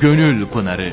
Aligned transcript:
Gönül 0.00 0.46
Pınarı 0.46 0.92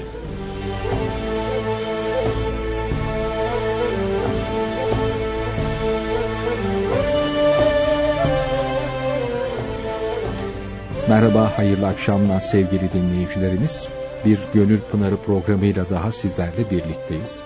Merhaba, 11.10 11.58
hayırlı 11.58 11.88
akşamlar 11.88 12.39
sevgili 12.39 12.94
dinleyicilerimiz. 12.94 13.88
Bir 14.25 14.39
Gönül 14.54 14.80
Pınarı 14.80 15.18
programıyla 15.18 15.89
daha 15.89 16.11
sizlerle 16.11 16.72
birlikteyiz. 16.72 17.44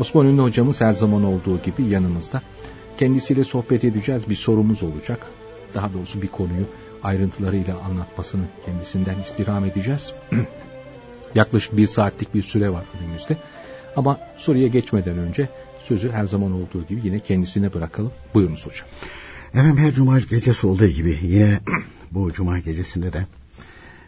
Osman 0.00 0.26
Ünlü 0.26 0.42
hocamız 0.42 0.80
her 0.80 0.92
zaman 0.92 1.24
olduğu 1.24 1.62
gibi 1.62 1.82
yanımızda. 1.82 2.42
Kendisiyle 2.98 3.44
sohbet 3.44 3.84
edeceğiz, 3.84 4.30
bir 4.30 4.36
sorumuz 4.36 4.82
olacak. 4.82 5.26
Daha 5.74 5.92
doğrusu 5.92 6.22
bir 6.22 6.28
konuyu 6.28 6.64
ayrıntılarıyla 7.02 7.78
anlatmasını 7.78 8.44
kendisinden 8.66 9.20
istirham 9.20 9.64
edeceğiz. 9.64 10.12
Yaklaşık 11.34 11.76
bir 11.76 11.86
saatlik 11.86 12.34
bir 12.34 12.42
süre 12.42 12.70
var 12.70 12.84
önümüzde. 13.00 13.36
Ama 13.96 14.20
soruya 14.36 14.66
geçmeden 14.66 15.18
önce 15.18 15.48
sözü 15.84 16.10
her 16.10 16.24
zaman 16.24 16.52
olduğu 16.52 16.86
gibi 16.86 17.00
yine 17.04 17.20
kendisine 17.20 17.74
bırakalım. 17.74 18.12
Buyurunuz 18.34 18.66
hocam. 18.66 18.88
Efendim 19.54 19.76
her 19.76 19.92
cuma 19.92 20.20
gecesi 20.20 20.66
olduğu 20.66 20.86
gibi 20.86 21.18
yine 21.22 21.60
bu 22.10 22.32
cuma 22.32 22.58
gecesinde 22.58 23.12
de 23.12 23.26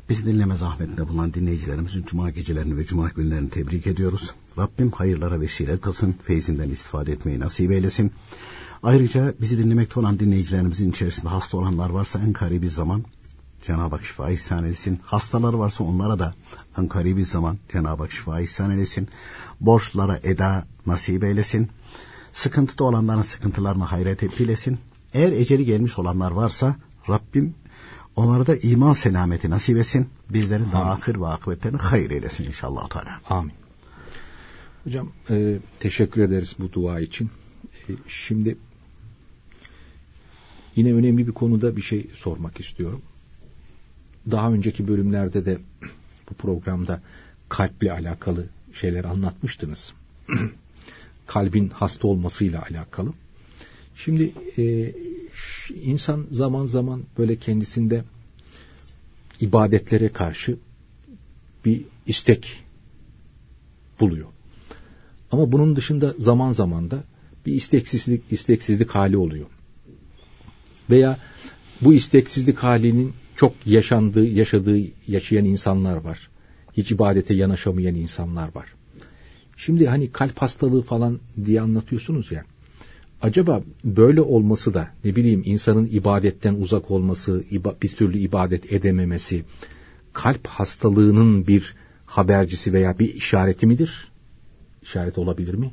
bizi 0.09 0.27
dinleme 0.27 0.57
zahmetinde 0.57 1.09
bulunan 1.09 1.35
dinleyicilerimizin 1.35 2.05
cuma 2.05 2.31
gecelerini 2.31 2.77
ve 2.77 2.85
cuma 2.85 3.09
günlerini 3.09 3.51
tebrik 3.51 3.87
ediyoruz. 3.87 4.35
Rabbim 4.59 4.91
hayırlara 4.91 5.41
vesile 5.41 5.79
kılsın, 5.79 6.15
feyzinden 6.23 6.71
istifade 6.71 7.13
etmeyi 7.13 7.41
nasip 7.41 7.71
eylesin. 7.71 8.13
Ayrıca 8.83 9.35
bizi 9.41 9.59
dinlemekte 9.59 10.01
olan 10.01 10.19
dinleyicilerimizin 10.19 10.91
içerisinde 10.91 11.29
hasta 11.29 11.59
olanlar 11.59 11.91
varsa 11.91 12.19
en 12.19 12.33
karibi 12.33 12.69
zaman 12.69 13.05
Cenab-ı 13.63 13.97
Hak 13.97 14.05
şifa 14.05 14.31
ihsan 14.31 14.65
etsin. 14.65 15.01
Hastalar 15.05 15.55
varsa 15.55 15.85
onlara 15.85 16.19
da 16.19 16.35
en 16.79 16.89
karibi 16.89 17.25
zaman 17.25 17.59
Cenab-ı 17.73 18.03
Hak 18.03 18.13
şifa 18.13 18.41
ihsan 18.41 18.79
etsin. 18.79 19.09
Borçlara 19.61 20.21
eda 20.23 20.67
nasip 20.87 21.25
eylesin. 21.25 21.69
Sıkıntıda 22.33 22.85
olanların 22.85 23.23
sıkıntılarına 23.23 23.93
hayret 23.93 24.23
etkilesin. 24.23 24.79
Eğer 25.15 25.33
eceli 25.33 25.65
gelmiş 25.65 25.99
olanlar 25.99 26.31
varsa 26.31 26.77
Rabbim 27.09 27.55
onlara 28.17 28.47
da 28.47 28.57
iman 28.57 28.93
selameti 28.93 29.51
nasip 29.51 29.77
etsin. 29.77 30.09
Bizlerin 30.31 30.73
de 30.73 30.77
ahir 30.77 31.21
ve 31.21 31.27
akıbetlerini 31.27 31.79
hayır 31.79 32.11
eylesin 32.11 32.45
inşallah. 32.45 32.89
Teala. 32.89 33.21
Amin. 33.31 33.53
Hocam 34.85 35.13
e, 35.31 35.59
teşekkür 35.81 36.23
ederiz 36.23 36.57
bu 36.59 36.73
dua 36.73 37.01
için. 37.01 37.31
E, 37.89 37.93
şimdi 38.09 38.59
yine 40.77 40.95
önemli 40.95 41.27
bir 41.27 41.33
konuda 41.33 41.77
bir 41.77 41.83
şey 41.83 42.11
sormak 42.15 42.61
istiyorum. 42.61 43.03
Daha 44.31 44.53
önceki 44.53 44.89
bölümlerde 44.89 45.45
de 45.45 45.59
bu 46.31 46.35
programda 46.35 47.01
kalple 47.49 47.93
alakalı 47.93 48.47
şeyler 48.73 49.05
anlatmıştınız. 49.05 49.93
Kalbin 51.27 51.69
hasta 51.69 52.09
olmasıyla 52.09 52.63
alakalı. 52.63 53.13
Şimdi 53.97 54.33
e, 54.59 54.95
insan 55.83 56.27
zaman 56.31 56.67
zaman 56.67 57.03
böyle 57.19 57.37
kendisinde 57.37 58.05
ibadetlere 59.41 60.09
karşı 60.09 60.57
bir 61.65 61.83
istek 62.07 62.65
buluyor. 64.01 64.29
Ama 65.33 65.53
bunun 65.53 65.77
dışında 65.77 66.15
zaman 66.19 66.53
zaman 66.53 66.91
da 66.91 67.05
bir 67.47 67.53
isteksizlik, 67.53 68.23
isteksizlik 68.31 68.91
hali 68.91 69.17
oluyor. 69.17 69.47
Veya 70.91 71.19
bu 71.81 71.95
isteksizlik 71.95 72.59
halinin 72.59 73.13
çok 73.39 73.55
yaşandığı, 73.67 74.27
yaşadığı, 74.27 74.79
yaşayan 75.07 75.45
insanlar 75.45 75.97
var. 75.97 76.31
Hiç 76.77 76.91
ibadete 76.91 77.35
yanaşamayan 77.35 77.95
insanlar 77.95 78.55
var. 78.55 78.67
Şimdi 79.57 79.87
hani 79.87 80.13
kalp 80.13 80.39
hastalığı 80.39 80.83
falan 80.83 81.21
diye 81.45 81.61
anlatıyorsunuz 81.61 82.33
ya. 82.33 82.45
Acaba 83.23 83.63
böyle 83.85 84.21
olması 84.21 84.75
da 84.75 84.91
ne 85.05 85.17
bileyim 85.17 85.43
insanın 85.45 85.87
ibadetten 85.87 86.55
uzak 86.55 86.91
olması, 86.91 87.45
bir 87.83 87.89
türlü 87.89 88.19
ibadet 88.19 88.73
edememesi, 88.73 89.45
kalp 90.13 90.47
hastalığının 90.47 91.47
bir 91.47 91.75
habercisi 92.07 92.73
veya 92.73 92.99
bir 92.99 93.15
işareti 93.15 93.67
midir? 93.67 94.09
İşaret 94.83 95.19
olabilir 95.19 95.55
mi? 95.55 95.71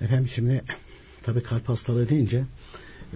Efendim 0.00 0.28
şimdi 0.34 0.62
tabii 1.22 1.40
kalp 1.40 1.68
hastalığı 1.68 2.08
deyince 2.08 2.44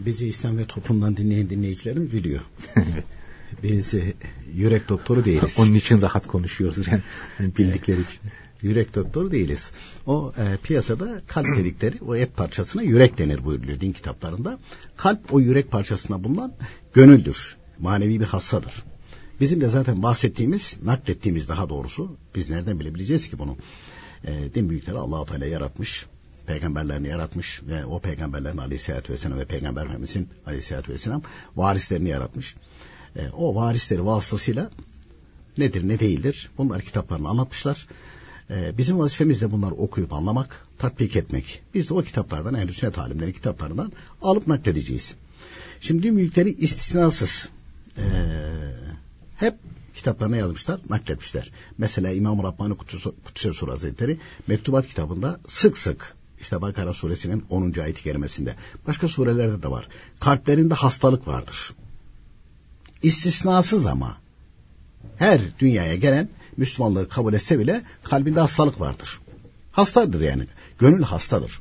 bizi 0.06 0.26
İslam 0.26 0.58
ve 0.58 0.64
toplumdan 0.64 1.16
dinleyen 1.16 1.50
dinleyicilerim 1.50 2.12
biliyor. 2.12 2.40
Biz 3.62 3.94
e, 3.94 4.14
yürek 4.54 4.88
doktoru 4.88 5.24
değiliz. 5.24 5.56
Onun 5.58 5.74
için 5.74 6.02
rahat 6.02 6.26
konuşuyoruz 6.26 6.86
yani 6.88 7.02
bildikleri 7.38 8.00
için. 8.00 8.20
Yürek 8.62 8.94
doktoru 8.94 9.30
değiliz. 9.30 9.70
O 10.06 10.32
e, 10.38 10.56
piyasada 10.62 11.22
kalp 11.26 11.56
dedikleri 11.56 11.96
o 12.06 12.16
et 12.16 12.36
parçasına 12.36 12.82
yürek 12.82 13.18
denir 13.18 13.44
buyuruluyor 13.44 13.80
din 13.80 13.92
kitaplarında. 13.92 14.58
Kalp 14.96 15.34
o 15.34 15.40
yürek 15.40 15.70
parçasına 15.70 16.24
bulunan 16.24 16.54
gönüldür. 16.94 17.56
Manevi 17.78 18.20
bir 18.20 18.24
hassadır. 18.24 18.84
Bizim 19.40 19.60
de 19.60 19.68
zaten 19.68 20.02
bahsettiğimiz, 20.02 20.76
naklettiğimiz 20.82 21.48
daha 21.48 21.68
doğrusu 21.68 22.16
biz 22.34 22.50
nereden 22.50 22.80
bilebileceğiz 22.80 23.30
ki 23.30 23.38
bunu? 23.38 23.56
E, 24.24 24.54
din 24.54 24.70
büyükleri 24.70 24.98
Allahu 24.98 25.26
Teala 25.26 25.46
yaratmış 25.46 26.06
peygamberlerini 26.46 27.08
yaratmış 27.08 27.62
ve 27.62 27.84
o 27.84 28.00
peygamberlerin 28.00 28.58
aleyhissalatü 28.58 29.12
vesselam 29.12 29.38
ve 29.38 29.44
peygamber 29.44 29.84
Efendimizin 29.84 30.28
aleyhissalatü 30.46 30.92
vesselam 30.92 31.22
varislerini 31.56 32.08
yaratmış. 32.08 32.56
E, 33.16 33.28
o 33.28 33.54
varisleri 33.54 34.06
vasıtasıyla 34.06 34.70
nedir 35.58 35.88
ne 35.88 35.98
değildir 35.98 36.50
bunlar 36.58 36.82
kitaplarını 36.82 37.28
anlatmışlar. 37.28 37.86
E, 38.50 38.78
bizim 38.78 38.98
vazifemiz 38.98 39.40
de 39.40 39.50
bunları 39.50 39.74
okuyup 39.74 40.12
anlamak, 40.12 40.66
tatbik 40.78 41.16
etmek. 41.16 41.62
Biz 41.74 41.88
de 41.88 41.94
o 41.94 42.02
kitaplardan, 42.02 42.54
ehl 42.54 42.72
sünnet 42.72 42.98
alimleri 42.98 43.32
kitaplarından 43.32 43.92
alıp 44.22 44.46
nakledeceğiz. 44.46 45.14
Şimdi 45.80 46.16
büyükleri 46.16 46.52
istisnasız 46.52 47.48
e, 47.98 48.04
hep 49.36 49.54
kitaplarına 49.94 50.36
yazmışlar, 50.36 50.80
nakletmişler. 50.90 51.50
Mesela 51.78 52.10
İmam 52.10 52.42
Rabbani 52.42 52.74
Kutsi 53.24 53.52
Sur 53.54 53.68
Hazretleri 53.68 54.18
Mektubat 54.46 54.88
kitabında 54.88 55.40
sık 55.46 55.78
sık 55.78 56.14
işte 56.40 56.62
Bakara 56.62 56.94
suresinin 56.94 57.44
10. 57.50 57.74
ayet-i 57.82 58.02
kerimesinde. 58.02 58.54
Başka 58.86 59.08
surelerde 59.08 59.62
de 59.62 59.70
var. 59.70 59.88
Kalplerinde 60.20 60.74
hastalık 60.74 61.28
vardır. 61.28 61.74
İstisnasız 63.02 63.86
ama 63.86 64.16
her 65.16 65.40
dünyaya 65.58 65.94
gelen 65.94 66.28
Müslümanlığı 66.56 67.08
kabul 67.08 67.34
etse 67.34 67.58
bile 67.58 67.82
kalbinde 68.02 68.40
hastalık 68.40 68.80
vardır. 68.80 69.20
Hastadır 69.72 70.20
yani. 70.20 70.46
Gönül 70.78 71.02
hastadır. 71.02 71.60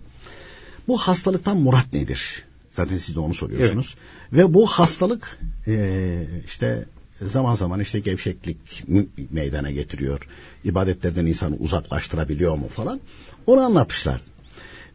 Bu 0.88 0.98
hastalıktan 0.98 1.58
murat 1.58 1.94
nedir? 1.94 2.44
Zaten 2.72 2.98
siz 2.98 3.16
de 3.16 3.20
onu 3.20 3.34
soruyorsunuz. 3.34 3.96
Evet. 4.32 4.40
Ve 4.40 4.54
bu 4.54 4.68
hastalık 4.68 5.40
e, 5.68 6.26
işte 6.46 6.86
zaman 7.22 7.56
zaman 7.56 7.80
işte 7.80 8.00
gevşeklik 8.00 8.84
meydana 9.32 9.72
getiriyor. 9.72 10.28
İbadetlerden 10.64 11.26
insanı 11.26 11.56
uzaklaştırabiliyor 11.56 12.58
mu 12.58 12.68
falan. 12.68 13.00
Onu 13.48 13.62
anlatmışlar. 13.62 14.22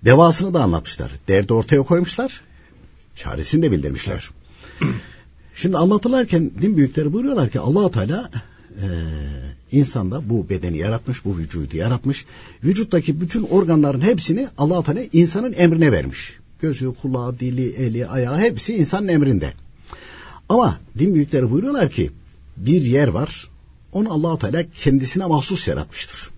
Devasını 0.05 0.55
da 0.55 0.63
anlatmışlar. 0.63 1.11
Derdi 1.29 1.53
ortaya 1.53 1.83
koymuşlar. 1.83 2.41
Çaresini 3.17 3.63
de 3.63 3.73
bildirmişler. 3.73 4.31
Şimdi 5.55 5.77
anlatırlarken 5.77 6.51
din 6.63 6.77
büyükleri 6.77 7.13
buyuruyorlar 7.13 7.51
ki 7.51 7.61
allah 7.61 7.91
Teala 7.91 8.31
e, 8.83 8.87
insanda 9.73 10.29
bu 10.31 10.49
bedeni 10.49 10.79
yaratmış, 10.79 11.25
bu 11.25 11.39
vücudu 11.39 11.77
yaratmış. 11.77 12.25
Vücuttaki 12.65 13.21
bütün 13.21 13.43
organların 13.43 14.01
hepsini 14.01 14.49
allah 14.59 14.83
Teala 14.83 15.01
insanın 15.13 15.53
emrine 15.53 15.93
vermiş. 15.93 16.39
Gözü, 16.61 16.95
kulağı, 17.03 17.39
dili, 17.39 17.71
eli, 17.71 18.07
ayağı 18.07 18.39
hepsi 18.39 18.77
insanın 18.77 19.09
emrinde. 19.09 19.53
Ama 20.49 20.79
din 20.99 21.15
büyükleri 21.15 21.51
buyuruyorlar 21.51 21.91
ki 21.91 22.11
bir 22.57 22.83
yer 22.83 23.09
var. 23.09 23.49
Onu 23.93 24.13
allah 24.13 24.39
Teala 24.39 24.65
kendisine 24.71 25.27
mahsus 25.27 25.69
yaratmıştır. 25.69 26.34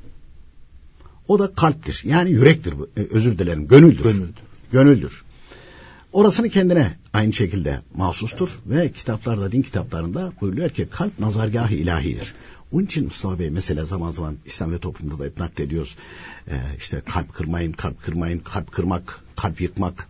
O 1.28 1.38
da 1.38 1.52
kalptir. 1.52 2.02
Yani 2.04 2.30
yürektir. 2.30 2.74
E, 2.96 3.00
özür 3.10 3.38
dilerim. 3.38 3.68
Gönüldür. 3.68 4.02
Gönüldür. 4.02 4.34
Gönüldür. 4.72 5.24
Orasını 6.12 6.48
kendine 6.48 6.96
aynı 7.12 7.32
şekilde 7.32 7.80
mahsustur 7.94 8.48
ve 8.66 8.92
kitaplarda, 8.92 9.52
din 9.52 9.62
kitaplarında 9.62 10.32
buyuruyor 10.40 10.70
ki 10.70 10.88
kalp 10.90 11.18
nazargahı 11.18 11.74
ilahidir. 11.74 12.34
Onun 12.72 12.84
için 12.84 13.04
Mustafa 13.04 13.38
Bey 13.38 13.50
mesela 13.50 13.84
zaman 13.84 14.10
zaman 14.10 14.36
İslam 14.46 14.72
ve 14.72 14.78
toplumda 14.78 15.18
da 15.18 15.24
hep 15.24 15.38
naklediyoruz. 15.38 15.96
Ee, 16.48 16.60
işte 16.78 17.02
kalp 17.12 17.34
kırmayın, 17.34 17.72
kalp 17.72 18.02
kırmayın, 18.02 18.38
kalp 18.38 18.72
kırmak, 18.72 19.20
kalp 19.36 19.60
yıkmak. 19.60 20.08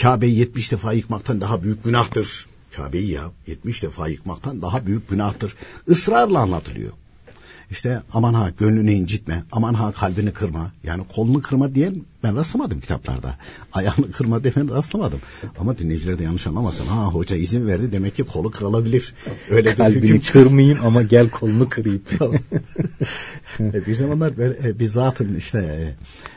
Kabe'yi 0.00 0.38
70 0.38 0.72
defa 0.72 0.92
yıkmaktan 0.92 1.40
daha 1.40 1.62
büyük 1.62 1.84
günahtır. 1.84 2.46
Kabe'yi 2.76 3.10
ya 3.10 3.30
70 3.46 3.82
defa 3.82 4.08
yıkmaktan 4.08 4.62
daha 4.62 4.86
büyük 4.86 5.08
günahtır. 5.08 5.54
Israrla 5.86 6.38
anlatılıyor. 6.38 6.92
İşte 7.70 8.02
aman 8.12 8.34
ha 8.34 8.50
gönlünü 8.58 8.92
incitme, 8.92 9.42
aman 9.52 9.74
ha 9.74 9.92
kalbini 9.92 10.32
kırma. 10.32 10.72
Yani 10.84 11.02
kolunu 11.14 11.42
kırma 11.42 11.74
diye 11.74 11.92
ben 12.22 12.36
rastlamadım 12.36 12.80
kitaplarda. 12.80 13.36
Ayağını 13.72 14.12
kırma 14.12 14.44
diye 14.44 14.52
ben 14.56 14.70
rastlamadım. 14.70 15.18
Ama 15.58 15.78
dinleyiciler 15.78 16.18
de 16.18 16.24
yanlış 16.24 16.46
anlamasın. 16.46 16.86
Ha 16.86 17.06
hoca 17.06 17.36
izin 17.36 17.66
verdi 17.66 17.92
demek 17.92 18.16
ki 18.16 18.24
kolu 18.24 18.50
kırılabilir. 18.50 19.14
Öyle 19.50 19.74
Kalbini 19.74 20.02
hüküm... 20.02 20.20
kırmayayım 20.20 20.78
ama 20.86 21.02
gel 21.02 21.30
kolunu 21.30 21.68
kırayım. 21.68 22.02
E, 23.60 23.86
bir 23.86 23.94
zamanlar 23.94 24.36
böyle 24.36 24.68
e, 24.68 24.78
bir 24.78 24.86
zatın 24.86 25.34
işte 25.34 25.94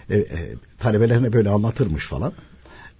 e, 0.09 0.17
e, 0.17 0.27
talebelerine 0.79 1.33
böyle 1.33 1.49
anlatırmış 1.49 2.05
falan. 2.05 2.33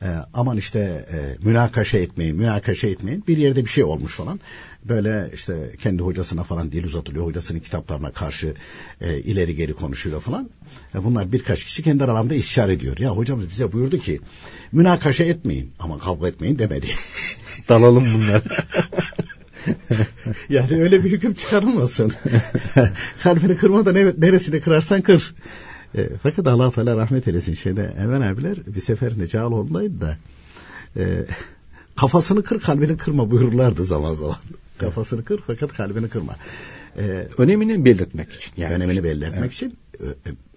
E, 0.01 0.07
aman 0.33 0.57
işte 0.57 1.06
e, 1.12 1.45
münakaşa 1.45 1.98
etmeyin, 1.98 2.36
münakaşa 2.36 2.88
etmeyin. 2.88 3.24
Bir 3.27 3.38
yerde 3.38 3.65
bir 3.65 3.69
şey 3.69 3.83
olmuş 3.83 4.15
falan. 4.15 4.39
Böyle 4.86 5.30
işte 5.33 5.71
kendi 5.80 6.03
hocasına 6.03 6.44
falan 6.44 6.71
dil 6.71 6.83
uzatılıyor. 6.83 7.25
Hocasının 7.25 7.59
kitaplarına 7.59 8.12
karşı 8.12 8.53
e, 9.01 9.18
ileri 9.18 9.56
geri 9.56 9.74
konuşuyor 9.74 10.21
falan. 10.21 10.50
E, 10.95 11.03
bunlar 11.03 11.31
birkaç 11.31 11.65
kişi 11.65 11.83
kendi 11.83 12.03
aralarında 12.03 12.33
istişare 12.33 12.74
ediyor. 12.74 12.98
Ya 12.98 13.09
hocamız 13.09 13.50
bize 13.50 13.71
buyurdu 13.71 14.00
ki 14.00 14.19
münakaşa 14.71 15.24
etmeyin 15.24 15.71
ama 15.80 16.00
kavga 16.00 16.27
etmeyin 16.27 16.59
demedi. 16.59 16.88
Dalalım 17.69 18.13
bunlar. 18.13 18.44
yani 20.50 20.81
öyle 20.81 21.04
bir 21.04 21.12
hüküm 21.12 21.33
çıkarılmasın. 21.33 22.13
Kalbini 23.24 23.56
kırma 23.56 23.86
da 23.86 23.92
neresini 24.18 24.62
kırarsan 24.62 25.01
kır. 25.01 25.36
E, 25.96 26.10
fakat 26.24 26.48
Allah 26.48 26.72
Teala 26.72 26.98
rahmet 26.98 27.28
eylesin 27.28 27.54
şeyde 27.54 27.96
Emel 28.00 28.32
abiler 28.32 28.58
bir 28.68 28.82
seferinde 28.82 29.28
Cağaloğlu'ndaydı 29.28 30.02
da 30.02 30.18
e, 30.98 31.26
kafasını 31.96 32.44
kır 32.44 32.60
kalbini 32.60 32.98
kırma 32.98 33.32
buyururlardı 33.32 33.84
zaman 33.84 34.14
zaman. 34.14 34.38
Kafasını 34.78 35.24
kır 35.24 35.40
fakat 35.48 35.74
kalbini 35.74 36.10
kırma. 36.10 36.36
Ee, 36.98 37.28
önemini 37.38 37.86
belirtmek 37.86 38.34
için. 38.34 38.54
Yani. 38.58 38.74
Önemini 38.74 39.04
belirtmek 39.04 39.42
evet. 39.42 39.54
için 39.54 39.78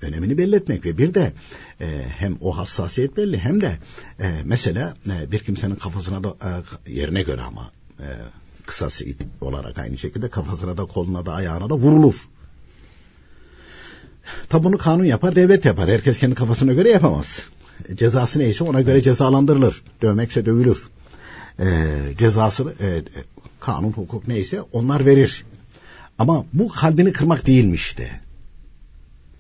önemini 0.01 0.39
belirtmek 0.39 0.87
ve 0.87 0.99
bir 0.99 1.15
de 1.15 1.33
e, 1.81 1.87
hem 2.09 2.37
o 2.41 2.57
hassasiyet 2.57 3.17
belli 3.17 3.39
hem 3.39 3.61
de 3.61 3.79
e, 4.21 4.43
mesela 4.45 4.95
e, 5.11 5.33
bir 5.33 5.39
kimsenin 5.39 5.75
kafasına 5.75 6.25
da 6.25 6.37
e, 6.87 6.93
yerine 6.93 7.23
göre 7.23 7.41
ama 7.41 7.71
e, 8.01 8.07
kısası 8.67 9.05
olarak 9.41 9.79
aynı 9.79 9.99
şekilde 9.99 10.29
kafasına 10.29 10.77
da 10.77 10.85
koluna 10.85 11.27
da 11.27 11.33
ayağına 11.33 11.71
da 11.71 11.75
vurulur. 11.75 12.29
Tabi 14.49 14.65
bunu 14.65 14.79
kanun 14.79 15.05
yapar, 15.05 15.37
devlet 15.37 15.65
yapar. 15.65 15.91
Herkes 15.91 16.19
kendi 16.19 16.35
kafasına 16.35 16.73
göre 16.73 16.91
yapamaz. 16.91 17.43
Cezası 17.95 18.39
neyse 18.39 18.65
ona 18.65 18.81
göre 18.81 19.03
cezalandırılır. 19.03 19.83
Dövmekse 20.03 20.47
dövülür. 20.47 20.89
E, 21.61 21.67
cezası 22.19 22.75
e, 22.81 23.03
kanun, 23.61 23.93
hukuk 23.93 24.29
neyse 24.29 24.63
onlar 24.73 25.07
verir. 25.07 25.45
Ama 26.19 26.45
bu 26.53 26.69
kalbini 26.69 27.13
kırmak 27.13 27.47
değilmiş 27.47 27.87
işte. 27.87 28.21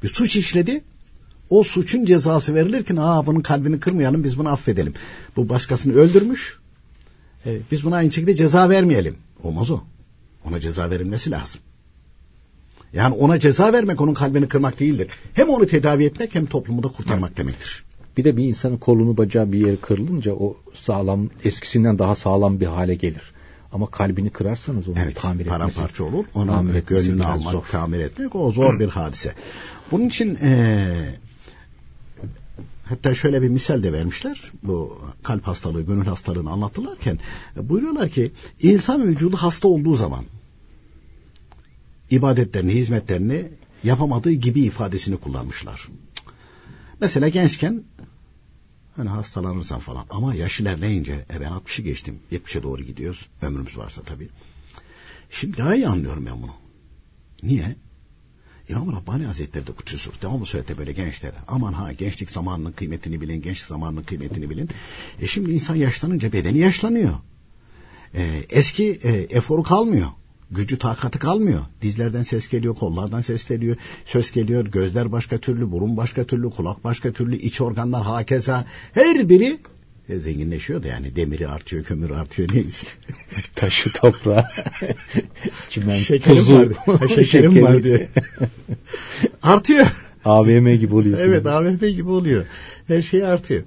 Bir 0.02 0.08
suç 0.08 0.36
işledi. 0.36 0.84
O 1.50 1.62
suçun 1.62 2.04
cezası 2.04 2.54
verilirken 2.54 2.96
aa 2.96 3.26
bunun 3.26 3.40
kalbini 3.40 3.80
kırmayalım 3.80 4.24
biz 4.24 4.38
bunu 4.38 4.48
affedelim. 4.48 4.94
Bu 5.36 5.48
başkasını 5.48 5.94
öldürmüş. 5.94 6.58
E, 7.46 7.58
biz 7.70 7.84
buna 7.84 7.96
aynı 7.96 8.12
şekilde 8.12 8.34
ceza 8.34 8.68
vermeyelim. 8.68 9.16
Olmaz 9.42 9.70
o. 9.70 9.80
Ona 10.44 10.60
ceza 10.60 10.90
verilmesi 10.90 11.30
lazım. 11.30 11.60
Yani 12.94 13.14
ona 13.14 13.38
ceza 13.38 13.72
vermek 13.72 14.00
onun 14.00 14.14
kalbini 14.14 14.48
kırmak 14.48 14.80
değildir. 14.80 15.08
Hem 15.34 15.48
onu 15.48 15.66
tedavi 15.66 16.04
etmek 16.04 16.34
hem 16.34 16.46
toplumu 16.46 16.82
da 16.82 16.88
kurtarmak 16.88 17.36
demektir. 17.36 17.84
Bir 18.16 18.24
de 18.24 18.36
bir 18.36 18.44
insanın 18.44 18.76
kolunu 18.76 19.16
bacağı 19.16 19.52
bir 19.52 19.66
yere 19.66 19.76
kırılınca 19.76 20.32
o 20.32 20.56
sağlam 20.74 21.30
eskisinden 21.44 21.98
daha 21.98 22.14
sağlam 22.14 22.60
bir 22.60 22.66
hale 22.66 22.94
gelir. 22.94 23.22
Ama 23.72 23.86
kalbini 23.86 24.30
kırarsanız 24.30 24.88
onu 24.88 24.96
evet, 25.04 25.16
tamir 25.16 25.40
etmesi. 25.40 25.58
Paramparça 25.58 26.04
olur. 26.04 26.24
Onu 26.34 26.46
tamir 26.46 26.86
gönlünü 26.86 27.24
almak, 27.24 27.52
zor. 27.52 27.64
tamir 27.70 28.00
etmek 28.00 28.34
o 28.34 28.50
zor 28.50 28.78
bir 28.80 28.88
hadise. 28.88 29.34
Bunun 29.90 30.08
için 30.08 30.38
ee, 30.42 31.14
hatta 32.84 33.14
şöyle 33.14 33.42
bir 33.42 33.48
misal 33.48 33.82
de 33.82 33.92
vermişler. 33.92 34.40
Bu 34.62 34.98
kalp 35.22 35.46
hastalığı, 35.46 35.82
gönül 35.82 36.04
hastalığını 36.04 36.50
anlatırlarken 36.50 37.18
buyuruyorlar 37.56 38.08
ki 38.08 38.32
insan 38.62 39.02
vücudu 39.02 39.36
hasta 39.36 39.68
olduğu 39.68 39.94
zaman 39.94 40.24
ibadetlerini, 42.14 42.74
hizmetlerini 42.74 43.48
yapamadığı 43.84 44.32
gibi 44.32 44.60
ifadesini 44.60 45.16
kullanmışlar. 45.16 45.88
Mesela 47.00 47.28
gençken 47.28 47.82
hani 48.96 49.08
hastalanırsan 49.08 49.80
falan 49.80 50.06
ama 50.10 50.34
yaş 50.34 50.60
ilerleyince 50.60 51.24
e 51.34 51.40
ben 51.40 51.52
60'ı 51.52 51.84
geçtim 51.84 52.18
70'e 52.32 52.62
doğru 52.62 52.82
gidiyoruz 52.82 53.28
ömrümüz 53.42 53.78
varsa 53.78 54.02
tabii. 54.02 54.28
Şimdi 55.30 55.56
daha 55.56 55.74
iyi 55.74 55.88
anlıyorum 55.88 56.26
ben 56.26 56.42
bunu. 56.42 56.54
Niye? 57.42 57.76
İmam 58.68 58.92
Rabbani 58.92 59.26
Hazretleri 59.26 59.66
de 59.66 59.72
kutusu 59.72 60.10
devamlı 60.22 60.46
söyledi 60.46 60.78
böyle 60.78 60.92
gençlere. 60.92 61.34
Aman 61.48 61.72
ha 61.72 61.92
gençlik 61.92 62.30
zamanının 62.30 62.72
kıymetini 62.72 63.20
bilin, 63.20 63.42
gençlik 63.42 63.66
zamanının 63.66 64.02
kıymetini 64.02 64.50
bilin. 64.50 64.68
E 65.20 65.26
şimdi 65.26 65.50
insan 65.50 65.74
yaşlanınca 65.74 66.32
bedeni 66.32 66.58
yaşlanıyor. 66.58 67.14
E, 68.14 68.44
eski 68.50 69.00
e, 69.02 69.12
eforu 69.12 69.62
kalmıyor 69.62 70.08
gücü 70.50 70.78
takatı 70.78 71.18
kalmıyor. 71.18 71.60
Dizlerden 71.82 72.22
ses 72.22 72.48
geliyor, 72.48 72.74
kollardan 72.74 73.20
ses 73.20 73.48
geliyor, 73.48 73.76
söz 74.04 74.32
geliyor, 74.32 74.66
gözler 74.66 75.12
başka 75.12 75.38
türlü, 75.38 75.72
burun 75.72 75.96
başka 75.96 76.24
türlü, 76.24 76.50
kulak 76.50 76.84
başka 76.84 77.12
türlü, 77.12 77.36
iç 77.36 77.60
organlar 77.60 78.02
hakeza 78.02 78.64
her 78.92 79.28
biri 79.28 79.58
e, 80.08 80.18
zenginleşiyor 80.18 80.82
da 80.82 80.88
yani 80.88 81.16
demiri 81.16 81.48
artıyor, 81.48 81.84
kömür 81.84 82.10
artıyor 82.10 82.48
neyse. 82.52 82.86
Taşı 83.54 83.92
toprağı, 83.92 84.44
çimen, 85.70 85.98
şekerim 85.98 86.36
tuzu. 86.36 86.54
Var, 86.54 86.98
ha, 87.00 87.08
şekerim 87.08 87.62
var 87.62 87.82
diye. 87.82 88.08
artıyor. 89.42 89.86
AVM 90.24 90.68
gibi 90.68 90.94
oluyor. 90.94 91.18
Evet 91.18 91.46
AVM 91.46 91.86
gibi 91.86 92.08
oluyor. 92.08 92.46
Her 92.86 93.02
şey 93.02 93.24
artıyor. 93.24 93.62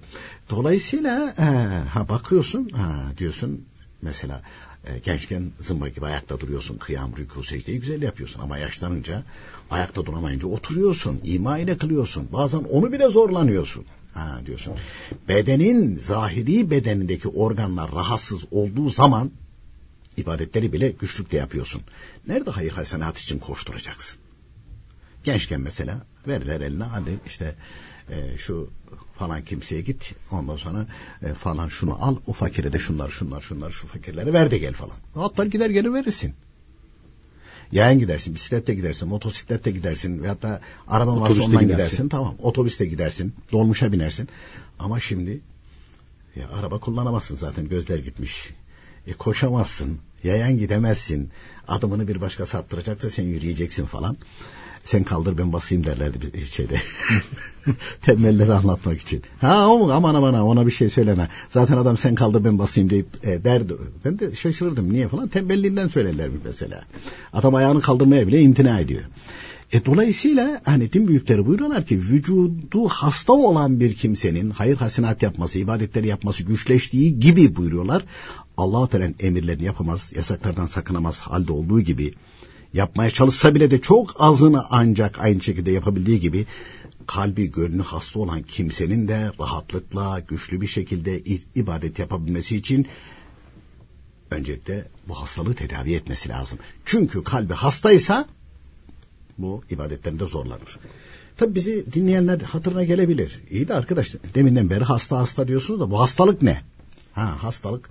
Dolayısıyla 0.49 1.33
e, 1.39 1.43
ha 1.89 2.09
bakıyorsun 2.09 2.69
ha 2.69 3.11
diyorsun 3.17 3.61
mesela 4.01 4.41
e, 4.87 4.99
gençken 4.99 5.51
zımba 5.59 5.89
gibi 5.89 6.05
ayakta 6.05 6.39
duruyorsun. 6.39 6.77
Kıyam, 6.77 7.11
rükû, 7.11 7.47
secdeyi 7.47 7.79
güzel 7.79 8.01
yapıyorsun. 8.01 8.39
Ama 8.41 8.57
yaşlanınca 8.57 9.23
ayakta 9.71 10.05
duramayınca 10.05 10.47
oturuyorsun. 10.47 11.21
ima 11.23 11.57
ile 11.57 11.77
kılıyorsun. 11.77 12.27
Bazen 12.33 12.57
onu 12.57 12.91
bile 12.91 13.07
zorlanıyorsun. 13.07 13.85
Ha 14.13 14.41
diyorsun. 14.45 14.73
Bedenin, 15.27 15.97
zahiri 15.97 16.71
bedenindeki 16.71 17.27
organlar 17.27 17.91
rahatsız 17.91 18.45
olduğu 18.51 18.89
zaman 18.89 19.31
ibadetleri 20.17 20.73
bile 20.73 20.89
güçlükte 20.89 21.37
yapıyorsun. 21.37 21.81
Nerede 22.27 22.51
hayır 22.51 22.71
hasenat 22.71 23.19
için 23.19 23.39
koşturacaksın? 23.39 24.19
Gençken 25.23 25.61
mesela 25.61 26.05
verirler 26.27 26.61
eline 26.61 26.83
hadi 26.83 27.19
işte 27.25 27.55
e, 28.09 28.37
şu 28.37 28.69
falan 29.15 29.43
kimseye 29.43 29.81
git 29.81 30.15
ondan 30.31 30.55
sonra 30.55 30.87
e, 31.23 31.33
falan 31.33 31.67
şunu 31.67 32.05
al 32.05 32.15
o 32.27 32.33
fakire 32.33 32.73
de 32.73 32.79
şunlar 32.79 33.09
şunlar 33.09 33.41
şunlar 33.41 33.71
şu 33.71 33.87
fakirlere 33.87 34.33
ver 34.33 34.51
de 34.51 34.57
gel 34.57 34.73
falan. 34.73 34.95
Atlar 35.15 35.45
gider 35.45 35.69
gelir 35.69 35.93
verirsin. 35.93 36.33
Yayan 37.71 37.99
gidersin, 37.99 38.35
bisiklette 38.35 38.73
gidersin, 38.73 39.07
motosiklette 39.07 39.71
gidersin 39.71 40.23
ve 40.23 40.27
hatta 40.27 40.61
araba 40.87 41.21
varsa 41.21 41.33
ondan 41.33 41.47
gidersin. 41.47 41.67
gidersin. 41.67 42.09
Tamam, 42.09 42.35
otobüste 42.39 42.85
gidersin, 42.85 43.33
dolmuşa 43.51 43.91
binersin. 43.91 44.29
Ama 44.79 44.99
şimdi 44.99 45.39
ya 46.35 46.49
araba 46.49 46.79
kullanamazsın 46.79 47.35
zaten 47.35 47.69
gözler 47.69 47.97
gitmiş. 47.97 48.49
E, 49.07 49.13
koşamazsın, 49.13 49.99
yayan 50.23 50.57
gidemezsin. 50.57 51.29
Adımını 51.67 52.07
bir 52.07 52.21
başka 52.21 52.45
sattıracaksa 52.45 53.09
sen 53.09 53.23
yürüyeceksin 53.23 53.85
falan 53.85 54.17
sen 54.87 55.03
kaldır 55.03 55.37
ben 55.37 55.53
basayım 55.53 55.83
derlerdi 55.83 56.33
bir 56.33 56.45
şeyde. 56.45 56.75
Tembelleri 58.01 58.53
anlatmak 58.53 59.01
için. 59.01 59.21
Ha 59.41 59.67
o 59.69 59.91
aman 59.91 60.15
aman 60.15 60.33
ona 60.33 60.65
bir 60.65 60.71
şey 60.71 60.89
söyleme. 60.89 61.29
Zaten 61.49 61.77
adam 61.77 61.97
sen 61.97 62.15
kaldır 62.15 62.45
ben 62.45 62.59
basayım 62.59 62.89
deyip 62.89 63.07
e, 63.23 63.43
derdi. 63.43 63.73
Ben 64.05 64.19
de 64.19 64.35
şaşırırdım 64.35 64.93
niye 64.93 65.07
falan. 65.07 65.27
Tembelliğinden 65.27 65.87
söylerler 65.87 66.29
mesela. 66.45 66.81
Adam 67.33 67.55
ayağını 67.55 67.81
kaldırmaya 67.81 68.27
bile 68.27 68.41
imtina 68.41 68.79
ediyor. 68.79 69.03
E, 69.73 69.85
dolayısıyla 69.85 70.61
hani 70.65 70.93
din 70.93 71.07
büyükleri 71.07 71.45
buyuruyorlar 71.45 71.85
ki 71.85 71.97
vücudu 71.97 72.87
hasta 72.87 73.33
olan 73.33 73.79
bir 73.79 73.93
kimsenin 73.93 74.49
hayır 74.49 74.77
hasenat 74.77 75.23
yapması, 75.23 75.59
ibadetleri 75.59 76.07
yapması 76.07 76.43
güçleştiği 76.43 77.19
gibi 77.19 77.55
buyuruyorlar. 77.55 78.03
Allah-u 78.57 78.87
Teala'nın 78.87 79.15
emirlerini 79.19 79.63
yapamaz, 79.63 80.11
yasaklardan 80.15 80.65
sakınamaz 80.65 81.19
halde 81.19 81.51
olduğu 81.51 81.81
gibi 81.81 82.13
yapmaya 82.77 83.09
çalışsa 83.09 83.55
bile 83.55 83.71
de 83.71 83.81
çok 83.81 84.15
azını 84.19 84.65
ancak 84.69 85.19
aynı 85.19 85.41
şekilde 85.41 85.71
yapabildiği 85.71 86.19
gibi 86.19 86.45
kalbi 87.07 87.51
gönlü 87.51 87.81
hasta 87.81 88.19
olan 88.19 88.41
kimsenin 88.41 89.07
de 89.07 89.31
rahatlıkla 89.39 90.19
güçlü 90.19 90.61
bir 90.61 90.67
şekilde 90.67 91.21
ibadet 91.55 91.99
yapabilmesi 91.99 92.57
için 92.57 92.87
öncelikle 94.31 94.87
bu 95.07 95.13
hastalığı 95.21 95.53
tedavi 95.53 95.93
etmesi 95.93 96.29
lazım. 96.29 96.59
Çünkü 96.85 97.23
kalbi 97.23 97.53
hastaysa 97.53 98.25
bu 99.37 99.63
ibadetlerinde 99.69 100.25
zorlanır. 100.25 100.79
Tabi 101.37 101.55
bizi 101.55 101.93
dinleyenler 101.93 102.41
hatırına 102.41 102.83
gelebilir. 102.83 103.41
İyi 103.51 103.67
de 103.67 103.73
arkadaş 103.73 104.15
deminden 104.35 104.69
beri 104.69 104.83
hasta 104.83 105.17
hasta 105.17 105.47
diyorsunuz 105.47 105.79
da 105.79 105.91
bu 105.91 105.99
hastalık 105.99 106.41
ne? 106.41 106.61
Ha 107.13 107.43
hastalık 107.43 107.89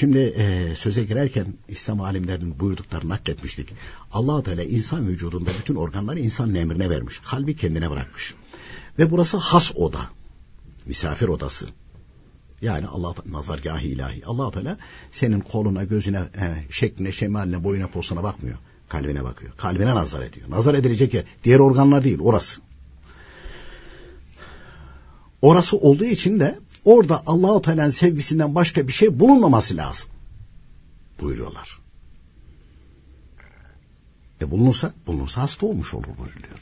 Şimdi 0.00 0.18
e, 0.18 0.74
söze 0.74 1.04
girerken 1.04 1.46
İslam 1.68 2.00
alimlerinin 2.00 2.60
buyurduklarını 2.60 3.08
nakletmiştik. 3.08 3.68
allah 4.12 4.42
Teala 4.42 4.62
insan 4.62 5.08
vücudunda 5.08 5.50
bütün 5.60 5.74
organları 5.74 6.20
insanın 6.20 6.54
emrine 6.54 6.90
vermiş. 6.90 7.18
Kalbi 7.18 7.56
kendine 7.56 7.90
bırakmış. 7.90 8.34
Ve 8.98 9.10
burası 9.10 9.36
has 9.36 9.72
oda. 9.74 10.00
Misafir 10.86 11.28
odası. 11.28 11.66
Yani 12.62 12.86
Allah 12.86 13.14
nazargahı 13.26 13.86
ilahi. 13.86 14.22
Allah 14.26 14.50
Teala 14.50 14.76
senin 15.10 15.40
koluna, 15.40 15.84
gözüne, 15.84 16.18
e, 16.18 16.72
şekline, 16.72 17.12
şemaline, 17.12 17.64
boyuna, 17.64 17.86
posuna 17.86 18.22
bakmıyor. 18.22 18.58
Kalbine 18.88 19.24
bakıyor. 19.24 19.52
Kalbine 19.56 19.94
nazar 19.94 20.22
ediyor. 20.22 20.50
Nazar 20.50 20.74
edilecek 20.74 21.14
yer. 21.14 21.24
Diğer 21.44 21.58
organlar 21.58 22.04
değil, 22.04 22.18
orası. 22.20 22.60
Orası 25.42 25.76
olduğu 25.76 26.04
için 26.04 26.40
de 26.40 26.58
orada 26.84 27.22
Allahu 27.26 27.62
Teala'nın 27.62 27.90
sevgisinden 27.90 28.54
başka 28.54 28.88
bir 28.88 28.92
şey 28.92 29.20
bulunmaması 29.20 29.76
lazım. 29.76 30.08
Buyuruyorlar. 31.20 31.78
E 34.40 34.50
bulunursa, 34.50 34.94
bulunursa 35.06 35.42
hasta 35.42 35.66
olmuş 35.66 35.94
olur 35.94 36.06
buyuruyor. 36.18 36.58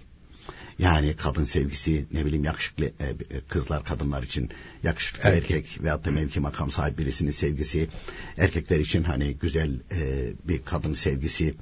Yani 0.78 1.16
kadın 1.16 1.44
sevgisi 1.44 2.06
ne 2.12 2.24
bileyim 2.24 2.44
yakışıklı 2.44 2.84
e, 2.84 2.90
e, 3.30 3.40
kızlar 3.48 3.84
kadınlar 3.84 4.22
için 4.22 4.50
yakışıklı 4.82 5.20
erkek, 5.22 5.50
erkek 5.50 5.82
veyahut 5.82 6.04
da 6.04 6.10
mevki 6.10 6.40
makam 6.40 6.70
sahibi 6.70 6.98
birisinin 6.98 7.30
sevgisi 7.30 7.88
erkekler 8.36 8.78
için 8.78 9.02
hani 9.02 9.34
güzel 9.34 9.80
e, 9.92 10.30
bir 10.44 10.64
kadın 10.64 10.94
sevgisi 10.94 11.54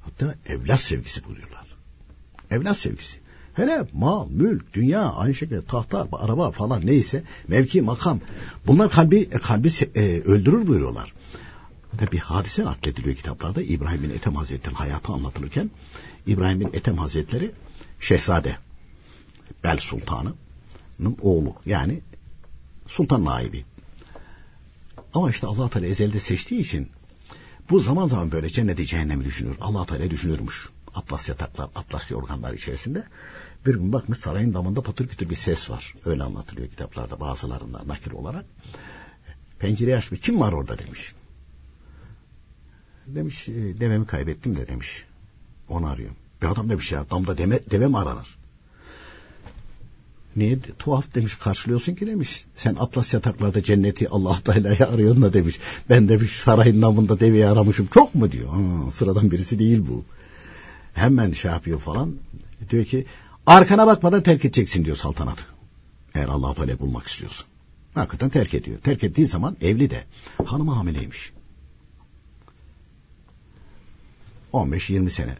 hatta 0.00 0.34
evlat 0.46 0.80
sevgisi 0.80 1.24
buluyorlar. 1.24 1.66
Evlat 2.50 2.78
sevgisi. 2.78 3.21
Hele 3.54 3.86
mal, 3.92 4.28
mülk, 4.30 4.74
dünya, 4.74 5.12
aynı 5.12 5.34
şekilde 5.34 5.62
tahta, 5.62 6.08
araba 6.12 6.50
falan 6.50 6.86
neyse, 6.86 7.22
mevki, 7.48 7.82
makam. 7.82 8.20
Bunlar 8.66 8.90
kalbi, 8.90 9.16
e, 9.16 9.28
kalbi 9.30 9.70
e, 9.94 10.00
öldürür 10.20 10.66
buyuruyorlar. 10.66 11.12
Bir 12.12 12.18
hadise 12.18 12.64
naklediliyor 12.64 13.16
kitaplarda. 13.16 13.62
İbrahim 13.62 14.02
bin 14.02 14.10
Ethem 14.10 14.34
Hazretleri 14.34 14.74
hayatı 14.74 15.12
anlatılırken 15.12 15.70
İbrahim 16.26 16.60
bin 16.60 16.66
Ethem 16.66 16.98
Hazretleri 16.98 17.50
Şehzade 18.00 18.56
Bel 19.64 19.78
Sultanı'nın 19.78 21.16
oğlu. 21.22 21.54
Yani 21.66 22.00
sultan 22.86 23.24
naibi. 23.24 23.64
Ama 25.14 25.30
işte 25.30 25.46
Allah 25.46 25.68
Teala 25.68 25.86
ezelde 25.86 26.20
seçtiği 26.20 26.60
için 26.60 26.88
bu 27.70 27.80
zaman 27.80 28.08
zaman 28.08 28.32
böyle 28.32 28.48
cenneti 28.48 28.86
cehennemi 28.86 29.24
düşünür. 29.24 29.56
Allah 29.60 29.86
Teala 29.86 30.10
düşünürmüş. 30.10 30.68
Atlas 30.94 31.28
yataklar, 31.28 31.68
atlas 31.74 32.10
yorganlar 32.10 32.52
içerisinde. 32.52 33.04
Bir 33.66 33.74
gün 33.74 33.92
bakmış 33.92 34.18
sarayın 34.18 34.54
damında 34.54 34.82
patır 34.82 35.08
kütür 35.08 35.30
bir 35.30 35.36
ses 35.36 35.70
var. 35.70 35.94
Öyle 36.04 36.22
anlatılıyor 36.22 36.68
kitaplarda 36.68 37.20
bazılarında 37.20 37.82
nakil 37.86 38.12
olarak. 38.12 38.44
Pencereyi 39.58 39.96
açmış. 39.96 40.20
Kim 40.20 40.40
var 40.40 40.52
orada 40.52 40.78
demiş. 40.78 41.14
Demiş 43.06 43.48
e, 43.48 43.80
devemi 43.80 44.06
kaybettim 44.06 44.56
de 44.56 44.68
demiş. 44.68 45.04
Onu 45.68 45.86
arıyorum. 45.86 46.16
Bir 46.42 46.46
adam 46.46 46.70
demiş 46.70 46.92
ya 46.92 47.10
damda 47.10 47.38
deme, 47.38 47.60
deve 47.70 47.86
mi 47.86 47.98
aranır? 47.98 48.38
Niye 50.36 50.58
tuhaf 50.78 51.14
demiş 51.14 51.34
karşılıyorsun 51.34 51.94
ki 51.94 52.06
demiş. 52.06 52.44
Sen 52.56 52.74
Atlas 52.74 53.14
yataklarda 53.14 53.62
cenneti 53.62 54.08
Allah 54.08 54.40
Teala'yı 54.44 54.86
arıyorsun 54.86 55.22
da 55.22 55.32
demiş. 55.32 55.58
Ben 55.90 56.08
demiş 56.08 56.30
sarayın 56.30 56.82
damında 56.82 57.20
deveyi 57.20 57.46
aramışım. 57.46 57.86
Çok 57.86 58.14
mu 58.14 58.32
diyor. 58.32 58.48
Ha, 58.48 58.90
sıradan 58.90 59.30
birisi 59.30 59.58
değil 59.58 59.84
bu. 59.88 60.04
Hemen 60.94 61.32
şey 61.32 61.50
yapıyor 61.50 61.78
falan. 61.78 62.14
Diyor 62.70 62.84
ki 62.84 63.06
arkana 63.46 63.86
bakmadan 63.86 64.22
terk 64.22 64.44
edeceksin 64.44 64.84
diyor 64.84 64.96
saltanatı. 64.96 65.44
Eğer 66.14 66.28
Allah 66.28 66.54
Teala 66.54 66.78
bulmak 66.78 67.06
istiyorsun. 67.06 67.46
Hakikaten 67.94 68.28
terk 68.28 68.54
ediyor. 68.54 68.80
Terk 68.80 69.04
ettiği 69.04 69.26
zaman 69.26 69.56
evli 69.60 69.90
de. 69.90 70.04
Hanımı 70.44 70.72
hamileymiş. 70.72 71.32
15-20 74.52 75.10
sene 75.10 75.36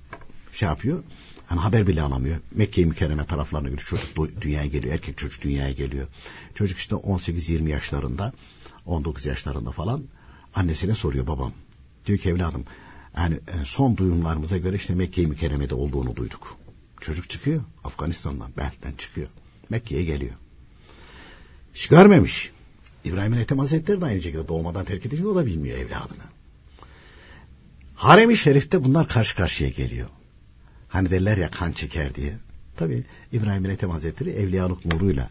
şey 0.52 0.68
yapıyor. 0.68 1.02
Hani 1.46 1.60
haber 1.60 1.86
bile 1.86 2.02
alamıyor. 2.02 2.36
Mekke-i 2.50 2.86
Mükerreme 2.86 3.24
taraflarına 3.26 3.68
gidiyor. 3.68 3.88
Çocuk 3.88 4.40
dünyaya 4.42 4.66
geliyor. 4.66 4.94
Erkek 4.94 5.18
çocuk 5.18 5.42
dünyaya 5.42 5.72
geliyor. 5.72 6.06
Çocuk 6.54 6.78
işte 6.78 6.94
18-20 6.94 7.68
yaşlarında 7.68 8.32
19 8.86 9.26
yaşlarında 9.26 9.70
falan 9.70 10.04
annesine 10.54 10.94
soruyor 10.94 11.26
babam. 11.26 11.52
Diyor 12.06 12.18
ki 12.18 12.30
evladım 12.30 12.64
yani 13.16 13.34
e, 13.34 13.64
son 13.64 13.96
duyumlarımıza 13.96 14.58
göre 14.58 14.76
işte 14.76 14.94
Mekke-i 14.94 15.26
Mükerreme'de 15.26 15.74
olduğunu 15.74 16.16
duyduk. 16.16 16.56
Çocuk 17.00 17.30
çıkıyor 17.30 17.62
Afganistan'dan, 17.84 18.56
Belt'ten 18.56 18.92
çıkıyor. 18.92 19.28
Mekke'ye 19.70 20.04
geliyor. 20.04 20.34
Hiç 21.74 21.86
görmemiş. 21.86 22.50
İbrahim 23.04 23.34
Ethem 23.34 23.58
Hazretleri 23.58 24.00
de 24.00 24.04
aynı 24.04 24.22
şekilde 24.22 24.48
doğmadan 24.48 24.84
terk 24.84 25.06
edince 25.06 25.26
o 25.26 25.34
da 25.34 25.46
bilmiyor 25.46 25.78
evladını. 25.78 26.22
Harem-i 27.94 28.36
Şerif'te 28.36 28.84
bunlar 28.84 29.08
karşı 29.08 29.36
karşıya 29.36 29.70
geliyor. 29.70 30.08
Hani 30.88 31.10
derler 31.10 31.36
ya 31.36 31.50
kan 31.50 31.72
çeker 31.72 32.14
diye. 32.14 32.32
Tabi 32.76 33.04
İbrahim 33.32 33.66
Ethem 33.66 33.90
Hazretleri 33.90 34.30
evliyalık 34.30 34.84
nuruyla 34.84 35.30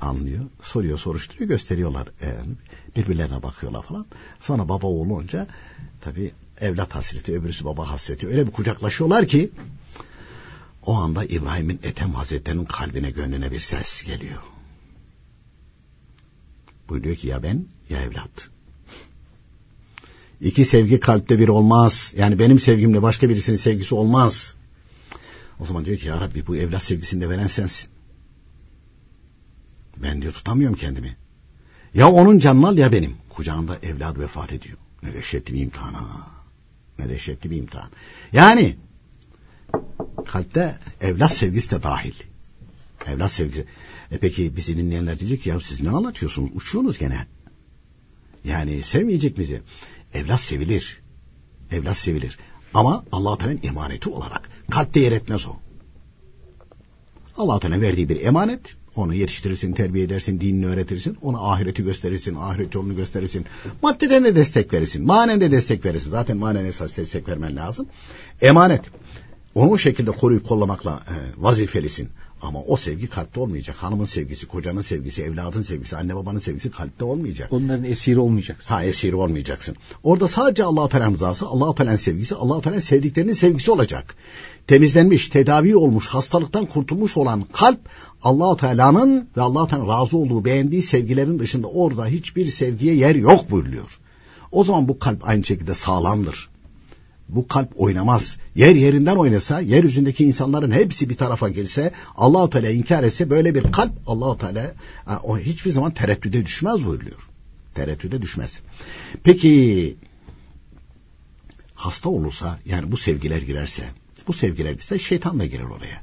anlıyor. 0.00 0.44
Soruyor, 0.62 0.98
soruşturuyor, 0.98 1.48
gösteriyorlar. 1.48 2.08
Yani 2.22 2.54
birbirlerine 2.96 3.42
bakıyorlar 3.42 3.82
falan. 3.82 4.06
Sonra 4.40 4.68
baba 4.68 4.86
oğlu 4.86 5.14
olunca 5.14 5.46
tabi 6.00 6.30
evlat 6.60 6.94
hasreti, 6.94 7.38
öbürüsü 7.38 7.64
baba 7.64 7.90
hasreti. 7.90 8.28
Öyle 8.28 8.46
bir 8.46 8.52
kucaklaşıyorlar 8.52 9.26
ki 9.26 9.50
o 10.86 10.94
anda 10.94 11.24
İbrahim'in 11.24 11.80
Ethem 11.82 12.12
Hazretleri'nin 12.12 12.64
kalbine, 12.64 13.10
gönlüne 13.10 13.50
bir 13.50 13.58
ses 13.58 14.02
geliyor. 14.02 14.42
Buyuruyor 16.88 17.16
ki 17.16 17.28
ya 17.28 17.42
ben 17.42 17.64
ya 17.88 18.02
evlat. 18.02 18.48
İki 20.40 20.64
sevgi 20.64 21.00
kalpte 21.00 21.38
bir 21.38 21.48
olmaz. 21.48 22.14
Yani 22.16 22.38
benim 22.38 22.58
sevgimle 22.58 23.02
başka 23.02 23.28
birisinin 23.28 23.56
sevgisi 23.56 23.94
olmaz. 23.94 24.54
O 25.60 25.66
zaman 25.66 25.84
diyor 25.84 25.98
ki 25.98 26.08
ya 26.08 26.20
Rabbi 26.20 26.46
bu 26.46 26.56
evlat 26.56 26.82
sevgisini 26.82 27.20
de 27.20 27.28
veren 27.28 27.46
sensin. 27.46 27.90
Ben 29.96 30.22
diyor 30.22 30.32
tutamıyorum 30.32 30.76
kendimi. 30.76 31.16
Ya 31.94 32.10
onun 32.10 32.38
canını 32.38 32.68
al 32.68 32.78
ya 32.78 32.92
benim. 32.92 33.16
Kucağında 33.28 33.78
evladı 33.82 34.20
vefat 34.20 34.52
ediyor. 34.52 34.78
Ne 35.02 35.14
dehşetli 35.14 35.54
bir 35.54 35.60
imtihan 35.60 35.94
ha. 35.94 36.39
Ne 37.00 37.08
dehşetli 37.08 37.50
bir 37.50 37.56
imtihan. 37.56 37.90
Yani 38.32 38.76
kalpte 40.26 40.78
evlat 41.00 41.32
sevgisi 41.32 41.70
de 41.70 41.82
dahil. 41.82 42.14
Evlat 43.06 43.30
sevgisi. 43.30 43.66
E 44.10 44.18
peki 44.18 44.56
bizi 44.56 44.76
dinleyenler 44.76 45.18
diyecek 45.18 45.42
ki 45.42 45.48
ya 45.48 45.60
siz 45.60 45.80
ne 45.80 45.90
anlatıyorsunuz? 45.90 46.50
Uçuyorsunuz 46.54 46.98
gene. 46.98 47.26
Yani 48.44 48.82
sevmeyecek 48.82 49.38
miyiz? 49.38 49.60
Evlat 50.14 50.40
sevilir. 50.40 51.00
Evlat 51.70 51.96
sevilir. 51.96 52.38
Ama 52.74 53.04
allah 53.12 53.38
Teala'nın 53.38 53.60
emaneti 53.62 54.08
olarak. 54.08 54.50
Kalpte 54.70 55.00
yer 55.00 55.12
etmez 55.12 55.46
o. 55.46 55.56
allah 57.36 57.60
Teala 57.60 57.80
verdiği 57.80 58.08
bir 58.08 58.20
emanet. 58.20 58.76
Onu 58.96 59.14
yetiştirirsin, 59.14 59.72
terbiye 59.72 60.04
edersin, 60.04 60.40
dinini 60.40 60.66
öğretirsin. 60.66 61.16
Ona 61.22 61.38
ahireti 61.38 61.84
gösterirsin, 61.84 62.34
ahiret 62.34 62.74
yolunu 62.74 62.96
gösterirsin. 62.96 63.46
Maddeden 63.82 64.24
de 64.24 64.34
destek 64.34 64.72
verirsin, 64.72 65.06
manen 65.06 65.40
de 65.40 65.50
destek 65.50 65.84
verirsin. 65.84 66.10
Zaten 66.10 66.36
manen 66.36 66.64
esas 66.64 66.96
destek 66.96 67.28
vermen 67.28 67.56
lazım. 67.56 67.86
Emanet. 68.40 68.82
Onu 69.54 69.70
o 69.70 69.78
şekilde 69.78 70.10
koruyup 70.10 70.48
kollamakla 70.48 71.00
e, 71.08 71.42
vazifelisin. 71.42 72.08
Ama 72.42 72.62
o 72.62 72.76
sevgi 72.76 73.06
kalpte 73.06 73.40
olmayacak. 73.40 73.76
Hanımın 73.76 74.04
sevgisi, 74.04 74.46
kocanın 74.46 74.80
sevgisi, 74.80 75.22
evladın 75.22 75.62
sevgisi, 75.62 75.96
anne 75.96 76.16
babanın 76.16 76.38
sevgisi 76.38 76.70
kalpte 76.70 77.04
olmayacak. 77.04 77.52
Onların 77.52 77.84
esiri 77.84 78.18
olmayacaksın. 78.18 78.74
Ha 78.74 78.84
esiri 78.84 79.16
olmayacaksın. 79.16 79.76
Orada 80.02 80.28
sadece 80.28 80.64
Allah-u 80.64 80.88
Teala'nın 80.88 81.14
rızası, 81.14 81.46
Allah-u 81.46 81.74
Teala'nın 81.74 81.96
sevgisi, 81.96 82.34
Allah-u 82.34 82.62
Teala'nın 82.62 82.80
sevdiklerinin 82.80 83.32
sevgisi 83.32 83.70
olacak. 83.70 84.14
Temizlenmiş, 84.70 85.28
tedavi 85.28 85.76
olmuş, 85.76 86.06
hastalıktan 86.06 86.66
kurtulmuş 86.66 87.16
olan 87.16 87.42
kalp 87.52 87.80
Allah-u 88.22 88.56
Teala'nın 88.56 89.28
ve 89.36 89.40
Allah-u 89.40 89.68
Teala'nın 89.68 89.88
razı 89.88 90.16
olduğu, 90.16 90.44
beğendiği 90.44 90.82
sevgilerin 90.82 91.38
dışında 91.38 91.66
orada 91.66 92.06
hiçbir 92.06 92.46
sevgiye 92.46 92.94
yer 92.94 93.14
yok 93.14 93.50
buyuruyor. 93.50 93.98
O 94.52 94.64
zaman 94.64 94.88
bu 94.88 94.98
kalp 94.98 95.28
aynı 95.28 95.44
şekilde 95.44 95.74
sağlamdır 95.74 96.48
bu 97.28 97.48
kalp 97.48 97.80
oynamaz. 97.80 98.36
Yer 98.54 98.74
yerinden 98.74 99.16
oynasa, 99.16 99.60
yeryüzündeki 99.60 100.24
insanların 100.24 100.70
hepsi 100.70 101.10
bir 101.10 101.16
tarafa 101.16 101.48
girse, 101.48 101.92
Allahu 102.16 102.50
Teala 102.50 102.70
inkar 102.70 103.02
etse 103.02 103.30
böyle 103.30 103.54
bir 103.54 103.72
kalp 103.72 103.92
Allahu 104.06 104.38
Teala 104.38 104.72
o 105.22 105.38
hiçbir 105.38 105.70
zaman 105.70 105.94
tereddüde 105.94 106.46
düşmez 106.46 106.86
buyuruyor. 106.86 107.28
Tereddüde 107.74 108.22
düşmez. 108.22 108.60
Peki 109.22 109.96
hasta 111.74 112.08
olursa 112.08 112.58
yani 112.66 112.92
bu 112.92 112.96
sevgiler 112.96 113.42
girerse, 113.42 113.82
bu 114.30 114.34
sevgiler 114.34 114.72
girse 114.72 114.98
şeytan 114.98 115.38
da 115.38 115.46
girer 115.46 115.64
oraya. 115.64 116.02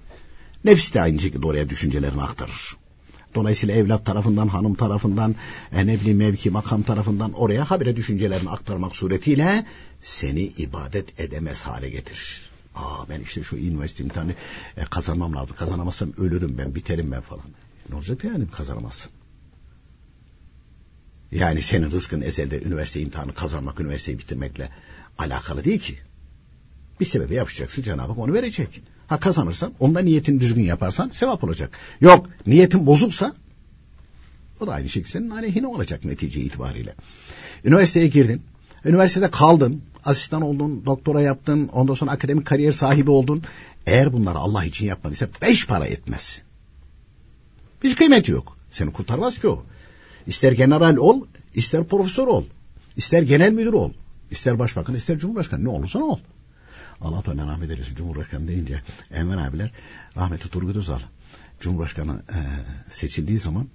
Nefis 0.66 0.94
de 0.94 1.02
aynı 1.02 1.20
şekilde 1.20 1.48
oraya 1.48 1.70
düşüncelerini 1.70 2.22
aktarır. 2.22 2.76
Dolayısıyla 3.36 3.76
evlat 3.76 4.06
tarafından, 4.06 4.48
hanım 4.48 4.76
tarafından, 4.76 5.36
e, 5.72 5.88
ne 5.88 6.00
bileyim 6.00 6.18
mevki, 6.18 6.50
makam 6.50 6.84
tarafından 6.84 7.34
oraya 7.34 7.72
habire 7.72 7.96
düşüncelerini 7.96 8.50
aktarmak 8.50 8.96
suretiyle 8.96 9.66
seni 10.02 10.42
ibadet 10.42 11.20
edemez 11.20 11.62
hale 11.62 11.90
getirir. 11.90 12.42
Aa 12.76 13.10
ben 13.10 13.22
işte 13.22 13.44
şu 13.44 13.56
üniversite 13.56 14.04
imtihanı 14.04 14.34
e, 14.78 14.84
kazanmam 14.84 15.36
lazım. 15.36 15.56
Kazanamazsam 15.56 16.14
ölürüm 16.18 16.58
ben, 16.58 16.76
biterim 16.76 17.12
ben 17.12 17.22
falan. 17.22 17.46
Ne 17.90 17.96
olacak 17.96 18.24
yani 18.24 18.48
kazanamazsın? 18.52 19.12
Yani 21.32 21.62
senin 21.62 21.92
rızkın 21.92 22.22
ezelde 22.22 22.62
üniversite 22.62 23.02
imtihanı 23.02 23.34
kazanmak, 23.34 23.80
üniversiteyi 23.80 24.20
bitirmekle 24.20 24.70
alakalı 25.18 25.64
değil 25.64 25.80
ki. 25.80 26.07
Bir 27.00 27.06
sebebi 27.06 27.34
yapacaksın 27.34 27.82
Cenab-ı 27.82 28.12
Hak 28.12 28.18
onu 28.18 28.34
verecek. 28.34 28.82
Ha 29.08 29.20
kazanırsan 29.20 29.74
onda 29.80 30.00
niyetini 30.00 30.40
düzgün 30.40 30.64
yaparsan 30.64 31.10
sevap 31.10 31.44
olacak. 31.44 31.78
Yok 32.02 32.30
niyetin 32.48 32.86
bozuksa 32.86 33.34
o 34.60 34.68
da 34.68 34.74
aynı 34.74 34.90
şekilde 34.90 35.12
senin 35.12 35.30
aleyhine 35.30 35.68
olacak 35.68 36.06
netice 36.06 36.42
itibariyle. 36.42 36.96
Üniversiteye 37.64 38.08
girdin. 38.08 38.42
Üniversitede 38.86 39.32
kaldın. 39.32 39.82
Asistan 40.06 40.42
oldun, 40.42 40.86
doktora 40.86 41.22
yaptın, 41.22 41.68
ondan 41.74 41.94
sonra 41.94 42.12
akademik 42.12 42.46
kariyer 42.46 42.72
sahibi 42.72 43.12
oldun. 43.12 43.44
Eğer 43.86 44.14
bunları 44.14 44.38
Allah 44.38 44.66
için 44.66 44.86
yapmadıysa 44.86 45.28
beş 45.42 45.68
para 45.68 45.86
etmez. 45.86 46.42
Hiç 47.84 47.96
kıymeti 47.96 48.32
yok. 48.32 48.58
Seni 48.72 48.94
kurtarmaz 48.94 49.40
ki 49.40 49.48
o. 49.48 49.64
İster 50.28 50.52
general 50.52 50.98
ol, 50.98 51.22
ister 51.56 51.84
profesör 51.84 52.28
ol. 52.28 52.44
ister 52.96 53.22
genel 53.22 53.52
müdür 53.52 53.74
ol. 53.74 53.92
ister 54.32 54.60
başbakan, 54.60 54.96
ister 54.96 55.18
cumhurbaşkanı. 55.18 55.64
Ne 55.64 55.70
olursan 55.70 56.02
ol. 56.02 56.20
Allah 57.02 57.22
Teala 57.22 57.48
rahmet 57.48 57.72
eylesin. 57.72 57.96
Cumhurbaşkanı 57.96 58.48
deyince 58.48 58.82
Enver 59.12 59.38
abiler 59.38 59.72
rahmetli 60.18 60.50
Turgut 60.50 60.76
Özal 60.76 61.00
Cumhurbaşkanı 61.60 62.22
e, 62.30 62.40
seçildiği 62.92 63.40
zaman 63.40 63.68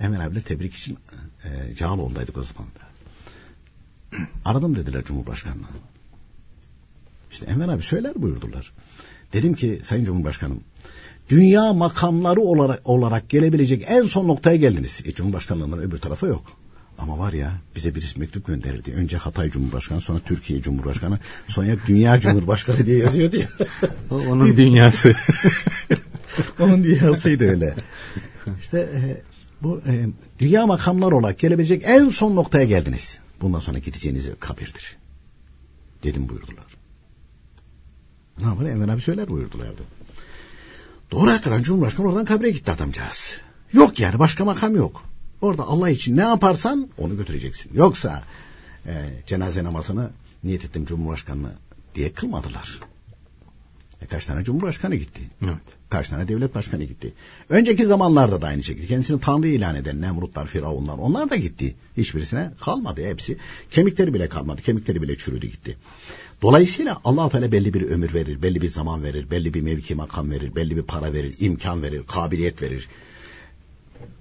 Enver 0.00 0.20
abiler 0.20 0.40
tebrik 0.40 0.74
için 0.74 0.98
e, 1.44 1.74
Cağaloğlu'ndaydık 1.74 2.36
o 2.36 2.42
zaman 2.42 2.66
da. 2.66 2.88
Aradım 4.44 4.76
dediler 4.76 5.04
Cumhurbaşkanı'na. 5.04 5.66
İşte 7.30 7.46
Enver 7.46 7.68
abi 7.68 7.82
söyler 7.82 8.12
buyurdular. 8.16 8.72
Dedim 9.32 9.54
ki 9.54 9.80
Sayın 9.84 10.04
Cumhurbaşkanım 10.04 10.60
dünya 11.30 11.72
makamları 11.72 12.40
olarak, 12.40 12.88
olarak 12.88 13.28
gelebilecek 13.28 13.84
en 13.88 14.02
son 14.02 14.28
noktaya 14.28 14.56
geldiniz. 14.56 15.00
E, 15.04 15.14
Cumhurbaşkanlığından 15.14 15.78
öbür 15.78 15.98
tarafa 15.98 16.26
yok. 16.26 16.52
Ama 16.98 17.18
var 17.18 17.32
ya 17.32 17.52
bize 17.76 17.94
birisi 17.94 18.18
mektup 18.18 18.46
gönderirdi. 18.46 18.92
Önce 18.92 19.16
Hatay 19.16 19.50
Cumhurbaşkanı 19.50 20.00
sonra 20.00 20.18
Türkiye 20.18 20.62
Cumhurbaşkanı 20.62 21.18
sonra 21.48 21.76
Dünya 21.86 22.20
Cumhurbaşkanı 22.20 22.86
diye 22.86 22.98
yazıyordu 22.98 23.36
ya. 23.36 23.48
onun 24.10 24.56
dünyası. 24.56 25.14
Onun 26.60 26.84
dünyasıydı 26.84 27.50
öyle. 27.50 27.74
İşte 28.60 28.78
e, 28.78 29.22
bu 29.62 29.80
e, 29.86 30.06
dünya 30.38 30.66
makamlar 30.66 31.12
olarak 31.12 31.38
gelebilecek 31.38 31.82
en 31.86 32.08
son 32.08 32.36
noktaya 32.36 32.64
geldiniz. 32.64 33.18
Bundan 33.40 33.60
sonra 33.60 33.78
gideceğiniz 33.78 34.30
kabirdir. 34.40 34.96
Dedim 36.02 36.28
buyurdular. 36.28 36.66
Ne 38.38 38.46
yapar? 38.46 38.66
Enver 38.66 38.88
abi 38.88 39.00
söyler 39.00 39.28
buyurdulardı. 39.28 39.82
Doğru 41.10 41.30
hakikaten 41.30 41.62
Cumhurbaşkanı 41.62 42.06
oradan 42.06 42.24
kabre 42.24 42.50
gitti 42.50 42.70
adamcağız. 42.70 43.36
Yok 43.72 44.00
yani 44.00 44.18
başka 44.18 44.44
makam 44.44 44.76
yok. 44.76 45.07
Orada 45.40 45.62
Allah 45.62 45.90
için 45.90 46.16
ne 46.16 46.22
yaparsan 46.22 46.88
onu 46.98 47.16
götüreceksin. 47.16 47.70
Yoksa 47.74 48.22
e, 48.86 48.92
cenaze 49.26 49.64
namazını 49.64 50.10
niyet 50.44 50.64
ettim 50.64 50.84
Cumhurbaşkanı 50.84 51.52
diye 51.94 52.12
kılmadılar. 52.12 52.80
E, 54.02 54.06
kaç 54.06 54.26
tane 54.26 54.44
Cumhurbaşkanı 54.44 54.96
gitti. 54.96 55.20
Evet. 55.44 55.56
Kaç 55.90 56.08
tane 56.08 56.28
devlet 56.28 56.54
başkanı 56.54 56.84
gitti. 56.84 57.12
Önceki 57.48 57.86
zamanlarda 57.86 58.42
da 58.42 58.46
aynı 58.46 58.62
şekilde. 58.62 58.86
Kendisini 58.86 59.20
Tanrı 59.20 59.48
ilan 59.48 59.76
eden 59.76 60.00
Nemrutlar, 60.00 60.46
Firavunlar 60.46 60.98
onlar 60.98 61.30
da 61.30 61.36
gitti. 61.36 61.74
Hiçbirisine 61.96 62.50
kalmadı 62.60 63.06
hepsi. 63.08 63.38
Kemikleri 63.70 64.14
bile 64.14 64.28
kalmadı. 64.28 64.62
Kemikleri 64.62 65.02
bile 65.02 65.16
çürüdü 65.16 65.46
gitti. 65.46 65.76
Dolayısıyla 66.42 67.00
allah 67.04 67.28
Teala 67.28 67.52
belli 67.52 67.74
bir 67.74 67.82
ömür 67.82 68.14
verir, 68.14 68.42
belli 68.42 68.60
bir 68.60 68.68
zaman 68.68 69.02
verir, 69.02 69.30
belli 69.30 69.54
bir 69.54 69.62
mevki 69.62 69.94
makam 69.94 70.30
verir, 70.30 70.54
belli 70.54 70.76
bir 70.76 70.82
para 70.82 71.12
verir, 71.12 71.34
imkan 71.40 71.82
verir, 71.82 72.02
kabiliyet 72.06 72.62
verir. 72.62 72.88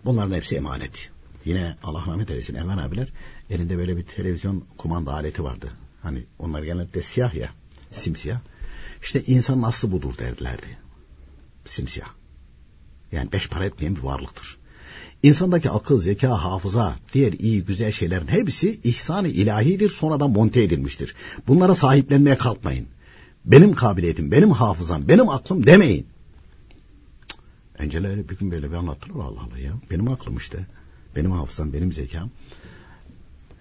Bunların 0.06 0.36
hepsi 0.36 0.56
emanet. 0.56 1.10
Yine 1.46 1.76
Allah 1.84 2.04
rahmet 2.08 2.30
eylesin 2.30 2.56
Enver 2.56 2.78
abiler 2.78 3.08
elinde 3.50 3.78
böyle 3.78 3.98
bir 3.98 4.04
televizyon 4.04 4.64
kumanda 4.78 5.14
aleti 5.14 5.44
vardı. 5.44 5.72
Hani 6.02 6.24
onlar 6.40 6.64
genellikle 6.64 7.02
siyah 7.02 7.34
ya, 7.34 7.50
simsiyah. 7.92 8.40
İşte 9.04 9.24
insanın 9.24 9.64
aslı 9.64 9.92
budur 9.92 10.18
derdilerdi. 10.18 10.78
Simsiyah. 11.66 12.10
Yani 13.12 13.32
beş 13.32 13.50
para 13.50 13.66
etmeyen 13.66 13.96
bir 13.96 14.02
varlıktır. 14.02 14.58
İnsandaki 15.24 15.70
akıl, 15.70 16.02
zeka, 16.02 16.44
hafıza, 16.44 16.96
diğer 17.14 17.34
iyi, 17.34 17.64
güzel 17.64 17.92
şeylerin 17.92 18.28
hepsi 18.28 18.80
ihsan-ı 18.84 19.28
ilahidir, 19.28 19.90
sonradan 19.90 20.32
monte 20.32 20.64
edilmiştir. 20.64 21.16
Bunlara 21.48 21.76
sahiplenmeye 21.76 22.38
kalkmayın. 22.38 22.88
Benim 23.46 23.74
kabiliyetim, 23.74 24.32
benim 24.32 24.52
hafızam, 24.52 25.08
benim 25.08 25.30
aklım 25.30 25.66
demeyin. 25.66 26.08
Önceleri 27.80 28.30
bir 28.30 28.38
gün 28.38 28.52
böyle 28.52 28.70
bir 28.70 28.76
anlattılar 28.76 29.26
Allah 29.26 29.42
Allah 29.42 29.60
ya. 29.60 29.74
Benim 29.92 30.08
aklım 30.08 30.38
işte. 30.38 30.66
Benim 31.16 31.32
hafızam, 31.32 31.74
benim 31.74 31.92
zekam. 31.92 32.30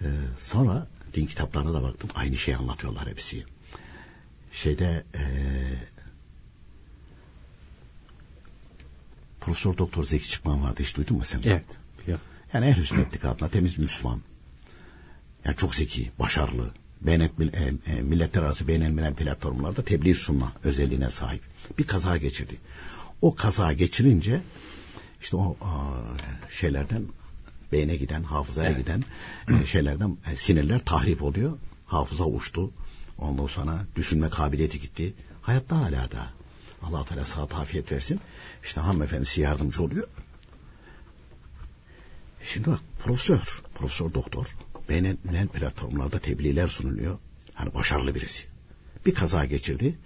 Ee, 0.02 0.06
sonra 0.38 0.86
din 1.14 1.26
kitaplarına 1.26 1.74
da 1.74 1.82
baktım. 1.82 2.10
Aynı 2.14 2.36
şeyi 2.36 2.56
anlatıyorlar 2.56 3.08
hepsi. 3.08 3.44
Şeyde 4.52 5.04
ee, 5.14 5.22
Profesör 9.40 9.78
Doktor 9.78 10.04
Zeki 10.04 10.28
Çıkman 10.28 10.62
vardı. 10.62 10.82
Hiç 10.82 10.96
duydun 10.96 11.16
mu 11.16 11.24
sen? 11.24 11.40
Evet. 11.44 11.64
Ya. 12.06 12.18
Yani 12.52 12.66
ehl-i 12.66 12.84
sünnet 12.84 13.24
adına 13.24 13.48
temiz 13.48 13.78
Müslüman. 13.78 14.20
Yani 15.44 15.56
çok 15.56 15.74
zeki, 15.74 16.10
başarılı. 16.18 16.70
Beğenet, 17.00 17.32
e, 17.40 17.74
e, 17.92 18.02
milletler 18.02 18.42
arası 18.42 18.68
beğenilmeyen 18.68 19.14
platformlarda 19.14 19.84
tebliğ 19.84 20.14
sunma 20.14 20.52
özelliğine 20.64 21.10
sahip. 21.10 21.42
Bir 21.78 21.86
kaza 21.86 22.16
geçirdi. 22.16 22.56
O 23.22 23.34
kaza 23.34 23.72
geçirince 23.72 24.40
işte 25.20 25.36
o 25.36 25.56
şeylerden 26.50 27.02
beyne 27.72 27.96
giden, 27.96 28.22
hafızaya 28.22 28.70
evet. 28.70 28.78
giden 28.78 29.04
e, 29.62 29.66
şeylerden 29.66 30.16
e, 30.32 30.36
sinirler 30.36 30.78
tahrip 30.78 31.22
oluyor. 31.22 31.58
Hafıza 31.86 32.24
uçtu. 32.24 32.70
Ondan 33.18 33.46
sonra 33.46 33.78
düşünme 33.96 34.30
kabiliyeti 34.30 34.80
gitti. 34.80 35.14
Hayatta 35.42 35.76
hala 35.76 36.10
da. 36.10 36.32
allah 36.82 37.04
Teala 37.04 37.24
sağ 37.24 37.42
afiyet 37.42 37.92
versin. 37.92 38.20
İşte 38.64 38.80
hanımefendisi 38.80 39.40
yardımcı 39.40 39.82
oluyor. 39.82 40.08
Şimdi 42.42 42.70
bak 42.70 42.80
profesör, 43.04 43.62
profesör 43.74 44.14
doktor 44.14 44.46
beğenilen 44.88 45.48
platformlarda 45.48 46.18
tebliğler 46.18 46.66
sunuluyor. 46.66 47.18
Hani 47.54 47.74
başarılı 47.74 48.14
birisi. 48.14 48.46
Bir 49.06 49.14
kaza 49.14 49.44
geçirdi. 49.44 49.98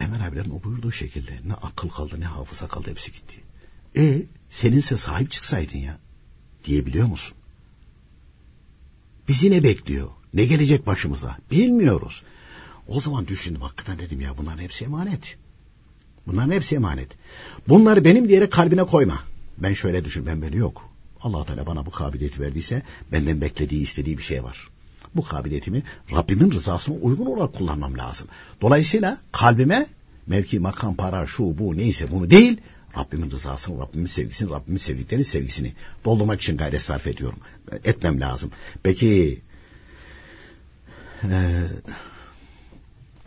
Emel 0.00 0.26
abilerin 0.26 0.50
o 0.50 0.62
buyurduğu 0.62 0.92
şekilde 0.92 1.40
ne 1.46 1.54
akıl 1.54 1.88
kaldı 1.88 2.20
ne 2.20 2.24
hafıza 2.24 2.68
kaldı 2.68 2.90
hepsi 2.90 3.12
gitti. 3.12 3.36
E 3.96 4.22
seninse 4.50 4.96
sahip 4.96 5.30
çıksaydın 5.30 5.78
ya 5.78 5.98
diyebiliyor 6.64 7.06
musun? 7.06 7.36
Bizi 9.28 9.50
ne 9.50 9.62
bekliyor? 9.62 10.08
Ne 10.34 10.44
gelecek 10.44 10.86
başımıza? 10.86 11.38
Bilmiyoruz. 11.50 12.22
O 12.88 13.00
zaman 13.00 13.26
düşündüm 13.26 13.60
hakikaten 13.60 13.98
dedim 13.98 14.20
ya 14.20 14.38
bunların 14.38 14.62
hepsi 14.62 14.84
emanet. 14.84 15.36
Bunların 16.26 16.52
hepsi 16.52 16.74
emanet. 16.74 17.08
Bunları 17.68 18.04
benim 18.04 18.28
diyerek 18.28 18.52
kalbine 18.52 18.84
koyma. 18.84 19.22
Ben 19.58 19.74
şöyle 19.74 20.04
düşün 20.04 20.26
ben 20.26 20.42
böyle 20.42 20.56
yok. 20.56 20.90
allah 21.20 21.44
Teala 21.44 21.66
bana 21.66 21.86
bu 21.86 21.90
kabiliyeti 21.90 22.40
verdiyse 22.40 22.82
benden 23.12 23.40
beklediği 23.40 23.82
istediği 23.82 24.18
bir 24.18 24.22
şey 24.22 24.44
var. 24.44 24.68
Bu 25.16 25.24
kabiliyetimi 25.24 25.82
Rabbimin 26.12 26.50
rızasına 26.50 26.94
uygun 26.94 27.26
olarak 27.26 27.54
kullanmam 27.54 27.98
lazım. 27.98 28.28
Dolayısıyla 28.60 29.18
kalbime 29.32 29.86
mevki, 30.26 30.60
makam, 30.60 30.94
para, 30.94 31.26
şu, 31.26 31.58
bu 31.58 31.76
neyse 31.76 32.10
bunu 32.10 32.30
değil 32.30 32.60
Rabbimin 32.98 33.30
rızasını, 33.30 33.80
Rabbimin 33.80 34.06
sevgisini, 34.06 34.50
Rabbimin 34.50 34.78
sevdiklerinin 34.78 35.24
sevgisini 35.24 35.72
doldurmak 36.04 36.40
için 36.40 36.56
gayret 36.56 36.82
sarf 36.82 37.06
ediyorum. 37.06 37.38
Etmem 37.84 38.20
lazım. 38.20 38.50
Peki 38.82 39.40
e, 41.22 41.62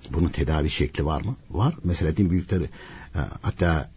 bunun 0.09 0.29
tedavi 0.29 0.69
şekli 0.69 1.05
var 1.05 1.21
mı? 1.21 1.35
Var. 1.49 1.75
Mesela 1.83 2.17
din 2.17 2.29
büyükleri 2.29 2.63
e, 3.15 3.19
hatta 3.41 3.89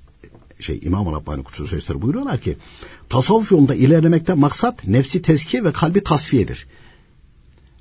şey 0.61 0.81
İmam 0.83 1.13
Rabbani 1.13 1.45
Kutsu 1.45 1.67
Sözleri 1.67 2.03
buyuruyorlar 2.03 2.41
ki 2.41 2.57
tasavvuf 3.09 3.53
yolunda 3.53 3.75
ilerlemekte 3.75 4.35
maksat 4.35 4.87
nefsi 4.87 5.23
tezkiye 5.23 5.65
ve 5.65 5.73
kalbi 5.73 6.05
tasfiyedir. 6.05 6.67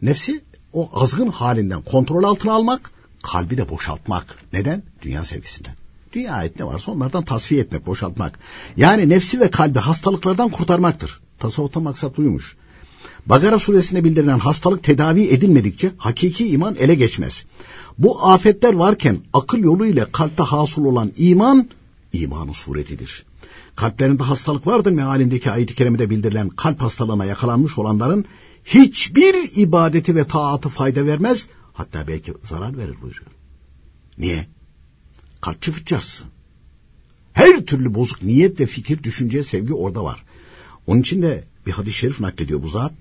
Nefsi 0.02 0.42
o 0.74 0.90
azgın 0.94 1.28
halinden 1.28 1.82
kontrol 1.82 2.24
altına 2.24 2.54
almak, 2.54 2.92
kalbi 3.24 3.58
de 3.58 3.70
boşaltmak. 3.70 4.38
Neden? 4.54 4.84
Dünya 5.02 5.26
sevgisinden. 5.26 5.76
Dünya 6.14 6.34
ait 6.34 6.60
ne 6.60 6.66
varsa 6.66 6.92
onlardan 6.92 7.26
tasfiye 7.26 7.62
etmek, 7.62 7.86
boşaltmak. 7.86 8.40
Yani 8.78 9.10
nefsi 9.10 9.40
ve 9.40 9.52
kalbi 9.52 9.80
hastalıklardan 9.80 10.50
kurtarmaktır. 10.50 11.20
Tasavvufta 11.40 11.80
maksat 11.80 12.18
buymuş. 12.18 12.56
Bagara 13.26 13.60
suresinde 13.60 14.04
bildirilen 14.04 14.40
hastalık 14.40 14.84
tedavi 14.84 15.28
edilmedikçe 15.28 15.92
hakiki 15.98 16.48
iman 16.48 16.76
ele 16.76 16.96
geçmez. 16.96 17.46
Bu 17.98 18.28
afetler 18.28 18.74
varken 18.74 19.18
akıl 19.34 19.58
yolu 19.58 19.86
ile 19.86 20.06
kalpte 20.12 20.44
hasıl 20.44 20.86
olan 20.86 21.12
iman, 21.18 21.70
imanın 22.14 22.54
suretidir. 22.54 23.26
Kalplerinde 23.76 24.24
hastalık 24.24 24.68
vardır 24.68 24.92
mealindeki 24.92 25.52
ayet-i 25.52 25.76
kerimede 25.76 26.10
bildirilen 26.10 26.50
kalp 26.50 26.82
hastalığına 26.82 27.26
yakalanmış 27.26 27.78
olanların 27.78 28.26
hiçbir 28.66 29.58
ibadeti 29.58 30.16
ve 30.16 30.28
taatı 30.28 30.70
fayda 30.70 31.06
vermez, 31.06 31.48
hatta 31.74 32.08
belki 32.08 32.34
zarar 32.44 32.78
verir 32.78 33.02
buyuruyor. 33.02 33.32
Niye? 34.18 34.48
Kalpçı 35.42 35.72
fıçarsın. 35.72 36.28
Her 37.34 37.66
türlü 37.66 37.94
bozuk 37.94 38.24
niyet 38.24 38.60
ve 38.60 38.66
fikir, 38.66 39.04
düşünce, 39.04 39.44
sevgi 39.44 39.74
orada 39.74 40.04
var. 40.04 40.24
Onun 40.88 41.02
için 41.02 41.22
de 41.22 41.44
bir 41.66 41.72
hadis-i 41.72 41.98
şerif 41.98 42.20
naklediyor 42.20 42.64
bu 42.64 42.68
zat. 42.68 42.94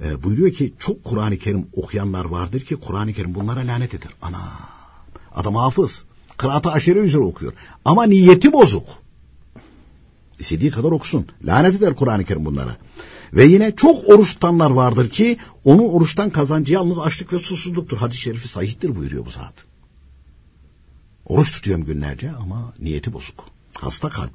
E, 0.00 0.22
buyuruyor 0.22 0.52
ki 0.52 0.72
çok 0.78 1.04
Kur'an-ı 1.04 1.38
Kerim 1.38 1.66
okuyanlar 1.72 2.24
vardır 2.24 2.60
ki 2.60 2.76
Kur'an-ı 2.76 3.12
Kerim 3.12 3.34
bunlara 3.34 3.60
lanet 3.60 3.94
eder. 3.94 4.10
Ana 4.22 4.38
adam 5.34 5.54
hafız. 5.54 6.04
Kıraatı 6.36 6.70
aşire 6.70 6.98
üzere 6.98 7.22
okuyor. 7.22 7.52
Ama 7.84 8.04
niyeti 8.04 8.52
bozuk. 8.52 8.86
İstediği 10.38 10.70
kadar 10.70 10.90
okusun. 10.90 11.26
Lanet 11.44 11.74
eder 11.74 11.94
Kur'an-ı 11.94 12.24
Kerim 12.24 12.44
bunlara. 12.44 12.76
Ve 13.32 13.44
yine 13.44 13.76
çok 13.76 14.08
oruç 14.08 14.34
tutanlar 14.34 14.70
vardır 14.70 15.10
ki 15.10 15.36
onun 15.64 15.88
oruçtan 15.88 16.30
kazancı 16.30 16.72
yalnız 16.72 16.98
açlık 16.98 17.32
ve 17.32 17.38
susuzluktur. 17.38 17.96
Hadis-i 17.96 18.20
şerifi 18.20 18.48
sahihtir 18.48 18.96
buyuruyor 18.96 19.26
bu 19.26 19.30
zat. 19.30 19.54
Oruç 21.26 21.52
tutuyorum 21.52 21.84
günlerce 21.84 22.30
ama 22.30 22.74
niyeti 22.78 23.12
bozuk. 23.12 23.44
Hasta 23.74 24.08
kalp. 24.08 24.30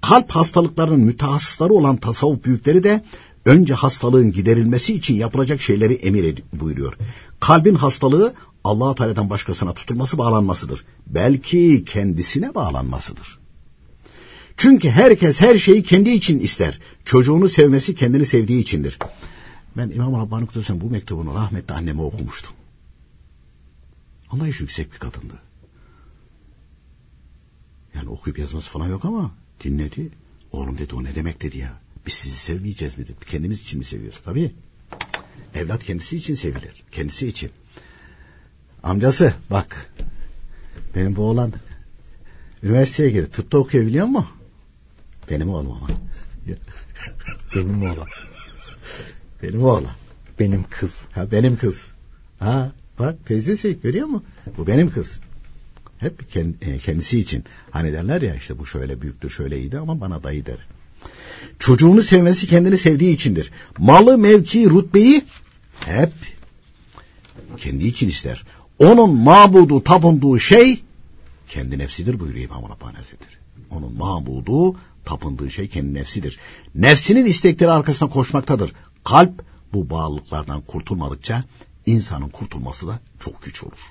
Kalp 0.00 0.30
hastalıklarının 0.30 1.00
mütehassısları 1.00 1.72
olan 1.72 1.96
tasavvuf 1.96 2.44
büyükleri 2.44 2.84
de 2.84 3.04
önce 3.44 3.74
hastalığın 3.74 4.32
giderilmesi 4.32 4.94
için 4.94 5.14
yapılacak 5.14 5.62
şeyleri 5.62 5.94
emir 5.94 6.42
buyuruyor. 6.52 6.96
Kalbin 7.40 7.74
hastalığı 7.74 8.34
Allah 8.64 8.94
Teala'dan 8.94 9.30
başkasına 9.30 9.72
tutulması 9.72 10.18
bağlanmasıdır. 10.18 10.84
Belki 11.06 11.84
kendisine 11.84 12.54
bağlanmasıdır. 12.54 13.39
Çünkü 14.60 14.90
herkes 14.90 15.40
her 15.40 15.58
şeyi 15.58 15.82
kendi 15.82 16.10
için 16.10 16.38
ister. 16.38 16.78
Çocuğunu 17.04 17.48
sevmesi 17.48 17.94
kendini 17.94 18.26
sevdiği 18.26 18.62
içindir. 18.62 18.98
Ben 19.76 19.90
İmam 19.90 20.12
Rabbani 20.12 20.46
Kudüs'ün 20.46 20.80
bu 20.80 20.90
mektubunu 20.90 21.34
rahmetli 21.34 21.74
anneme 21.74 22.02
okumuştum. 22.02 22.52
Allah 24.30 24.48
iş 24.48 24.60
yüksek 24.60 24.92
bir 24.92 24.98
kadındı. 24.98 25.34
Yani 27.94 28.08
okuyup 28.08 28.38
yazması 28.38 28.70
falan 28.70 28.88
yok 28.88 29.04
ama 29.04 29.30
dinledi. 29.64 30.08
Oğlum 30.52 30.78
dedi 30.78 30.94
o 30.94 31.04
ne 31.04 31.14
demek 31.14 31.42
dedi 31.42 31.58
ya. 31.58 31.80
Biz 32.06 32.14
sizi 32.14 32.36
sevmeyeceğiz 32.36 32.98
mi 32.98 33.04
dedi. 33.04 33.24
Kendimiz 33.26 33.60
için 33.60 33.78
mi 33.78 33.84
seviyoruz? 33.84 34.20
Tabii. 34.24 34.52
Evlat 35.54 35.84
kendisi 35.84 36.16
için 36.16 36.34
sevilir. 36.34 36.84
Kendisi 36.92 37.28
için. 37.28 37.50
Amcası 38.82 39.34
bak. 39.50 39.94
Benim 40.94 41.16
bu 41.16 41.22
oğlan 41.22 41.52
üniversiteye 42.62 43.10
girdi. 43.10 43.30
Tıpta 43.30 43.58
okuyor 43.58 43.86
biliyor 43.86 44.06
musun? 44.06 44.39
Benim 45.30 45.50
oğlum 45.50 45.72
ama. 45.72 45.88
benim 47.54 47.82
oğlan. 47.82 48.08
Benim 49.42 49.64
oğlan. 49.64 49.94
Benim 50.38 50.64
kız. 50.70 51.06
Ha 51.12 51.30
benim 51.32 51.56
kız. 51.56 51.88
Ha 52.38 52.72
bak 52.98 53.26
teyzesi 53.26 53.80
görüyor 53.82 54.06
musun? 54.06 54.26
Bu 54.58 54.66
benim 54.66 54.90
kız. 54.90 55.20
Hep 55.98 56.36
e, 56.62 56.78
kendisi 56.78 57.18
için. 57.18 57.44
Hani 57.70 57.92
derler 57.92 58.22
ya 58.22 58.34
işte 58.34 58.58
bu 58.58 58.66
şöyle 58.66 59.02
büyüktür 59.02 59.30
şöyle 59.30 59.58
iyiydi 59.58 59.78
ama 59.78 60.00
bana 60.00 60.22
dayı 60.22 60.46
der. 60.46 60.58
Çocuğunu 61.58 62.02
sevmesi 62.02 62.46
kendini 62.46 62.78
sevdiği 62.78 63.14
içindir. 63.14 63.50
Malı, 63.78 64.18
mevki, 64.18 64.70
rütbeyi 64.70 65.22
hep 65.80 66.12
kendi 67.56 67.86
için 67.86 68.08
ister. 68.08 68.44
Onun 68.78 69.14
mabudu, 69.14 69.84
tapındığı 69.84 70.40
şey 70.40 70.80
kendi 71.48 71.78
nefsidir 71.78 72.20
buyuruyor 72.20 72.44
İmam 72.44 72.62
Rabbani 72.62 72.96
Hazretleri. 72.96 73.34
Onun 73.70 73.92
mabudu, 73.92 74.76
tapındığı 75.04 75.50
şey 75.50 75.68
kendi 75.68 75.94
nefsidir. 75.94 76.38
Nefsinin 76.74 77.24
istekleri 77.24 77.70
arkasına 77.70 78.08
koşmaktadır. 78.08 78.72
Kalp 79.04 79.44
bu 79.72 79.90
bağlılıklardan 79.90 80.60
kurtulmadıkça 80.60 81.44
insanın 81.86 82.28
kurtulması 82.28 82.88
da 82.88 83.00
çok 83.20 83.42
güç 83.42 83.62
olur. 83.62 83.90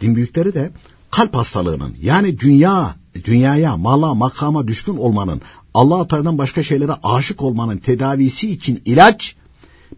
Din 0.00 0.16
büyükleri 0.16 0.54
de 0.54 0.70
kalp 1.10 1.34
hastalığının 1.34 1.96
yani 2.02 2.40
dünya, 2.40 2.96
dünyaya, 3.24 3.76
mala, 3.76 4.14
makama 4.14 4.68
düşkün 4.68 4.96
olmanın, 4.96 5.42
Allah 5.74 6.08
Teala'dan 6.08 6.38
başka 6.38 6.62
şeylere 6.62 6.92
aşık 7.02 7.42
olmanın 7.42 7.78
tedavisi 7.78 8.50
için 8.50 8.82
ilaç 8.84 9.36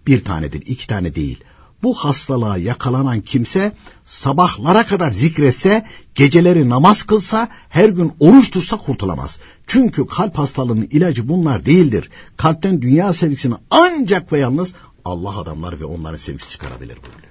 bir 0.07 0.25
tanedir, 0.25 0.63
iki 0.67 0.87
tane 0.87 1.15
değil. 1.15 1.41
Bu 1.83 1.95
hastalığa 1.95 2.59
yakalanan 2.59 3.21
kimse 3.21 3.73
sabahlara 4.07 4.87
kadar 4.87 5.11
zikretse, 5.11 5.87
geceleri 6.14 6.69
namaz 6.69 7.03
kılsa, 7.03 7.49
her 7.69 7.88
gün 7.88 8.12
oruç 8.21 8.51
tutsa 8.51 8.77
kurtulamaz. 8.77 9.38
Çünkü 9.66 10.07
kalp 10.07 10.38
hastalığının 10.38 10.88
ilacı 10.90 11.29
bunlar 11.29 11.66
değildir. 11.66 12.11
Kalpten 12.37 12.83
dünya 12.83 13.12
sevgisini 13.12 13.55
ancak 13.71 14.33
ve 14.33 14.38
yalnız 14.38 14.75
Allah 15.05 15.38
adamları 15.38 15.81
ve 15.81 15.85
onların 15.85 16.19
sevgisi 16.19 16.51
çıkarabilir 16.51 16.97
buyuruyor. 16.97 17.31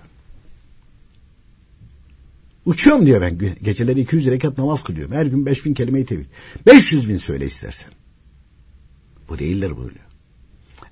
Uçuyorum 2.66 3.06
diyor 3.06 3.22
ben. 3.22 3.38
Geceleri 3.64 4.02
200 4.02 4.28
rekat 4.28 4.58
namaz 4.58 4.84
kılıyorum. 4.84 5.16
Her 5.16 5.26
gün 5.26 5.46
5000 5.46 5.74
kelime-i 5.74 6.06
tevhid. 6.06 6.26
500 6.66 7.10
bin 7.10 7.18
söyle 7.18 7.46
istersen. 7.46 7.90
Bu 9.30 9.40
değildir 9.40 9.78
buyuruyor. 9.78 10.09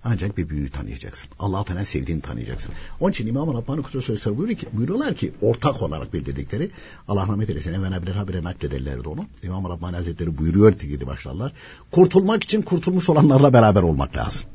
Ancak 0.04 0.38
bir 0.38 0.50
büyüğü 0.50 0.70
tanıyacaksın. 0.70 1.30
Allah 1.40 1.64
Teala 1.64 1.86
sevdiğini 1.86 2.22
tanıyacaksın. 2.22 2.72
Onun 3.00 3.12
için 3.12 3.28
İmam-ı 3.28 3.54
Rabbani 3.54 3.82
Kutu 3.82 4.02
Sözleri 4.02 4.38
buyuruyor 4.38 4.60
ki, 4.60 4.68
buyuruyorlar 4.74 5.16
ki 5.16 5.34
ortak 5.42 5.82
olarak 5.82 6.14
bildirdikleri 6.14 6.70
Allah 7.08 7.22
rahmet 7.22 7.50
eylesin. 7.50 7.74
Evvela 7.74 8.08
bir 8.08 8.12
habire 8.12 8.44
naklederlerdi 8.44 9.10
onu. 9.10 9.26
İmam-ı 9.44 9.70
Rabbani 9.70 9.96
Hazretleri 9.96 10.38
buyuruyor 10.38 10.74
ki 10.74 11.08
başlarlar. 11.08 11.52
Kurtulmak 11.92 12.44
için 12.44 12.62
kurtulmuş 12.62 13.10
olanlarla 13.10 13.54
beraber 13.54 13.82
olmak 13.82 14.18
lazım 14.18 14.48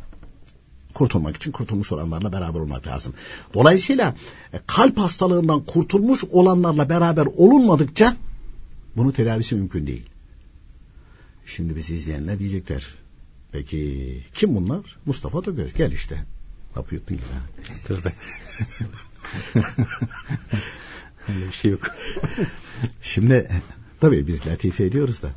kurtulmak 0.94 1.36
için 1.36 1.52
kurtulmuş 1.52 1.92
olanlarla 1.92 2.32
beraber 2.32 2.60
olmak 2.60 2.86
lazım. 2.86 3.14
Dolayısıyla 3.54 4.14
e, 4.52 4.60
kalp 4.66 4.98
hastalığından 4.98 5.64
kurtulmuş 5.64 6.24
olanlarla 6.24 6.88
beraber 6.88 7.26
olunmadıkça 7.36 8.16
bunu 8.96 9.12
tedavisi 9.12 9.54
mümkün 9.54 9.86
değil. 9.86 10.06
Şimdi 11.46 11.76
bizi 11.76 11.94
izleyenler 11.94 12.38
diyecekler. 12.38 12.88
Peki 13.52 14.22
kim 14.34 14.54
bunlar? 14.54 14.98
Mustafa 15.06 15.44
Dögöz. 15.44 15.74
Gel 15.74 15.92
işte. 15.92 16.24
Kapı 16.74 16.94
yuttun 16.94 17.16
gibi. 17.16 17.26
Tövbe. 17.84 18.12
Öyle 21.28 21.46
bir 21.46 21.52
şey 21.52 21.70
yok. 21.70 21.80
Şimdi 23.02 23.50
tabii 24.00 24.26
biz 24.26 24.46
latife 24.46 24.84
ediyoruz 24.84 25.22
da. 25.22 25.30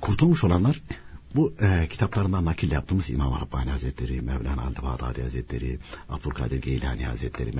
Kurtulmuş 0.00 0.44
olanlar 0.44 0.80
bu 1.34 1.54
e, 1.60 1.86
kitaplarından 1.90 2.44
nakil 2.44 2.70
yaptığımız 2.72 3.10
İmam 3.10 3.40
Rabbani 3.40 3.70
Hazretleri, 3.70 4.22
Mevlana 4.22 4.62
Al-Bağdadi 4.62 5.22
Hazretleri, 5.22 5.78
Abdülkadir 6.08 6.62
Geylani 6.62 7.06
Hazretleri, 7.06 7.52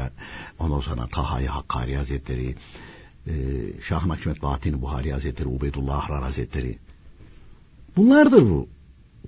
ondan 0.59 0.81
sonra 0.81 1.07
Tahayi 1.07 1.49
Hakkari 1.49 1.97
Hazretleri, 1.97 2.55
e, 3.27 3.33
Şah 3.83 4.07
Nakşimet 4.07 4.43
Bahattin 4.43 4.83
Buhari 4.83 5.13
Hazretleri, 5.13 5.49
Ubeydullah 5.49 5.97
Ahrar 6.05 6.23
Hazretleri. 6.23 6.79
Bunlardır 7.99 8.43
bu 8.43 8.69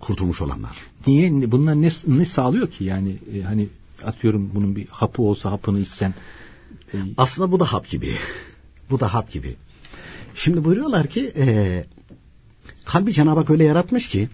kurtulmuş 0.00 0.40
olanlar. 0.40 0.76
Niye? 1.06 1.52
Bunlar 1.52 1.82
ne, 1.82 1.90
ne 2.06 2.24
sağlıyor 2.24 2.70
ki? 2.70 2.84
Yani 2.84 3.18
e, 3.34 3.42
hani 3.42 3.68
atıyorum 4.04 4.50
bunun 4.54 4.76
bir 4.76 4.86
hapı 4.86 5.22
olsa 5.22 5.50
hapını 5.50 5.80
içsen. 5.80 6.14
E... 6.94 6.96
Aslında 7.16 7.52
bu 7.52 7.60
da 7.60 7.72
hap 7.72 7.88
gibi. 7.88 8.16
bu 8.90 9.00
da 9.00 9.14
hap 9.14 9.32
gibi. 9.32 9.56
Şimdi 10.34 10.64
buyuruyorlar 10.64 11.06
ki 11.06 11.32
e, 11.36 11.84
kalbi 12.84 13.12
Cenab-ı 13.12 13.40
Hak 13.40 13.50
öyle 13.50 13.64
yaratmış 13.64 14.08
ki 14.08 14.28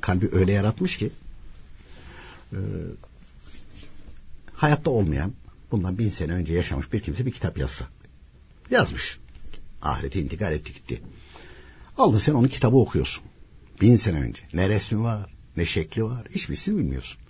kalbi 0.00 0.28
öyle 0.32 0.52
yaratmış 0.52 0.96
ki 0.96 1.10
e, 2.52 2.58
hayatta 4.54 4.90
olmayan 4.90 5.32
bundan 5.70 5.98
bin 5.98 6.08
sene 6.08 6.32
önce 6.32 6.54
yaşamış 6.54 6.92
bir 6.92 7.00
kimse 7.00 7.26
bir 7.26 7.30
kitap 7.30 7.58
yazsa 7.58 7.86
yazmış 8.70 9.18
ahirete 9.82 10.20
intikal 10.20 10.52
etti 10.52 10.72
gitti 10.72 11.02
aldın 11.98 12.18
sen 12.18 12.34
onun 12.34 12.48
kitabı 12.48 12.76
okuyorsun 12.76 13.24
bin 13.80 13.96
sene 13.96 14.20
önce 14.20 14.42
ne 14.54 14.68
resmi 14.68 15.02
var 15.02 15.34
ne 15.56 15.66
şekli 15.66 16.04
var 16.04 16.22
hiçbirisini 16.30 16.78
bilmiyorsun 16.78 17.20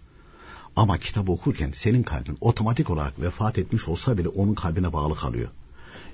ama 0.76 0.98
kitabı 0.98 1.32
okurken 1.32 1.70
senin 1.74 2.02
kalbin 2.02 2.38
otomatik 2.40 2.90
olarak 2.90 3.20
vefat 3.20 3.58
etmiş 3.58 3.88
olsa 3.88 4.18
bile 4.18 4.28
onun 4.28 4.54
kalbine 4.54 4.92
bağlı 4.92 5.14
kalıyor. 5.14 5.48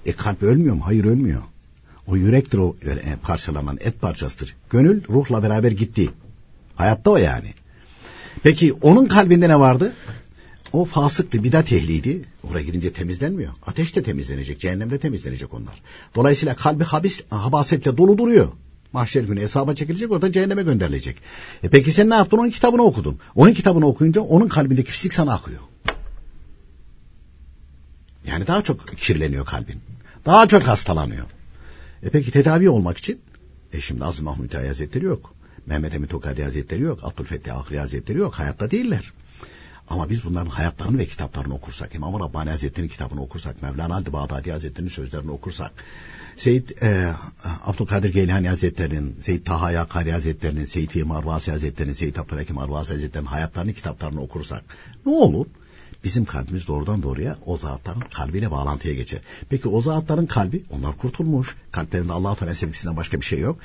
E 0.06 0.12
kalp 0.12 0.42
ölmüyor 0.42 0.74
mu? 0.74 0.82
Hayır 0.84 1.04
ölmüyor. 1.04 1.42
O 2.06 2.16
yürektir 2.16 2.58
o 2.58 2.76
e, 2.86 3.16
parçalanan 3.22 3.78
et 3.80 4.00
parçasıdır. 4.00 4.56
Gönül 4.70 5.08
ruhla 5.08 5.42
beraber 5.42 5.72
gitti. 5.72 6.10
Hayatta 6.76 7.10
o 7.10 7.16
yani. 7.16 7.54
Peki 8.42 8.72
onun 8.72 9.06
kalbinde 9.06 9.48
ne 9.48 9.60
vardı? 9.60 9.92
O 10.72 10.84
fasıktı, 10.84 11.44
bidat 11.44 11.72
ehliydi. 11.72 12.22
Oraya 12.50 12.62
gidince 12.62 12.92
temizlenmiyor. 12.92 13.52
Ateş 13.66 13.96
de 13.96 14.02
temizlenecek, 14.02 14.60
cehennemde 14.60 14.98
temizlenecek 14.98 15.54
onlar. 15.54 15.82
Dolayısıyla 16.14 16.56
kalbi 16.56 16.84
habis, 16.84 17.22
habasetle 17.30 17.96
dolu 17.96 18.18
duruyor. 18.18 18.48
Mahşer 18.92 19.22
günü 19.22 19.40
hesaba 19.40 19.74
çekilecek, 19.74 20.10
orada 20.10 20.32
cehenneme 20.32 20.62
gönderilecek. 20.62 21.16
E 21.62 21.68
peki 21.68 21.92
sen 21.92 22.10
ne 22.10 22.14
yaptın? 22.14 22.38
Onun 22.38 22.50
kitabını 22.50 22.82
okudun. 22.82 23.18
Onun 23.34 23.52
kitabını 23.52 23.86
okuyunca 23.86 24.20
onun 24.20 24.48
kalbindeki 24.48 24.90
fisik 24.90 25.14
sana 25.14 25.34
akıyor. 25.34 25.60
Yani 28.26 28.46
daha 28.46 28.62
çok 28.62 28.88
kirleniyor 28.88 29.46
kalbin. 29.46 29.80
Daha 30.26 30.48
çok 30.48 30.62
hastalanıyor. 30.62 31.26
E 32.02 32.08
peki 32.08 32.30
tedavi 32.30 32.70
olmak 32.70 32.98
için 32.98 33.20
e 33.72 33.80
şimdi 33.80 34.04
Azim 34.04 34.24
Mahmut 34.24 34.54
Hazretleri 34.54 35.04
yok. 35.04 35.34
Mehmet 35.66 35.94
Emin 35.94 36.06
Tokadi 36.06 36.42
Hazretleri 36.42 36.82
yok. 36.82 36.98
Abdülfettah 37.02 37.60
Akri 37.60 37.78
Hazretleri 37.78 38.18
yok. 38.18 38.34
Hayatta 38.34 38.70
değiller. 38.70 39.12
Ama 39.92 40.10
biz 40.10 40.24
bunların 40.24 40.50
hayatlarını 40.50 40.98
ve 40.98 41.06
kitaplarını 41.06 41.54
okursak, 41.54 41.94
İmam 41.94 42.20
Rabbani 42.20 42.50
Hazretleri'nin 42.50 42.90
kitabını 42.90 43.22
okursak, 43.22 43.62
Mevlana 43.62 44.12
Bağdadi 44.12 44.52
Hazretleri'nin 44.52 44.90
sözlerini 44.90 45.30
okursak, 45.30 45.72
Seyyid 46.36 46.68
e, 46.82 47.12
Abdülkadir 47.64 48.12
Geylani 48.12 48.48
Hazretleri'nin, 48.48 49.16
Seyyid 49.22 49.46
Taha 49.46 49.70
Yakari 49.70 50.12
Hazretleri'nin, 50.12 50.64
Seyyid 50.64 50.90
İmam 50.90 51.16
Arvasi 51.16 51.50
Hazretleri'nin, 51.50 51.94
Seyyid 51.94 52.16
Abdülhakim 52.16 52.58
Arvasi 52.58 52.92
Hazretleri'nin 52.92 53.28
hayatlarını, 53.28 53.72
kitaplarını 53.72 54.20
okursak 54.20 54.64
ne 55.06 55.12
olur? 55.12 55.46
Bizim 56.04 56.24
kalbimiz 56.24 56.68
doğrudan 56.68 57.02
doğruya 57.02 57.36
o 57.46 57.56
zatların 57.56 58.00
kalbiyle 58.00 58.50
bağlantıya 58.50 58.94
geçer. 58.94 59.20
Peki 59.48 59.68
o 59.68 59.80
zatların 59.80 60.26
kalbi, 60.26 60.62
onlar 60.70 60.96
kurtulmuş. 60.96 61.56
Kalplerinde 61.72 62.12
Allah-u 62.12 62.36
Teala 62.36 62.54
sevgisinden 62.54 62.96
başka 62.96 63.20
bir 63.20 63.26
şey 63.26 63.38
yok. 63.38 63.58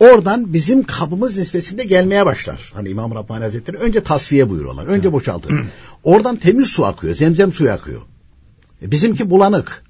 Oradan 0.00 0.52
bizim 0.52 0.82
kabımız 0.82 1.36
nispesinde 1.36 1.84
gelmeye 1.84 2.26
başlar. 2.26 2.72
Hani 2.74 2.88
İmam 2.88 3.14
Rabbani 3.14 3.44
Hazretleri 3.44 3.76
önce 3.76 4.02
tasfiye 4.02 4.50
buyuruyorlar. 4.50 4.86
Önce 4.86 5.12
boşaltır. 5.12 5.54
Oradan 6.02 6.36
temiz 6.36 6.68
su 6.68 6.86
akıyor. 6.86 7.14
Zemzem 7.14 7.52
suyu 7.52 7.70
akıyor. 7.70 8.02
E, 8.82 8.90
bizimki 8.90 9.30
bulanık. 9.30 9.84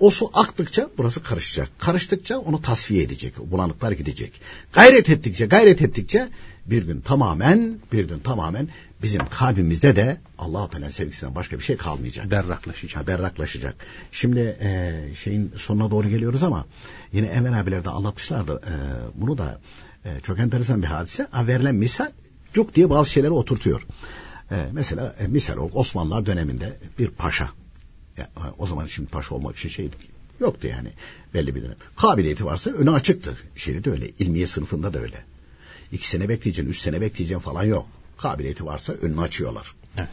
O 0.00 0.10
su 0.10 0.30
aktıkça 0.34 0.88
burası 0.98 1.22
karışacak. 1.22 1.70
Karıştıkça 1.78 2.38
onu 2.38 2.62
tasfiye 2.62 3.02
edecek. 3.02 3.34
O 3.40 3.50
bulanıklar 3.50 3.92
gidecek. 3.92 4.32
Gayret 4.72 5.10
ettikçe, 5.10 5.46
gayret 5.46 5.82
ettikçe 5.82 6.28
bir 6.66 6.82
gün 6.82 7.00
tamamen, 7.00 7.78
bir 7.92 8.08
gün 8.08 8.18
tamamen 8.18 8.68
bizim 9.02 9.26
kalbimizde 9.26 9.96
de 9.96 10.16
Allah 10.38 10.70
Teala 10.70 10.90
sevgisinden 10.90 11.34
başka 11.34 11.58
bir 11.58 11.62
şey 11.64 11.76
kalmayacak. 11.76 12.30
Berraklaşacak. 12.30 13.02
Ha, 13.02 13.06
berraklaşacak. 13.06 13.74
Şimdi 14.12 14.56
e, 14.60 15.00
şeyin 15.16 15.52
sonuna 15.56 15.90
doğru 15.90 16.08
geliyoruz 16.08 16.42
ama 16.42 16.66
yine 17.12 17.26
Emel 17.26 17.60
abilerde 17.60 17.90
anlatmışlardı 17.90 18.62
e, 18.66 18.74
bunu 19.20 19.38
da 19.38 19.60
e, 20.04 20.20
çok 20.20 20.38
enteresan 20.38 20.82
bir 20.82 20.86
hadise. 20.86 21.26
Ha, 21.30 21.46
verilen 21.46 21.74
misal 21.74 22.10
cuk 22.52 22.74
diye 22.74 22.90
bazı 22.90 23.10
şeyleri 23.10 23.32
oturtuyor. 23.32 23.86
E, 24.50 24.66
mesela 24.72 25.14
e, 25.18 25.26
misal 25.26 25.58
Osmanlılar 25.72 26.26
döneminde 26.26 26.76
bir 26.98 27.08
paşa 27.08 27.50
ya, 28.16 28.30
o 28.58 28.66
zaman 28.66 28.86
şimdi 28.86 29.10
paşa 29.10 29.34
olmak 29.34 29.56
için 29.56 29.68
şey 29.68 29.90
yoktu 30.40 30.68
yani 30.68 30.88
belli 31.34 31.54
bir 31.54 31.62
dönem. 31.62 31.76
Kabiliyeti 31.96 32.44
varsa 32.44 32.70
önü 32.70 32.90
açıktı. 32.90 33.36
Şeyde 33.56 33.84
de 33.84 33.90
öyle. 33.90 34.08
ilmiye 34.18 34.46
sınıfında 34.46 34.94
da 34.94 34.98
öyle. 34.98 35.24
İki 35.92 36.08
sene 36.08 36.28
bekleyeceksin, 36.28 36.70
üç 36.70 36.78
sene 36.78 37.00
bekleyeceksin 37.00 37.42
falan 37.42 37.64
yok. 37.64 37.86
Kabiliyeti 38.18 38.66
varsa 38.66 38.92
önünü 38.92 39.20
açıyorlar. 39.20 39.74
Evet. 39.96 40.08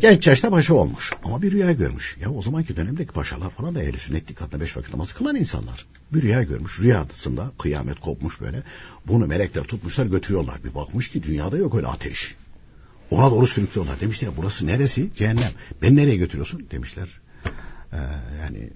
Genç 0.00 0.26
yaşta 0.26 0.50
paşa 0.50 0.74
olmuş 0.74 1.12
ama 1.24 1.42
bir 1.42 1.52
rüya 1.52 1.72
görmüş. 1.72 2.16
Ya 2.20 2.32
o 2.32 2.42
zamanki 2.42 2.76
dönemdeki 2.76 3.12
paşalar 3.12 3.50
falan 3.50 3.74
da 3.74 3.82
ehl-i 3.82 3.98
sünnet 3.98 4.28
dikkatine 4.28 4.60
beş 4.60 4.76
vakit 4.76 4.92
namazı 4.92 5.14
kılan 5.14 5.36
insanlar. 5.36 5.86
Bir 6.12 6.22
rüya 6.22 6.42
görmüş. 6.42 6.80
Rüyasında 6.80 7.52
kıyamet 7.58 8.00
kopmuş 8.00 8.40
böyle. 8.40 8.62
Bunu 9.06 9.26
melekler 9.26 9.62
tutmuşlar 9.62 10.06
götürüyorlar. 10.06 10.64
Bir 10.64 10.74
bakmış 10.74 11.08
ki 11.08 11.22
dünyada 11.22 11.56
yok 11.56 11.74
öyle 11.74 11.86
ateş. 11.86 12.34
Ona 13.10 13.30
doğru 13.30 13.46
sürüklüyorlar. 13.46 14.00
Demişler 14.00 14.30
burası 14.36 14.66
neresi? 14.66 15.10
Cehennem. 15.16 15.52
Ben 15.82 15.96
nereye 15.96 16.16
götürüyorsun? 16.16 16.66
Demişler. 16.70 17.08
Ee, 17.92 17.96
yani 18.40 18.70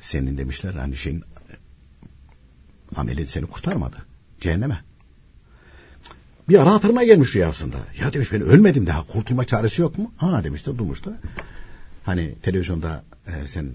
senin 0.00 0.38
demişler 0.38 0.74
hani 0.74 0.96
şeyin 0.96 1.24
amelin 2.96 3.24
seni 3.24 3.46
kurtarmadı. 3.46 3.96
Cehenneme. 4.40 4.80
Bir 6.48 6.58
ara 6.58 6.72
hatırıma 6.72 7.04
gelmiş 7.04 7.34
rüyasında. 7.34 7.76
Ya 8.00 8.12
demiş 8.12 8.32
ben 8.32 8.40
ölmedim 8.40 8.86
daha 8.86 9.06
kurtulma 9.06 9.44
çaresi 9.44 9.82
yok 9.82 9.98
mu? 9.98 10.12
Ha 10.16 10.44
demiş 10.44 10.66
de 10.66 10.78
durmuş 10.78 11.04
da. 11.04 11.18
Hani 12.04 12.34
televizyonda 12.42 13.04
e, 13.26 13.48
sen 13.48 13.66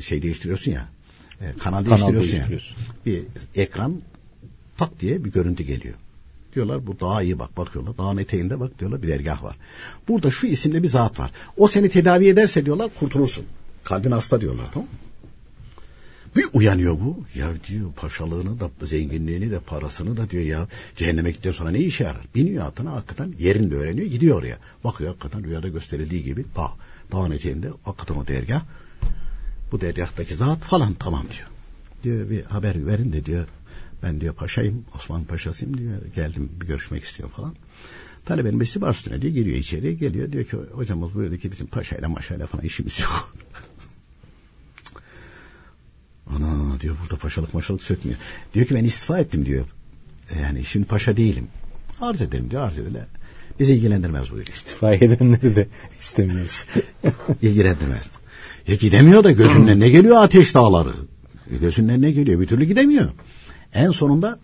şey 0.00 0.22
değiştiriyorsun 0.22 0.72
ya. 0.72 0.88
E, 1.40 1.44
kanal, 1.58 1.84
kanal 1.84 1.84
değiştiriyorsun, 1.84 2.32
değiştiriyorsun 2.32 2.76
ya. 2.76 2.82
Bir 3.06 3.22
ekran 3.62 4.00
tak 4.76 5.00
diye 5.00 5.24
bir 5.24 5.32
görüntü 5.32 5.62
geliyor. 5.64 5.94
Diyorlar 6.54 6.86
bu 6.86 7.00
dağa 7.00 7.22
iyi 7.22 7.38
bak 7.38 7.56
bakıyorlar. 7.56 7.98
Dağın 7.98 8.16
eteğinde 8.16 8.60
bak 8.60 8.78
diyorlar 8.78 9.02
bir 9.02 9.08
dergah 9.08 9.42
var. 9.42 9.56
Burada 10.08 10.30
şu 10.30 10.46
isimde 10.46 10.82
bir 10.82 10.88
zat 10.88 11.18
var. 11.18 11.30
O 11.56 11.68
seni 11.68 11.88
tedavi 11.88 12.26
ederse 12.28 12.66
diyorlar 12.66 12.90
kurtulursun. 13.00 13.44
Kalbin 13.84 14.10
hasta 14.10 14.40
diyorlar 14.40 14.66
tamam 14.72 14.88
mı? 14.88 15.07
Bir 16.36 16.46
uyanıyor 16.52 16.92
bu. 17.00 17.24
Ya 17.34 17.48
diyor 17.68 17.92
paşalığını 17.92 18.60
da 18.60 18.70
zenginliğini 18.86 19.50
de 19.50 19.60
parasını 19.60 20.16
da 20.16 20.30
diyor 20.30 20.44
ya 20.44 20.68
cehenneme 20.96 21.30
gittikten 21.30 21.52
sonra 21.52 21.70
ne 21.70 21.78
işe 21.78 22.04
yarar? 22.04 22.22
Biniyor 22.34 22.66
atına 22.66 22.92
hakikaten 22.92 23.34
yerini 23.38 23.70
de 23.70 23.76
öğreniyor 23.76 24.06
gidiyor 24.06 24.38
oraya. 24.38 24.58
Bakıyor 24.84 25.10
hakikaten 25.10 25.44
rüyada 25.44 25.68
gösterildiği 25.68 26.24
gibi 26.24 26.44
dağ. 26.56 26.72
Dağın 27.12 27.30
eteğinde 27.30 27.70
hakikaten 27.84 28.14
o 28.14 28.26
dergah. 28.26 28.62
Bu 29.72 29.80
dergahtaki 29.80 30.34
zat 30.34 30.60
falan 30.60 30.94
tamam 30.94 31.24
diyor. 31.36 31.48
Diyor 32.02 32.30
bir 32.30 32.44
haber 32.44 32.86
verin 32.86 33.12
de 33.12 33.24
diyor 33.24 33.46
ben 34.02 34.20
diyor 34.20 34.34
paşayım 34.34 34.84
Osman 34.96 35.24
paşasıyım 35.24 35.78
diyor 35.78 35.92
geldim 36.14 36.50
bir 36.60 36.66
görüşmek 36.66 37.04
istiyorum 37.04 37.34
falan. 37.36 37.54
Talebenin 38.24 38.60
besi 38.60 38.82
var 38.82 38.90
üstüne 38.90 39.22
diyor 39.22 39.34
giriyor 39.34 39.56
içeriye 39.56 39.92
geliyor 39.92 40.32
diyor 40.32 40.44
ki 40.44 40.56
hocamız 40.72 41.14
buyurdu 41.14 41.36
ki 41.36 41.52
bizim 41.52 41.66
paşayla 41.66 42.08
maşayla 42.08 42.46
falan 42.46 42.64
işimiz 42.64 43.00
yok. 43.00 43.34
Ana 46.36 46.80
diyor 46.80 46.96
burada 47.02 47.16
paşalık 47.16 47.54
maşalık 47.54 47.82
sökmüyor. 47.82 48.18
Diyor 48.54 48.66
ki 48.66 48.74
ben 48.74 48.84
istifa 48.84 49.18
ettim 49.18 49.46
diyor. 49.46 49.64
E, 50.30 50.40
yani 50.40 50.64
şimdi 50.64 50.86
paşa 50.86 51.16
değilim. 51.16 51.48
Arz 52.00 52.22
edelim 52.22 52.50
diyor 52.50 52.62
arz 52.62 52.78
edelim. 52.78 53.06
Bizi 53.60 53.74
ilgilendirmez 53.74 54.32
bu. 54.32 54.40
İstifa 54.40 54.94
edenleri 54.94 55.56
de 55.56 55.68
istemiyoruz. 56.00 56.66
ilgilendirmez. 57.42 58.08
Ya 58.68 58.74
gidemiyor 58.74 59.24
da 59.24 59.32
gözünden 59.32 59.80
ne 59.80 59.88
geliyor 59.88 60.16
ateş 60.16 60.54
dağları. 60.54 60.94
E, 61.50 61.56
gözünden 61.56 62.02
ne 62.02 62.10
geliyor 62.10 62.40
bir 62.40 62.46
türlü 62.46 62.64
gidemiyor. 62.64 63.10
En 63.74 63.90
sonunda 63.90 64.38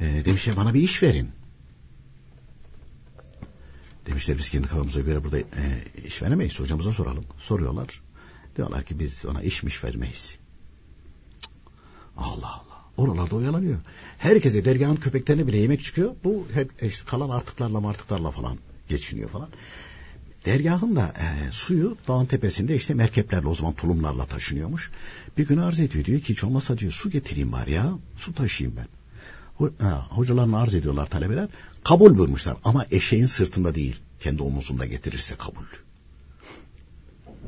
e, 0.00 0.24
demişler 0.24 0.56
bana 0.56 0.74
bir 0.74 0.80
iş 0.80 1.02
verin. 1.02 1.28
Demişler 4.06 4.38
biz 4.38 4.50
kendi 4.50 4.68
kafamıza 4.68 5.00
göre 5.00 5.24
burada 5.24 5.38
e, 5.38 5.44
iş 6.06 6.22
veremeyiz. 6.22 6.60
Hocamıza 6.60 6.92
soralım. 6.92 7.24
Soruyorlar. 7.38 8.05
Diyorlar 8.56 8.84
ki 8.84 8.98
biz 8.98 9.24
ona 9.24 9.42
işmiş 9.42 9.84
vermeyiz. 9.84 10.36
Allah 12.16 12.46
Allah. 12.46 12.66
Oralarda 12.96 13.36
oyalanıyor. 13.36 13.78
Herkese 14.18 14.64
dergahın 14.64 14.96
köpeklerine 14.96 15.46
bile 15.46 15.58
yemek 15.58 15.84
çıkıyor. 15.84 16.14
Bu 16.24 16.46
hep 16.54 16.82
işte 16.82 17.04
kalan 17.06 17.30
artıklarla 17.30 17.80
martıklarla 17.80 18.30
falan 18.30 18.58
geçiniyor 18.88 19.28
falan. 19.28 19.48
Dergahın 20.44 20.96
da 20.96 21.14
e, 21.18 21.52
suyu 21.52 21.96
dağın 22.08 22.26
tepesinde 22.26 22.76
işte 22.76 22.94
merkeplerle 22.94 23.48
o 23.48 23.54
zaman 23.54 23.74
tulumlarla 23.74 24.26
taşınıyormuş. 24.26 24.90
Bir 25.38 25.46
gün 25.46 25.58
arz 25.58 25.80
ediyor 25.80 26.04
diyor 26.04 26.20
ki 26.20 26.28
hiç 26.28 26.44
olmazsa 26.44 26.78
diyor 26.78 26.92
su 26.92 27.10
getireyim 27.10 27.52
var 27.52 27.66
ya 27.66 27.92
su 28.16 28.34
taşıyayım 28.34 28.78
ben. 28.78 28.86
Ha, 29.78 30.06
hocalarına 30.10 30.58
arz 30.58 30.74
ediyorlar 30.74 31.06
talebeler. 31.06 31.48
Kabul 31.84 32.18
buyurmuşlar 32.18 32.56
ama 32.64 32.86
eşeğin 32.90 33.26
sırtında 33.26 33.74
değil 33.74 33.96
kendi 34.20 34.42
omuzunda 34.42 34.86
getirirse 34.86 35.36
kabul 35.36 35.64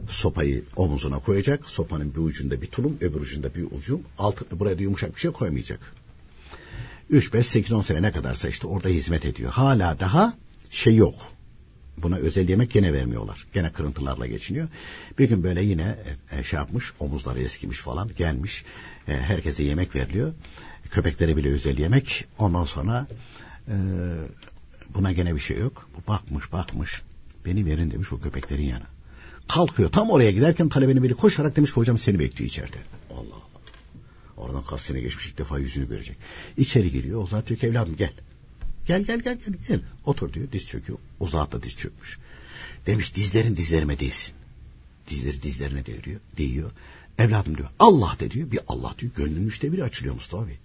sopayı 0.09 0.65
omuzuna 0.77 1.19
koyacak. 1.19 1.71
Sopanın 1.71 2.15
bir 2.15 2.21
ucunda 2.21 2.63
bir 2.63 2.67
tulum, 2.67 2.97
öbür 3.01 3.21
ucunda 3.21 3.55
bir 3.55 3.67
ucu. 3.79 4.01
Altı, 4.19 4.61
buraya 4.61 4.79
da 4.79 4.83
yumuşak 4.83 5.15
bir 5.15 5.21
şey 5.21 5.31
koymayacak. 5.31 5.81
3, 7.11 7.33
5, 7.35 7.47
8, 7.47 7.73
10 7.73 7.83
sene 7.83 8.03
ne 8.03 8.13
kadarsa 8.13 8.49
işte 8.49 8.67
orada 8.67 8.89
hizmet 8.89 9.27
ediyor. 9.27 9.53
Hala 9.53 10.01
daha 10.01 10.33
şey 10.71 10.97
yok. 10.97 11.15
Buna 12.03 12.17
özel 12.17 12.49
yemek 12.49 12.71
gene 12.71 12.93
vermiyorlar. 12.93 13.47
Gene 13.53 13.73
kırıntılarla 13.73 14.27
geçiniyor. 14.27 14.69
Bir 15.19 15.29
gün 15.29 15.43
böyle 15.43 15.63
yine 15.63 15.99
e, 16.31 16.43
şey 16.43 16.57
yapmış, 16.59 16.93
omuzları 16.99 17.41
eskimiş 17.41 17.79
falan 17.79 18.11
gelmiş. 18.17 18.65
E, 19.09 19.13
herkese 19.13 19.65
yemek 19.65 19.97
veriliyor. 19.97 20.33
Köpeklere 20.91 21.37
bile 21.37 21.49
özel 21.53 21.79
yemek. 21.79 22.25
Ondan 22.39 22.65
sonra 22.65 23.07
e, 23.69 23.75
buna 24.95 25.13
gene 25.13 25.35
bir 25.35 25.41
şey 25.41 25.59
yok. 25.59 25.91
Bu 25.97 26.13
bakmış 26.13 26.53
bakmış. 26.53 27.03
Beni 27.47 27.67
verin 27.67 27.91
demiş 27.91 28.13
o 28.13 28.21
köpeklerin 28.21 28.63
yanı. 28.63 28.85
Kalkıyor. 29.49 29.89
Tam 29.93 30.11
oraya 30.11 30.31
giderken 30.31 30.69
talebenin 30.69 31.03
biri 31.03 31.15
koşarak 31.15 31.57
demiş 31.57 31.71
ki 31.71 31.77
hocam 31.77 31.99
seni 31.99 32.19
bekliyor 32.19 32.51
içeride. 32.51 32.77
Allah 33.11 33.21
Allah. 33.21 33.49
Oradan 34.37 34.65
kaç 34.65 34.81
sene 34.81 35.01
geçmiş 35.01 35.27
ilk 35.27 35.39
defa 35.39 35.59
yüzünü 35.59 35.89
görecek. 35.89 36.17
İçeri 36.57 36.91
giriyor. 36.91 37.23
O 37.23 37.27
zat 37.27 37.49
diyor 37.49 37.61
ki 37.61 37.67
evladım 37.67 37.97
gel. 37.97 38.13
Gel 38.87 39.03
gel 39.03 39.21
gel 39.21 39.39
gel 39.47 39.55
gel. 39.69 39.81
Otur 40.05 40.33
diyor 40.33 40.53
diz 40.53 40.67
çöküyor. 40.67 40.99
O 41.21 41.27
zat 41.27 41.53
da 41.53 41.63
diz 41.63 41.77
çökmüş. 41.77 42.19
Demiş 42.87 43.15
dizlerin 43.15 43.57
dizlerime 43.57 43.99
değsin. 44.01 44.35
Dizleri 45.09 45.43
dizlerine 45.43 45.87
değiyor. 45.87 46.21
değiyor. 46.39 46.71
Evladım 47.19 47.57
diyor 47.57 47.69
Allah 47.79 48.17
de 48.21 48.31
diyor. 48.31 48.51
Bir 48.51 48.61
Allah 48.69 48.95
diyor. 48.99 49.13
Gönlünün 49.17 49.47
üçte 49.47 49.73
biri 49.73 49.85
açılıyor 49.85 50.15
Mustafa 50.15 50.49
Bey. 50.49 50.59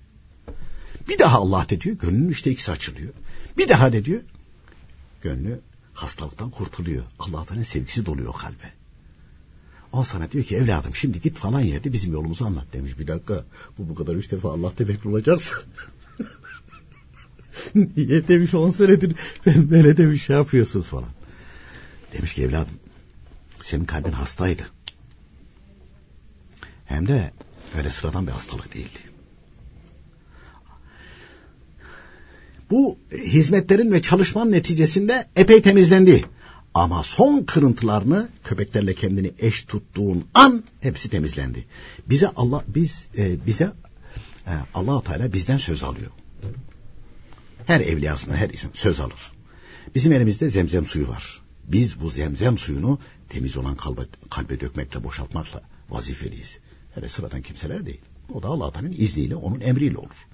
Bir 1.09 1.19
daha 1.19 1.37
Allah 1.37 1.69
de 1.69 1.81
diyor. 1.81 1.97
Gönlünün 1.97 2.29
üçte 2.29 2.51
ikisi 2.51 2.71
açılıyor. 2.71 3.13
Bir 3.57 3.69
daha 3.69 3.93
de 3.93 4.05
diyor. 4.05 4.21
Gönlü 5.21 5.59
hastalıktan 5.93 6.49
kurtuluyor. 6.49 7.03
Allah'tan 7.19 7.63
sevgisi 7.63 8.05
doluyor 8.05 8.33
kalbe. 8.33 8.73
O 9.91 10.03
sana 10.03 10.31
diyor 10.31 10.43
ki 10.43 10.55
evladım 10.55 10.95
şimdi 10.95 11.21
git 11.21 11.37
falan 11.37 11.59
yerde 11.59 11.93
bizim 11.93 12.13
yolumuzu 12.13 12.45
anlat 12.45 12.65
demiş. 12.73 12.99
Bir 12.99 13.07
dakika 13.07 13.45
bu 13.77 13.89
bu 13.89 13.95
kadar 13.95 14.15
üç 14.15 14.31
defa 14.31 14.51
Allah 14.51 14.75
tefekkür 14.75 15.09
olacaksa. 15.09 15.55
Niye 17.75 18.27
demiş 18.27 18.53
on 18.53 18.71
senedir 18.71 19.15
ben 19.45 19.71
böyle 19.71 19.97
demiş 19.97 20.23
şey 20.23 20.35
yapıyorsunuz 20.35 20.85
falan. 20.85 21.09
Demiş 22.13 22.33
ki 22.33 22.43
evladım 22.43 22.73
senin 23.61 23.85
kalbin 23.85 24.11
hastaydı. 24.11 24.63
Hem 26.85 27.07
de 27.07 27.31
öyle 27.77 27.91
sıradan 27.91 28.27
bir 28.27 28.31
hastalık 28.31 28.73
değildi. 28.73 29.12
Bu 32.73 32.97
hizmetlerin 33.11 33.91
ve 33.91 34.01
çalışmanın 34.01 34.51
neticesinde 34.51 35.27
epey 35.35 35.61
temizlendi. 35.61 36.25
Ama 36.73 37.03
son 37.03 37.43
kırıntılarını 37.43 38.29
köpeklerle 38.43 38.93
kendini 38.93 39.31
eş 39.39 39.63
tuttuğun 39.63 40.25
an 40.33 40.63
hepsi 40.79 41.09
temizlendi. 41.09 41.65
Bize 42.09 42.27
Allah 42.27 42.63
biz 42.67 43.05
e, 43.17 43.45
bize 43.45 43.71
e, 44.47 44.53
Allah 44.73 45.03
Teala 45.03 45.33
bizden 45.33 45.57
söz 45.57 45.83
alıyor. 45.83 46.11
Her 47.65 47.79
evliyasına 47.79 48.35
her 48.35 48.49
insan 48.49 48.69
söz 48.73 48.99
alır. 48.99 49.31
Bizim 49.95 50.13
elimizde 50.13 50.49
zemzem 50.49 50.85
suyu 50.85 51.07
var. 51.07 51.41
Biz 51.67 52.01
bu 52.01 52.09
zemzem 52.09 52.57
suyunu 52.57 52.99
temiz 53.29 53.57
olan 53.57 53.75
kalbe, 53.75 54.01
kalbe 54.29 54.59
dökmekle, 54.59 55.03
boşaltmakla 55.03 55.61
vazifeliyiz. 55.89 56.57
Hele 56.95 57.09
sıradan 57.09 57.41
kimseler 57.41 57.85
değil. 57.85 58.01
O 58.33 58.43
da 58.43 58.47
Allah'ın 58.47 58.95
izniyle, 58.97 59.35
onun 59.35 59.61
emriyle 59.61 59.97
olur. 59.97 60.27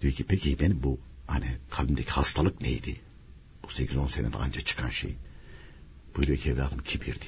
Diyor 0.00 0.12
ki 0.12 0.24
peki 0.24 0.58
benim 0.58 0.82
bu 0.82 0.98
hani 1.26 1.56
kalbimdeki 1.70 2.10
hastalık 2.10 2.60
neydi? 2.60 2.96
Bu 3.62 3.66
8-10 3.66 4.10
senede 4.10 4.36
anca 4.36 4.60
çıkan 4.60 4.90
şey. 4.90 5.14
Buyuruyor 6.16 6.38
ki 6.38 6.50
evladım 6.50 6.78
kibirdi. 6.84 7.26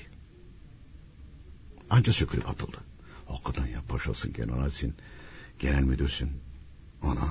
Anca 1.90 2.12
sökülüp 2.12 2.48
atıldı. 2.48 2.76
Hakikaten 3.26 3.66
ya 3.66 3.82
paşasın, 3.88 4.32
generalsin, 4.32 4.94
genel 5.58 5.82
müdürsün. 5.82 6.30
Ana. 7.02 7.28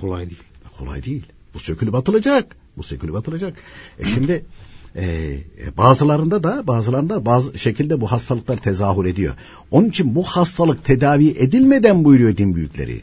Kolay 0.00 0.30
değil. 0.30 0.42
Kolay 0.78 1.02
değil. 1.02 1.26
Bu 1.54 1.58
sökülüp 1.58 1.94
atılacak. 1.94 2.56
Bu 2.76 2.82
sökülüp 2.82 3.14
atılacak. 3.14 3.58
E 3.98 4.04
şimdi 4.04 4.44
e, 4.94 5.04
e, 5.04 5.76
bazılarında 5.76 6.42
da 6.42 6.66
bazılarında 6.66 7.26
bazı 7.26 7.58
şekilde 7.58 8.00
bu 8.00 8.12
hastalıklar 8.12 8.56
tezahür 8.56 9.04
ediyor. 9.04 9.34
Onun 9.70 9.88
için 9.88 10.14
bu 10.14 10.24
hastalık 10.24 10.84
tedavi 10.84 11.28
edilmeden 11.28 12.04
buyuruyor 12.04 12.36
din 12.36 12.54
büyükleri. 12.54 13.02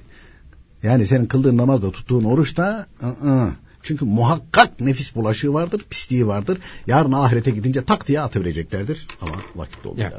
Yani 0.85 1.05
senin 1.05 1.25
kıldığın 1.25 1.57
namazda 1.57 1.91
tuttuğun 1.91 2.23
oruçta 2.23 2.87
ı-ı. 3.03 3.49
çünkü 3.81 4.05
muhakkak 4.05 4.79
nefis 4.79 5.15
bulaşığı 5.15 5.53
vardır, 5.53 5.85
pisliği 5.89 6.27
vardır. 6.27 6.57
Yarın 6.87 7.11
ahirete 7.11 7.51
gidince 7.51 7.81
tak 7.85 8.07
diye 8.07 8.21
atıvereceklerdir. 8.21 9.07
Ama 9.21 9.33
vakit 9.55 9.83
doldu. 9.83 10.01
Yani, 10.01 10.13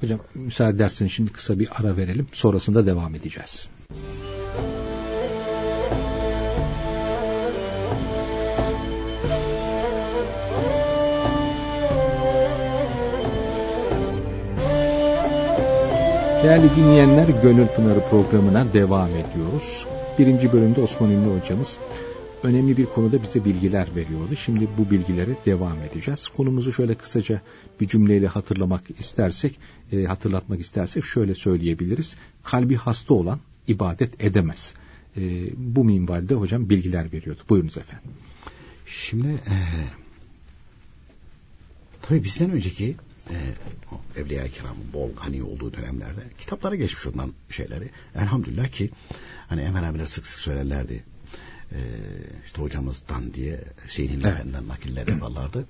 hocam 0.00 0.18
müsaade 0.34 0.76
ederseniz 0.76 1.12
şimdi 1.12 1.32
kısa 1.32 1.58
bir 1.58 1.68
ara 1.78 1.96
verelim. 1.96 2.26
Sonrasında 2.32 2.86
devam 2.86 3.14
edeceğiz. 3.14 3.68
Değerli 16.42 16.76
dinleyenler 16.76 17.28
Gönül 17.42 17.66
Pınarı 17.66 18.00
programına 18.10 18.72
devam 18.72 19.08
ediyoruz. 19.08 19.86
Birinci 20.18 20.52
bölümde 20.52 20.80
Osman 20.80 21.10
Ünlü 21.10 21.40
hocamız 21.40 21.78
önemli 22.42 22.76
bir 22.76 22.86
konuda 22.86 23.22
bize 23.22 23.44
bilgiler 23.44 23.88
veriyordu. 23.96 24.36
Şimdi 24.36 24.68
bu 24.78 24.90
bilgilere 24.90 25.36
devam 25.46 25.82
edeceğiz. 25.82 26.28
Konumuzu 26.28 26.72
şöyle 26.72 26.94
kısaca 26.94 27.40
bir 27.80 27.88
cümleyle 27.88 28.26
hatırlamak 28.26 28.82
istersek, 28.98 29.58
e, 29.92 30.04
hatırlatmak 30.04 30.60
istersek 30.60 31.04
şöyle 31.04 31.34
söyleyebiliriz. 31.34 32.16
Kalbi 32.42 32.76
hasta 32.76 33.14
olan 33.14 33.40
ibadet 33.68 34.24
edemez. 34.24 34.74
E, 35.16 35.20
bu 35.56 35.84
minvalde 35.84 36.34
hocam 36.34 36.68
bilgiler 36.68 37.12
veriyordu. 37.12 37.42
Buyurunuz 37.48 37.76
efendim. 37.76 38.10
Şimdi 38.86 39.28
e, 39.28 39.56
tabii 42.02 42.24
bizden 42.24 42.50
önceki 42.50 42.96
e, 43.30 43.36
Evliya-i 44.20 44.50
Kiram'ın 44.50 44.92
bol 44.92 45.10
hani 45.16 45.42
olduğu 45.42 45.72
dönemlerde 45.72 46.20
kitaplara 46.38 46.74
geçmiş 46.74 47.06
ondan 47.06 47.32
şeyleri. 47.50 47.90
Elhamdülillah 48.14 48.68
ki 48.68 48.90
hani 49.48 49.60
Emel 49.60 49.88
abiler 49.88 50.06
sık 50.06 50.26
sık 50.26 50.40
söylerlerdi. 50.40 51.04
E, 51.72 51.78
işte 52.46 52.62
hocamızdan 52.62 53.34
diye 53.34 53.64
Hüseyin 53.84 54.10
evet. 54.10 54.26
Efendi'den 54.26 54.68
nakiller 54.68 55.06
yaparlardı. 55.06 55.66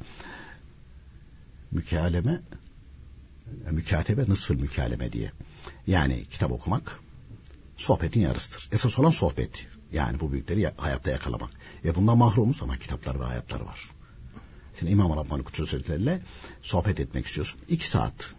Mükaleme 1.70 2.40
mükatebe 3.70 4.24
nısfır 4.28 4.54
mükaleme 4.54 5.12
diye. 5.12 5.32
Yani 5.86 6.24
kitap 6.30 6.52
okumak 6.52 7.00
sohbetin 7.76 8.20
yarısıdır. 8.20 8.68
Esas 8.72 8.98
olan 8.98 9.10
sohbet. 9.10 9.66
Yani 9.92 10.20
bu 10.20 10.32
büyükleri 10.32 10.72
hayatta 10.76 11.10
yakalamak. 11.10 11.50
Ve 11.84 11.94
bundan 11.94 12.18
mahrumuz 12.18 12.62
ama 12.62 12.76
kitaplar 12.76 13.20
ve 13.20 13.24
hayatlar 13.24 13.60
var. 13.60 13.90
Sen 14.80 14.86
İmam 14.86 15.16
Rabbani 15.16 15.42
Kutsu 15.42 15.66
Sözleri'yle 15.66 16.20
sohbet 16.62 17.00
etmek 17.00 17.26
istiyorsun. 17.26 17.60
İki 17.68 17.88
saat 17.88 18.34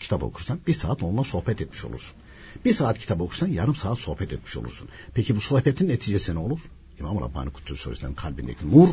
kitap 0.00 0.22
okursan 0.22 0.58
bir 0.66 0.72
saat 0.72 1.02
onunla 1.02 1.24
sohbet 1.24 1.60
etmiş 1.60 1.84
olursun. 1.84 2.16
Bir 2.64 2.72
saat 2.72 2.98
kitap 2.98 3.20
okursan 3.20 3.48
yarım 3.48 3.74
saat 3.74 3.98
sohbet 3.98 4.32
etmiş 4.32 4.56
olursun. 4.56 4.88
Peki 5.14 5.36
bu 5.36 5.40
sohbetin 5.40 5.88
neticesi 5.88 6.34
ne 6.34 6.38
olur? 6.38 6.60
İmam 7.00 7.20
Rabbani 7.20 7.50
Kutsu 7.50 7.76
Sözleri'nin 7.76 8.14
kalbindeki 8.14 8.70
nur 8.70 8.88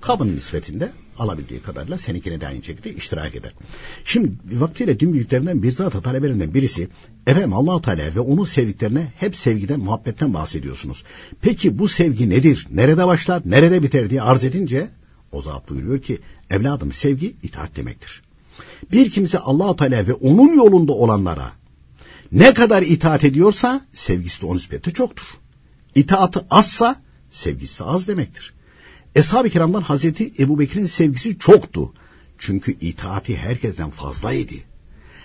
kabın 0.00 0.36
nispetinde 0.36 0.92
alabildiği 1.18 1.62
kadarıyla 1.62 1.98
seninkine 1.98 2.40
de 2.40 2.46
aynı 2.46 2.62
şekilde 2.62 2.94
iştirak 2.94 3.34
eder. 3.34 3.52
Şimdi 4.04 4.32
vaktiyle 4.52 5.00
din 5.00 5.12
büyüklerinden 5.12 5.62
bir 5.62 5.70
zat 5.70 6.04
talebelerinden 6.04 6.54
birisi 6.54 6.88
efendim 7.26 7.52
allah 7.52 7.82
Teala 7.82 8.14
ve 8.14 8.20
onun 8.20 8.44
sevdiklerine 8.44 9.12
hep 9.16 9.36
sevgiden, 9.36 9.80
muhabbetten 9.80 10.34
bahsediyorsunuz. 10.34 11.04
Peki 11.40 11.78
bu 11.78 11.88
sevgi 11.88 12.30
nedir? 12.30 12.66
Nerede 12.70 13.06
başlar, 13.06 13.42
nerede 13.44 13.82
biter 13.82 14.10
diye 14.10 14.22
arz 14.22 14.44
edince 14.44 14.88
o 15.32 15.42
zat 15.42 15.68
buyuruyor 15.68 16.02
ki 16.02 16.18
evladım 16.50 16.92
sevgi 16.92 17.34
itaat 17.42 17.76
demektir. 17.76 18.22
Bir 18.92 19.10
kimse 19.10 19.38
allah 19.38 19.76
Teala 19.76 20.06
ve 20.06 20.12
onun 20.12 20.56
yolunda 20.56 20.92
olanlara 20.92 21.52
ne 22.32 22.54
kadar 22.54 22.82
itaat 22.82 23.24
ediyorsa 23.24 23.86
sevgisi 23.92 24.42
de 24.42 24.46
onun 24.46 24.56
nispeti 24.56 24.92
çoktur. 24.92 25.26
İtaatı 25.94 26.46
azsa 26.50 27.02
sevgisi 27.30 27.84
az 27.84 28.08
demektir. 28.08 28.54
Eshab-ı 29.14 29.50
kiramdan 29.50 29.82
Hazreti 29.82 30.32
Ebu 30.38 30.58
Bekir'in 30.58 30.86
sevgisi 30.86 31.38
çoktu. 31.38 31.92
Çünkü 32.38 32.76
itaati 32.80 33.36
herkesten 33.36 33.90
fazlaydı. 33.90 34.54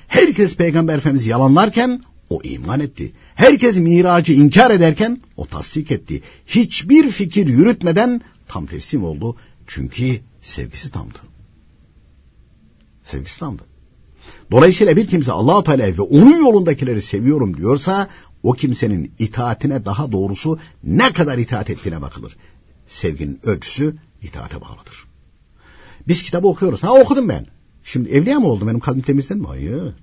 Herkes 0.08 0.56
Peygamber 0.56 0.98
Efendimiz 0.98 1.28
yalanlarken 1.28 2.02
o 2.30 2.41
iman 2.43 2.80
etti. 2.80 3.12
Herkes 3.36 3.78
miracı 3.78 4.34
inkar 4.34 4.72
ederken 4.72 5.22
o 5.38 5.46
tasdik 5.46 5.91
etti. 5.91 6.22
Hiçbir 6.48 7.10
fikir 7.10 7.48
yürütmeden 7.48 8.22
tam 8.48 8.65
teslim 8.65 9.04
oldu 9.04 9.36
çünkü 9.68 10.20
sevgisi 10.42 10.92
tamdı. 10.92 11.20
Sevgisi 13.04 13.40
tamdı. 13.40 13.64
Dolayısıyla 14.52 14.96
bir 14.96 15.08
kimse 15.08 15.32
allah 15.32 15.64
Teala 15.64 15.98
ve 15.98 16.02
onun 16.02 16.46
yolundakileri 16.46 17.02
seviyorum 17.02 17.58
diyorsa 17.58 18.08
o 18.44 18.52
kimsenin 18.54 19.12
itaatine 19.20 19.86
daha 19.86 20.12
doğrusu 20.12 20.60
ne 20.84 21.14
kadar 21.14 21.38
itaat 21.38 21.70
ettiğine 21.70 22.02
bakılır. 22.02 22.38
Sevginin 22.88 23.40
ölçüsü 23.44 23.96
itaate 24.22 24.62
bağlıdır. 24.62 25.06
Biz 26.08 26.24
kitabı 26.24 26.48
okuyoruz. 26.48 26.84
Ha 26.84 26.94
okudum 26.94 27.30
ben. 27.30 27.46
Şimdi 27.84 28.10
evliya 28.10 28.40
mı 28.40 28.48
oldum? 28.48 28.68
Benim 28.68 28.80
kalbim 28.80 29.02
temizlendi 29.02 29.42
mi? 29.42 29.48
Hayır. 29.48 29.94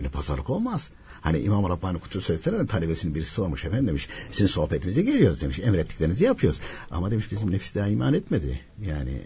Öyle 0.00 0.08
pazarlık 0.08 0.50
olmaz. 0.50 0.88
Hani 1.20 1.38
İmam 1.38 1.68
Rabbani 1.68 1.98
Kutu 1.98 2.20
Sözler'in 2.20 2.66
talebesinin 2.66 3.14
birisi 3.14 3.30
sormuş 3.30 3.64
efendim 3.64 3.86
demiş. 3.86 4.08
Sizin 4.30 4.46
sohbetinize 4.46 5.02
geliyoruz 5.02 5.40
demiş. 5.40 5.58
Emrettiklerinizi 5.58 6.24
yapıyoruz. 6.24 6.60
Ama 6.90 7.10
demiş 7.10 7.32
bizim 7.32 7.50
nefis 7.50 7.74
daha 7.74 7.88
iman 7.88 8.14
etmedi. 8.14 8.60
Yani 8.86 9.22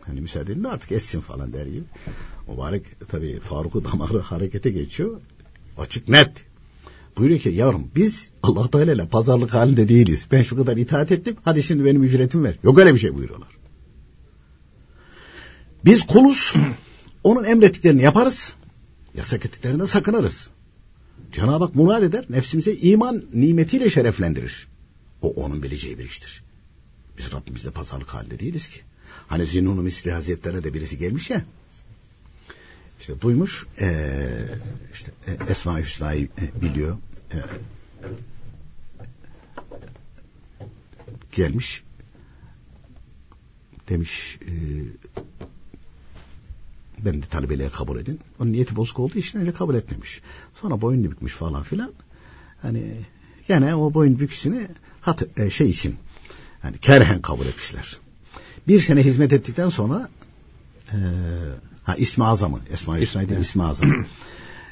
hani 0.00 0.20
müsaade 0.20 0.52
edin 0.52 0.64
de 0.64 0.68
artık 0.68 0.92
etsin 0.92 1.20
falan 1.20 1.52
der 1.52 1.66
gibi. 1.66 1.84
Mübarek 2.48 3.08
tabi 3.08 3.40
Faruk'u 3.40 3.84
damarı 3.84 4.18
harekete 4.20 4.70
geçiyor. 4.70 5.20
Açık 5.78 6.08
net. 6.08 6.44
Buyuruyor 7.16 7.40
ki 7.40 7.48
yavrum 7.48 7.90
biz 7.96 8.30
Allah 8.42 8.70
Teala 8.70 8.92
ile 8.92 9.06
pazarlık 9.06 9.54
halinde 9.54 9.88
değiliz. 9.88 10.26
Ben 10.32 10.42
şu 10.42 10.56
kadar 10.56 10.76
itaat 10.76 11.12
ettim. 11.12 11.36
Hadi 11.44 11.62
şimdi 11.62 11.84
benim 11.84 12.02
ücretim 12.02 12.44
ver. 12.44 12.58
Yok 12.62 12.78
öyle 12.78 12.94
bir 12.94 12.98
şey 12.98 13.14
buyuruyorlar. 13.14 13.48
Biz 15.84 16.06
kuluz. 16.06 16.54
Onun 17.24 17.44
emrettiklerini 17.44 18.02
yaparız. 18.02 18.54
Yasak 19.14 19.46
ettiklerinden 19.46 19.84
sakınırız. 19.84 20.48
Cenab-ı 21.32 21.64
Hak 21.64 21.74
murad 21.74 22.02
eder, 22.02 22.24
nefsimize 22.28 22.74
iman 22.74 23.24
nimetiyle 23.34 23.90
şereflendirir. 23.90 24.68
O 25.22 25.30
onun 25.32 25.62
bileceği 25.62 25.98
bir 25.98 26.04
iştir. 26.04 26.42
Biz 27.18 27.32
Rabbimizle 27.32 27.70
pazarlık 27.70 28.14
halinde 28.14 28.38
değiliz 28.38 28.68
ki. 28.68 28.80
Hani 29.26 29.46
Zinnun-u 29.46 29.82
Misli 29.82 30.12
Hazretlerine 30.12 30.64
de 30.64 30.74
birisi 30.74 30.98
gelmiş 30.98 31.30
ya. 31.30 31.44
İşte 33.00 33.20
duymuş, 33.20 33.66
ee, 33.80 34.48
işte 34.92 35.12
e, 35.26 35.50
Esma-i 35.50 35.82
Hüsna'yı 35.82 36.24
e, 36.24 36.62
biliyor. 36.62 36.98
E, 37.32 37.36
gelmiş, 41.32 41.82
demiş, 43.88 44.38
e, 44.42 44.52
ben 47.04 47.22
de 47.22 47.26
talebeliğe 47.26 47.68
kabul 47.68 47.98
edin. 47.98 48.20
Onun 48.40 48.52
niyeti 48.52 48.76
bozuk 48.76 48.98
olduğu 48.98 49.18
için 49.18 49.38
öyle 49.38 49.52
kabul 49.52 49.74
etmemiş. 49.74 50.20
Sonra 50.54 50.80
boyun 50.80 51.04
bükmüş 51.04 51.32
falan 51.32 51.62
filan. 51.62 51.92
Hani 52.62 52.96
gene 53.48 53.74
o 53.74 53.94
boyun 53.94 54.18
büküsünü 54.18 54.68
hat, 55.00 55.22
e, 55.38 55.50
şey 55.50 55.70
için 55.70 55.96
hani 56.62 56.78
kerhen 56.78 57.22
kabul 57.22 57.46
etmişler. 57.46 57.96
Bir 58.68 58.80
sene 58.80 59.02
hizmet 59.02 59.32
ettikten 59.32 59.68
sonra 59.68 60.08
e, 60.92 60.98
ha 61.84 61.94
İsmi 61.94 62.24
Azam'ı 62.24 62.60
Esma 62.72 62.98
Hüsna'yı 62.98 63.28
değil 63.28 63.40
İsmi 63.40 63.62
Azam. 63.62 64.06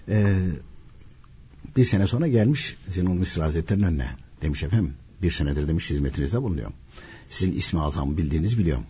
e, 0.08 0.36
bir 1.76 1.84
sene 1.84 2.06
sonra 2.06 2.28
gelmiş 2.28 2.76
Zinul 2.88 3.14
Misri 3.14 3.42
Hazretleri'nin 3.42 3.86
önüne. 3.86 4.10
Demiş 4.42 4.62
efendim 4.62 4.94
Bir 5.22 5.30
senedir 5.30 5.68
demiş 5.68 5.90
hizmetinizde 5.90 6.42
bulunuyorum. 6.42 6.74
Sizin 7.28 7.52
ismi 7.52 7.80
azamı 7.80 8.16
bildiğiniz 8.16 8.58
biliyorum. 8.58 8.84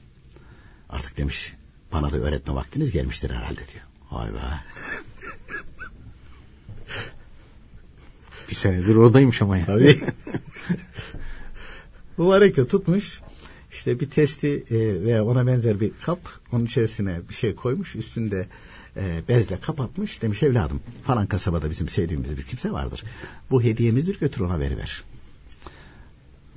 Artık 0.88 1.18
demiş 1.18 1.54
bana 1.92 2.12
da 2.12 2.16
öğretme 2.16 2.54
vaktiniz 2.54 2.90
gelmiştir 2.90 3.30
herhalde 3.30 3.60
diyor. 3.72 3.84
Vay 4.10 4.34
be. 4.34 4.38
Bir 8.50 8.54
senedir 8.54 8.96
oradaymış 8.96 9.42
ama 9.42 9.56
ya. 9.58 9.66
Tabii. 9.66 10.00
Mübarek 12.18 12.56
de 12.56 12.68
tutmuş. 12.68 13.20
İşte 13.72 14.00
bir 14.00 14.10
testi 14.10 14.64
e, 14.70 15.04
veya 15.04 15.24
ona 15.24 15.46
benzer 15.46 15.80
bir 15.80 15.92
kap 16.02 16.18
onun 16.52 16.64
içerisine 16.64 17.20
bir 17.28 17.34
şey 17.34 17.54
koymuş 17.54 17.96
üstünde 17.96 18.46
e, 18.96 19.22
bezle 19.28 19.60
kapatmış 19.60 20.22
demiş 20.22 20.42
evladım 20.42 20.80
falan 21.04 21.26
kasabada 21.26 21.70
bizim 21.70 21.88
sevdiğimiz 21.88 22.36
bir 22.36 22.42
kimse 22.42 22.72
vardır 22.72 23.04
bu 23.50 23.62
hediyemizdir 23.62 24.18
götür 24.18 24.40
ona 24.40 24.60
veriver 24.60 25.04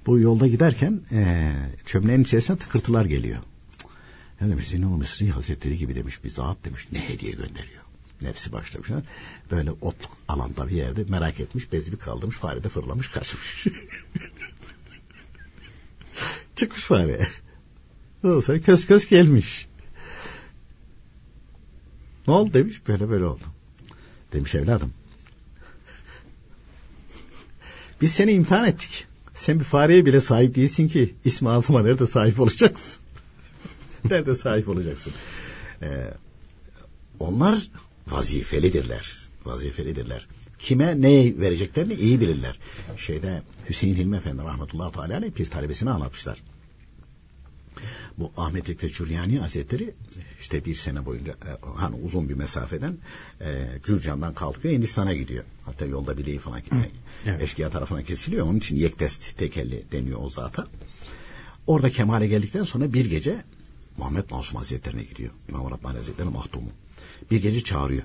bu 0.05 0.19
yolda 0.19 0.47
giderken 0.47 1.01
e, 1.11 1.51
çömleğin 1.85 2.21
içerisine 2.21 2.57
tıkırtılar 2.57 3.05
geliyor 3.05 3.37
demiş 4.49 4.67
Zinni 4.67 4.85
Mısri 4.85 5.29
Hazretleri 5.29 5.77
gibi 5.77 5.95
demiş 5.95 6.23
bir 6.23 6.29
zat 6.29 6.57
demiş 6.65 6.87
ne 6.91 7.09
hediye 7.09 7.31
gönderiyor 7.31 7.83
nefsi 8.21 8.51
başlamış 8.51 8.89
böyle 9.51 9.71
otluk 9.71 10.11
alanda 10.27 10.67
bir 10.67 10.75
yerde 10.75 11.03
merak 11.03 11.39
etmiş 11.39 11.71
bezi 11.71 11.91
bir 11.91 11.97
kaldırmış 11.97 12.35
fare 12.35 12.63
de 12.63 12.69
fırlamış 12.69 13.09
kaçmış 13.09 13.67
çıkmış 16.55 16.83
fare 16.83 17.27
ondan 18.23 18.41
sonra 18.41 18.61
köz 18.61 18.87
köz 18.87 19.07
gelmiş 19.07 19.67
ne 22.27 22.33
oldu 22.33 22.53
demiş 22.53 22.81
böyle 22.87 23.09
böyle 23.09 23.25
oldu. 23.25 23.43
Demiş 24.33 24.55
evladım. 24.55 24.93
Biz 28.01 28.11
seni 28.11 28.31
imtihan 28.31 28.65
ettik. 28.65 29.05
Sen 29.33 29.59
bir 29.59 29.65
fareye 29.65 30.05
bile 30.05 30.21
sahip 30.21 30.55
değilsin 30.55 30.87
ki 30.87 31.15
ismi 31.25 31.49
azama 31.49 31.81
nerede 31.81 32.07
sahip 32.07 32.39
olacaksın? 32.39 33.04
nerede 34.11 34.35
sahip 34.35 34.69
olacaksın? 34.69 35.13
Ee, 35.81 36.13
onlar 37.19 37.67
vazifelidirler. 38.07 39.17
Vazifelidirler. 39.45 40.27
Kime 40.59 41.01
ne 41.01 41.39
vereceklerini 41.39 41.93
iyi 41.93 42.21
bilirler. 42.21 42.59
Şeyde 42.97 43.41
Hüseyin 43.69 43.95
Hilmi 43.95 44.17
Efendi 44.17 44.43
rahmetullahi 44.43 44.91
teala 44.91 45.21
bir 45.21 45.45
talebesini 45.45 45.89
anlatmışlar 45.89 46.37
bu 48.17 48.31
Ahmet 48.37 48.69
Ekte 48.69 48.89
Çuryani 48.89 49.39
Hazretleri 49.39 49.93
işte 50.41 50.65
bir 50.65 50.75
sene 50.75 51.05
boyunca 51.05 51.31
e, 51.31 51.51
hani 51.75 51.95
uzun 51.95 52.29
bir 52.29 52.33
mesafeden 52.33 52.97
e, 53.41 53.67
Gürcan'dan 53.83 54.33
kalkıyor 54.33 54.73
Hindistan'a 54.73 55.13
gidiyor. 55.13 55.43
Hatta 55.63 55.85
yolda 55.85 56.17
bileği 56.17 56.39
falan 56.39 56.61
evet. 57.25 57.41
eşkıya 57.41 57.69
tarafına 57.69 58.03
kesiliyor. 58.03 58.45
Onun 58.45 58.57
için 58.57 58.75
yektest 58.75 59.37
tekelli 59.37 59.83
deniyor 59.91 60.19
o 60.23 60.29
zata. 60.29 60.67
Orada 61.67 61.89
kemale 61.89 62.27
geldikten 62.27 62.63
sonra 62.63 62.93
bir 62.93 63.05
gece 63.05 63.43
Muhammed 63.97 64.29
Masum 64.29 64.57
Hazretlerine 64.57 65.03
gidiyor. 65.03 65.31
İmam 65.49 65.71
Rabbani 65.71 65.97
Hazretleri 65.97 66.29
mahtumu. 66.29 66.69
Bir 67.31 67.41
gece 67.41 67.63
çağırıyor 67.63 68.03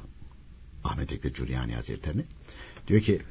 Ahmet 0.84 1.12
Ekte 1.12 1.32
Çuryani 1.32 1.74
Hazretlerini. 1.74 2.24
Diyor 2.88 3.01
ki 3.01 3.22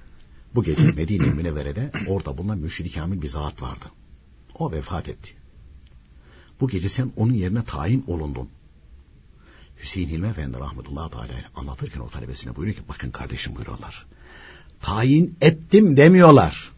bu 0.55 0.63
gece 0.63 0.91
Medine 0.91 1.25
Münevvere'de 1.25 1.91
orada 2.07 2.37
bulunan 2.37 2.57
müşrik 2.57 2.95
kamil 2.95 3.21
bir 3.21 3.27
zat 3.27 3.61
vardı. 3.61 3.85
O 4.55 4.71
vefat 4.71 5.09
etti. 5.09 5.31
Bu 6.61 6.67
gece 6.67 6.89
sen 6.89 7.11
onun 7.15 7.33
yerine 7.33 7.63
tayin 7.63 8.03
olundun. 8.07 8.49
Hüseyin 9.83 10.09
Hilmi 10.09 10.27
Efendi 10.27 10.59
rahmetullahi 10.59 11.11
teala 11.11 11.33
anlatırken 11.55 11.99
o 11.99 12.09
talebesine 12.09 12.55
buyuruyor 12.55 12.77
ki 12.77 12.83
bakın 12.89 13.11
kardeşim 13.11 13.55
buyuruyorlar. 13.55 14.05
Tayin 14.81 15.37
ettim 15.41 15.97
demiyorlar. 15.97 16.71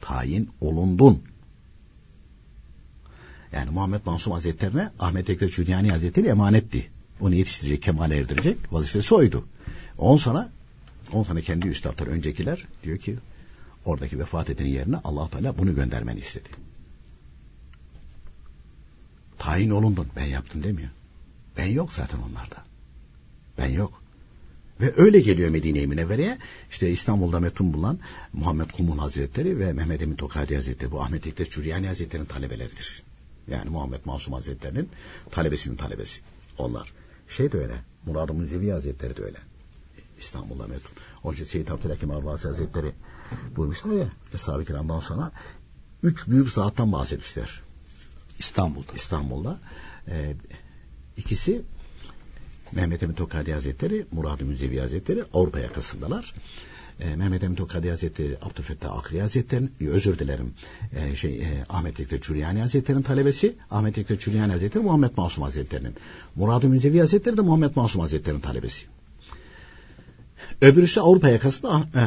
Tayin 0.00 0.50
olundun. 0.60 1.22
Yani 3.54 3.70
Muhammed 3.70 4.00
Mansum 4.06 4.32
Hazretlerine 4.32 4.90
Ahmet 4.98 5.30
Ekrem 5.30 5.48
Çüryani 5.48 5.90
Hazretleri 5.90 6.26
emanetti. 6.26 6.90
Onu 7.20 7.34
yetiştirecek, 7.34 7.82
kemale 7.82 8.16
erdirecek 8.16 8.58
vazifesi 8.72 9.14
oydu. 9.14 9.44
On 9.98 10.16
sana, 10.16 10.50
on 11.12 11.24
sana 11.24 11.40
kendi 11.40 11.68
üstadlar 11.68 12.06
öncekiler 12.06 12.66
diyor 12.84 12.98
ki 12.98 13.16
oradaki 13.84 14.18
vefat 14.18 14.50
edenin 14.50 14.68
yerine 14.68 14.96
allah 15.04 15.28
Teala 15.28 15.58
bunu 15.58 15.74
göndermeni 15.74 16.20
istedi. 16.20 16.48
Tayin 19.38 19.70
olundun. 19.70 20.06
Ben 20.16 20.24
yaptım 20.24 20.62
demiyor. 20.62 20.90
Ben 21.56 21.66
yok 21.66 21.92
zaten 21.92 22.18
onlarda. 22.18 22.56
Ben 23.58 23.68
yok. 23.68 24.02
Ve 24.80 24.92
öyle 24.96 25.20
geliyor 25.20 25.50
Medine-i 25.50 25.86
Münevvere'ye. 25.86 26.38
İşte 26.70 26.90
İstanbul'da 26.90 27.40
metun 27.40 27.72
bulan 27.72 27.98
Muhammed 28.32 28.70
Kumun 28.70 28.98
Hazretleri 28.98 29.58
ve 29.58 29.72
Mehmet 29.72 30.02
Emin 30.02 30.16
Tokadi 30.16 30.54
Hazretleri 30.54 30.90
bu 30.90 31.02
Ahmet 31.02 31.26
İktes 31.26 31.50
Çüriyani 31.50 31.86
Hazretleri'nin 31.86 32.26
talebeleridir. 32.26 33.02
Yani 33.48 33.70
Muhammed 33.70 34.00
Masum 34.04 34.34
Hazretleri'nin 34.34 34.88
talebesinin 35.30 35.76
talebesi. 35.76 36.20
Onlar. 36.58 36.92
Şey 37.28 37.52
de 37.52 37.58
öyle. 37.58 37.74
Murad-ı 38.06 38.34
Münzevi 38.34 38.70
Hazretleri 38.70 39.16
de 39.16 39.22
öyle. 39.22 39.38
İstanbul'da 40.18 40.66
metun. 40.66 40.92
Onun 41.24 41.34
için 41.34 41.44
Seyyid 41.44 41.68
Abdülhakim 41.68 42.10
Arvasi 42.10 42.48
Hazretleri 42.48 42.92
buyurmuşlar 43.56 43.92
ya 43.92 44.08
Eshab-ı 44.34 44.64
Kiram'dan 44.64 45.00
sonra 45.00 45.32
üç 46.02 46.26
büyük 46.28 46.48
zattan 46.48 46.92
bahsetmişler. 46.92 47.60
İstanbul'da. 48.38 48.92
İstanbul'da. 48.96 49.58
E, 50.08 50.36
ikisi 51.16 51.62
Mehmet 52.72 53.02
Emin 53.02 53.14
Tokadi 53.14 53.52
Hazretleri, 53.52 54.06
Murad-ı 54.12 54.44
Müzevi 54.44 54.78
Hazretleri 54.78 55.24
Avrupa 55.34 55.58
yakasındalar. 55.58 56.34
E, 57.00 57.16
Mehmet 57.16 57.44
Emin 57.44 57.56
Tokadi 57.56 57.90
Hazretleri, 57.90 58.36
Abdülfettah 58.42 58.98
Akri 58.98 59.20
Hazretleri'nin, 59.20 59.72
özür 59.80 60.18
dilerim, 60.18 60.54
e, 60.96 61.16
şey, 61.16 61.38
e, 61.38 61.64
Ahmet 61.68 62.00
Ekter 62.00 62.20
Çüriyani 62.20 62.60
Hazretleri'nin 62.60 63.02
talebesi, 63.02 63.54
Ahmet 63.70 63.98
Ekter 63.98 64.18
Çüriyani 64.18 64.52
Hazretleri, 64.52 64.84
Muhammed 64.84 65.10
Masum 65.16 65.44
Hazretleri'nin. 65.44 65.94
Murad-ı 66.36 66.68
Müzevi 66.68 66.98
Hazretleri 66.98 67.36
de 67.36 67.40
Muhammed 67.40 67.76
Masum 67.76 68.00
Hazretleri'nin 68.00 68.40
talebesi. 68.40 68.86
Öbürüsü 70.60 71.00
Avrupa 71.00 71.28
yakasında 71.28 71.82
e, 71.94 72.00
e, 72.00 72.06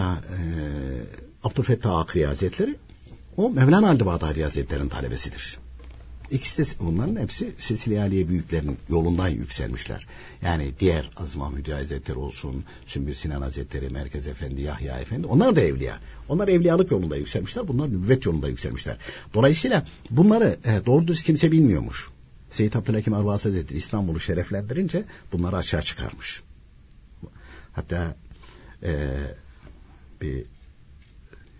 Abdülfettah 1.43 1.97
Akri 1.97 2.25
Hazretleri, 2.25 2.75
o 3.37 3.49
Mevlana 3.49 3.87
Halid 3.87 4.05
Bağdadi 4.05 4.43
Hazretleri'nin 4.43 4.89
talebesidir. 4.89 5.59
İkisi 6.31 6.63
de 6.63 6.79
bunların 6.79 7.15
hepsi 7.15 7.53
Silsile 7.57 8.01
Aliye 8.01 8.27
büyüklerin 8.27 8.77
yolundan 8.89 9.27
yükselmişler. 9.27 10.07
Yani 10.41 10.71
diğer 10.79 11.09
Aziz 11.17 11.35
Mahmudi 11.35 11.73
Hazretleri 11.73 12.17
olsun, 12.17 12.63
Sümbül 12.85 13.13
Sinan 13.13 13.41
Hazretleri, 13.41 13.89
Merkez 13.89 14.27
Efendi, 14.27 14.61
Yahya 14.61 14.99
Efendi 14.99 15.27
onlar 15.27 15.55
da 15.55 15.61
evliya. 15.61 15.99
Onlar 16.29 16.47
evliyalık 16.47 16.91
yolunda 16.91 17.15
yükselmişler. 17.17 17.67
Bunlar 17.67 17.87
nübüvvet 17.87 18.25
yolunda 18.25 18.49
yükselmişler. 18.49 18.97
Dolayısıyla 19.33 19.85
bunları 20.09 20.57
e, 20.65 20.85
doğru 20.85 21.07
düz 21.07 21.23
kimse 21.23 21.51
bilmiyormuş. 21.51 22.09
Seyyid 22.49 22.73
Abdülhakim 22.73 23.13
Arvas 23.13 23.45
Hazretleri 23.45 23.77
İstanbul'u 23.77 24.19
şereflendirince 24.19 25.03
bunları 25.31 25.57
aşağı 25.57 25.81
çıkarmış. 25.81 26.43
Hatta 27.73 28.15
e, 28.83 29.17
bir 30.21 30.45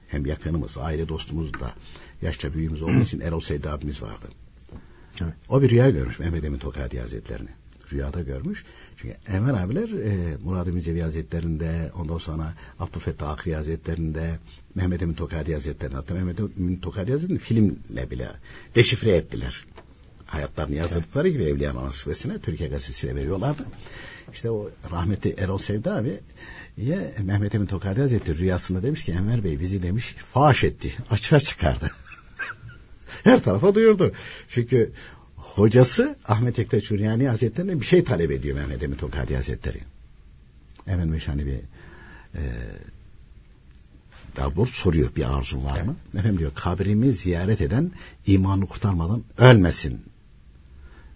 hem 0.07 0.25
yakınımız, 0.25 0.77
aile 0.77 1.09
dostumuz 1.09 1.53
da 1.53 1.73
yaşça 2.21 2.53
büyüğümüz 2.53 2.81
olduğu 2.81 3.01
için 3.01 3.19
Erol 3.19 3.39
Seydi 3.39 3.69
abimiz 3.69 4.01
vardı. 4.01 4.27
Evet. 5.21 5.33
O 5.49 5.61
bir 5.61 5.69
rüya 5.69 5.89
görmüş 5.89 6.19
Mehmet 6.19 6.45
Emin 6.45 6.59
Tokadi 6.59 6.99
Hazretlerini. 6.99 7.49
Rüyada 7.91 8.21
görmüş. 8.21 8.65
Çünkü 8.97 9.15
Enver 9.27 9.53
abiler 9.53 9.89
e, 9.89 10.37
Murad-ı 10.43 10.73
Mücevi 10.73 11.01
Hazretlerinde 11.01 11.91
ondan 11.95 12.17
sonra 12.17 12.53
Abdülfettah 12.79 13.29
Akri 13.29 13.55
Hazretlerinde 13.55 14.39
Mehmet 14.75 15.01
Emin 15.01 15.13
Tokadi 15.13 15.53
Hazretlerinde 15.53 15.95
hatta 15.95 16.13
Mehmet 16.13 16.39
Emin 16.39 16.77
Tokadi 16.77 17.11
Hazretlerini 17.11 17.39
filmle 17.39 18.11
bile 18.11 18.29
deşifre 18.75 19.15
ettiler. 19.15 19.65
Hayatlarını 20.25 20.75
yazdırdıkları 20.75 21.29
gibi 21.29 21.43
Evliya 21.43 21.71
Anasıbesi'ne 21.71 22.39
Türkiye 22.39 22.69
Gazetesi'ne 22.69 23.15
veriyorlardı. 23.15 23.63
İşte 24.33 24.51
o 24.51 24.69
rahmetli 24.91 25.35
Erol 25.37 25.57
Sevda 25.57 25.95
abi 25.95 26.19
ya 26.77 26.97
Mehmet 27.23 27.55
Emin 27.55 27.65
Tokadi 27.65 28.01
Hazretleri 28.01 28.37
rüyasında 28.37 28.83
demiş 28.83 29.03
ki 29.03 29.11
Enver 29.11 29.43
Bey 29.43 29.59
bizi 29.59 29.83
demiş 29.83 30.15
faş 30.33 30.63
etti. 30.63 30.93
Açığa 31.09 31.39
çıkardı 31.39 31.91
her 33.23 33.43
tarafa 33.43 33.75
duyurdu. 33.75 34.11
Çünkü 34.49 34.91
hocası 35.35 36.15
Ahmet 36.27 36.59
Ektaş 36.59 36.83
Şuryani 36.83 37.27
Hazretleri'ne 37.27 37.81
bir 37.81 37.85
şey 37.85 38.03
talep 38.03 38.31
ediyor 38.31 38.57
Mehmet 38.57 38.83
Emin 38.83 38.95
Tokadi 38.95 39.35
Hazretleri. 39.35 39.79
Efendim 40.87 41.19
hani 41.25 41.45
bir 41.45 41.59
e, 42.35 42.43
daha 44.35 44.55
doğrusu 44.55 44.73
soruyor 44.73 45.15
bir 45.15 45.37
arzun 45.37 45.65
var 45.65 45.81
mı? 45.81 45.95
Evet. 46.05 46.19
Efendim 46.19 46.39
diyor 46.39 46.51
kabrimi 46.55 47.13
ziyaret 47.13 47.61
eden 47.61 47.91
imanı 48.27 48.65
kurtarmadan 48.65 49.23
ölmesin. 49.37 50.01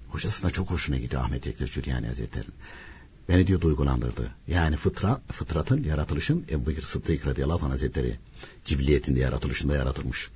Hocasına 0.09 0.49
çok 0.49 0.69
hoşuna 0.69 0.97
gidiyor 0.97 1.23
Ahmet 1.23 1.47
Ektaş 1.47 1.71
Şuryani 1.71 2.07
Hazretleri'nin. 2.07 2.53
Beni 3.29 3.47
diyor 3.47 3.61
duygulandırdı. 3.61 4.31
Yani 4.47 4.75
fıtra, 4.75 5.21
fıtratın, 5.31 5.83
yaratılışın 5.83 6.45
Ebu 6.49 6.69
Bekir 6.69 6.81
Sıddık 6.81 7.27
radıyallahu 7.27 7.65
anh 7.65 7.71
hazretleri 7.71 8.19
cibiliyetinde 8.65 9.19
yaratılışında 9.19 9.75
yaratılmış. 9.75 10.29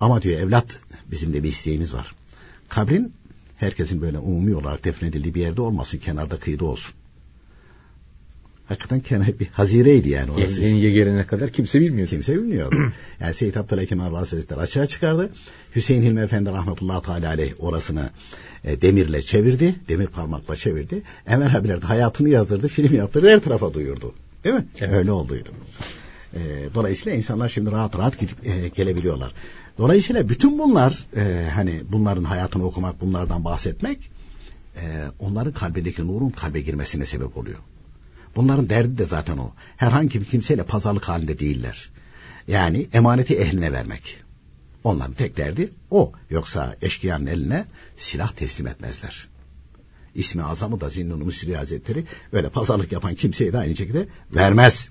Ama 0.00 0.22
diyor 0.22 0.40
evlat 0.40 0.78
bizim 1.10 1.32
de 1.32 1.42
bir 1.42 1.48
isteğimiz 1.48 1.94
var. 1.94 2.14
Kabrin 2.68 3.12
herkesin 3.56 4.00
böyle 4.02 4.18
umumi 4.18 4.54
olarak 4.54 4.84
defnedildiği 4.84 5.34
bir 5.34 5.40
yerde 5.40 5.62
olmasın. 5.62 5.98
Kenarda 5.98 6.38
kıyıda 6.38 6.64
olsun. 6.64 6.94
Hakikaten 8.68 9.00
kendi 9.00 9.40
bir 9.40 9.46
hazireydi 9.46 10.08
yani 10.08 10.30
orası. 10.30 10.62
Yeniye 10.62 10.90
gelene 10.90 11.26
kadar 11.26 11.50
kimse 11.50 11.80
bilmiyor. 11.80 12.08
Kimse 12.08 12.34
bilmiyor. 12.34 12.72
yani 13.20 13.34
Seyyid 13.34 13.54
Abdülhakim 13.54 14.00
Arba 14.00 14.18
Hazretleri 14.18 14.60
açığa 14.60 14.86
çıkardı. 14.86 15.30
Hüseyin 15.76 16.02
Hilmi 16.02 16.20
Efendi 16.20 16.50
rahmetullahi 16.50 17.02
teala 17.02 17.28
aleyh 17.28 17.52
orasını 17.58 18.10
e, 18.64 18.82
demirle 18.82 19.22
çevirdi. 19.22 19.74
Demir 19.88 20.06
parmakla 20.06 20.56
çevirdi. 20.56 21.02
Emel 21.26 21.56
abiler 21.56 21.82
de 21.82 21.86
hayatını 21.86 22.28
yazdırdı. 22.28 22.68
Film 22.68 22.94
yaptırdı. 22.94 23.30
Her 23.30 23.40
tarafa 23.40 23.74
duyurdu. 23.74 24.14
Değil 24.44 24.54
mi? 24.54 24.66
Evet. 24.80 24.92
Öyle 24.92 25.12
olduydu. 25.12 25.48
E, 26.34 26.40
dolayısıyla 26.74 27.18
insanlar 27.18 27.48
şimdi 27.48 27.72
rahat 27.72 27.98
rahat 27.98 28.18
gidip 28.18 28.46
e, 28.46 28.68
gelebiliyorlar. 28.68 29.32
Dolayısıyla 29.78 30.28
bütün 30.28 30.58
bunlar 30.58 31.06
e, 31.16 31.50
hani 31.54 31.80
bunların 31.88 32.24
hayatını 32.24 32.64
okumak, 32.64 33.00
bunlardan 33.00 33.44
bahsetmek 33.44 34.10
e, 34.76 35.04
onların 35.18 35.52
kalbindeki 35.52 36.06
nurun 36.06 36.30
kalbe 36.30 36.60
girmesine 36.60 37.06
sebep 37.06 37.36
oluyor. 37.36 37.58
Bunların 38.36 38.68
derdi 38.68 38.98
de 38.98 39.04
zaten 39.04 39.38
o. 39.38 39.52
Herhangi 39.76 40.20
bir 40.20 40.24
kimseyle 40.24 40.62
pazarlık 40.62 41.08
halinde 41.08 41.38
değiller. 41.38 41.90
Yani 42.48 42.88
emaneti 42.92 43.36
ehline 43.36 43.72
vermek. 43.72 44.16
Onların 44.84 45.12
tek 45.12 45.36
derdi 45.36 45.70
o. 45.90 46.12
Yoksa 46.30 46.76
eşkıyanın 46.82 47.26
eline 47.26 47.64
silah 47.96 48.32
teslim 48.32 48.66
etmezler. 48.66 49.28
İsmi 50.14 50.42
azamı 50.42 50.80
da 50.80 50.90
Zinnun 50.90 51.24
Mısri 51.24 51.56
Hazretleri 51.56 52.04
öyle 52.32 52.48
pazarlık 52.48 52.92
yapan 52.92 53.14
kimseye 53.14 53.52
de 53.52 53.58
aynı 53.58 53.76
şekilde 53.76 54.08
vermez. 54.34 54.88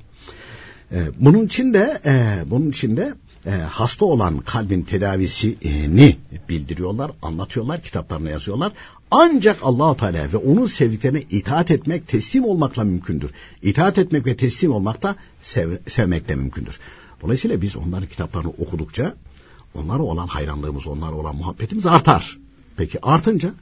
Ee, 0.92 1.08
bunun 1.20 1.46
için 1.46 1.74
de 1.74 2.02
e, 2.06 2.44
bunun 2.50 2.70
için 2.70 2.98
de 2.98 3.14
e, 3.48 3.52
hasta 3.52 4.06
olan 4.06 4.39
kalbin 4.39 4.82
tedavisini 4.82 6.18
bildiriyorlar, 6.50 7.12
anlatıyorlar, 7.22 7.82
kitaplarına 7.82 8.30
yazıyorlar. 8.30 8.72
Ancak 9.12 9.60
Allahu 9.62 9.98
Teala 9.98 10.34
ve 10.34 10.38
onun 10.38 10.66
sevdiklerine 10.66 11.22
itaat 11.22 11.72
etmek, 11.72 12.08
teslim 12.08 12.45
olmakla 12.45 12.84
mümkündür. 12.84 13.32
İtaat 13.62 13.98
etmek 13.98 14.26
ve 14.26 14.38
teslim 14.38 14.72
olmak 14.72 15.04
da 15.04 15.16
sev, 15.41 15.78
sevmekle 15.88 16.36
mümkündür. 16.36 16.80
Dolayısıyla 17.22 17.62
biz 17.62 17.76
onların 17.76 18.10
kitaplarını 18.10 18.50
okudukça 18.50 19.14
onlara 19.76 20.04
olan 20.04 20.28
hayranlığımız, 20.28 20.88
onlara 20.88 21.16
olan 21.16 21.36
muhabbetimiz 21.36 21.86
artar. 21.86 22.38
Peki 22.78 23.00
artınca 23.02 23.54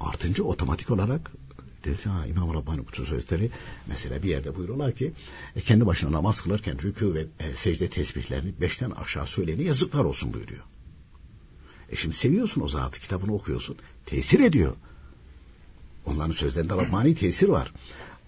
artınca 0.00 0.44
otomatik 0.44 0.90
olarak 0.90 1.32
der 1.84 1.96
ki 1.96 2.08
ha, 2.08 2.26
İmam 2.26 2.54
Rabbani 2.54 2.84
Kutsu 2.84 3.06
Sözleri 3.06 3.50
mesela 3.86 4.22
bir 4.22 4.28
yerde 4.28 4.56
buyuruyorlar 4.56 4.92
ki 4.92 5.12
e, 5.56 5.60
kendi 5.60 5.86
başına 5.86 6.12
namaz 6.12 6.40
kılarken 6.40 6.76
rükû 6.76 7.14
ve 7.14 7.26
e, 7.40 7.56
secde 7.56 7.88
tesbihlerini 7.88 8.52
beşten 8.60 8.90
aşağı 8.90 9.26
söyleyeni 9.26 9.62
yazıklar 9.62 10.04
olsun 10.04 10.34
buyuruyor. 10.34 10.62
E 11.90 11.96
şimdi 11.96 12.16
seviyorsun 12.16 12.60
o 12.60 12.68
zatı 12.68 13.00
kitabını 13.00 13.34
okuyorsun. 13.34 13.76
Tesir 14.06 14.40
ediyor. 14.40 14.74
Onların 16.06 16.32
sözlerinde 16.32 16.74
Rabbani 16.74 17.14
tesir 17.14 17.48
var. 17.48 17.72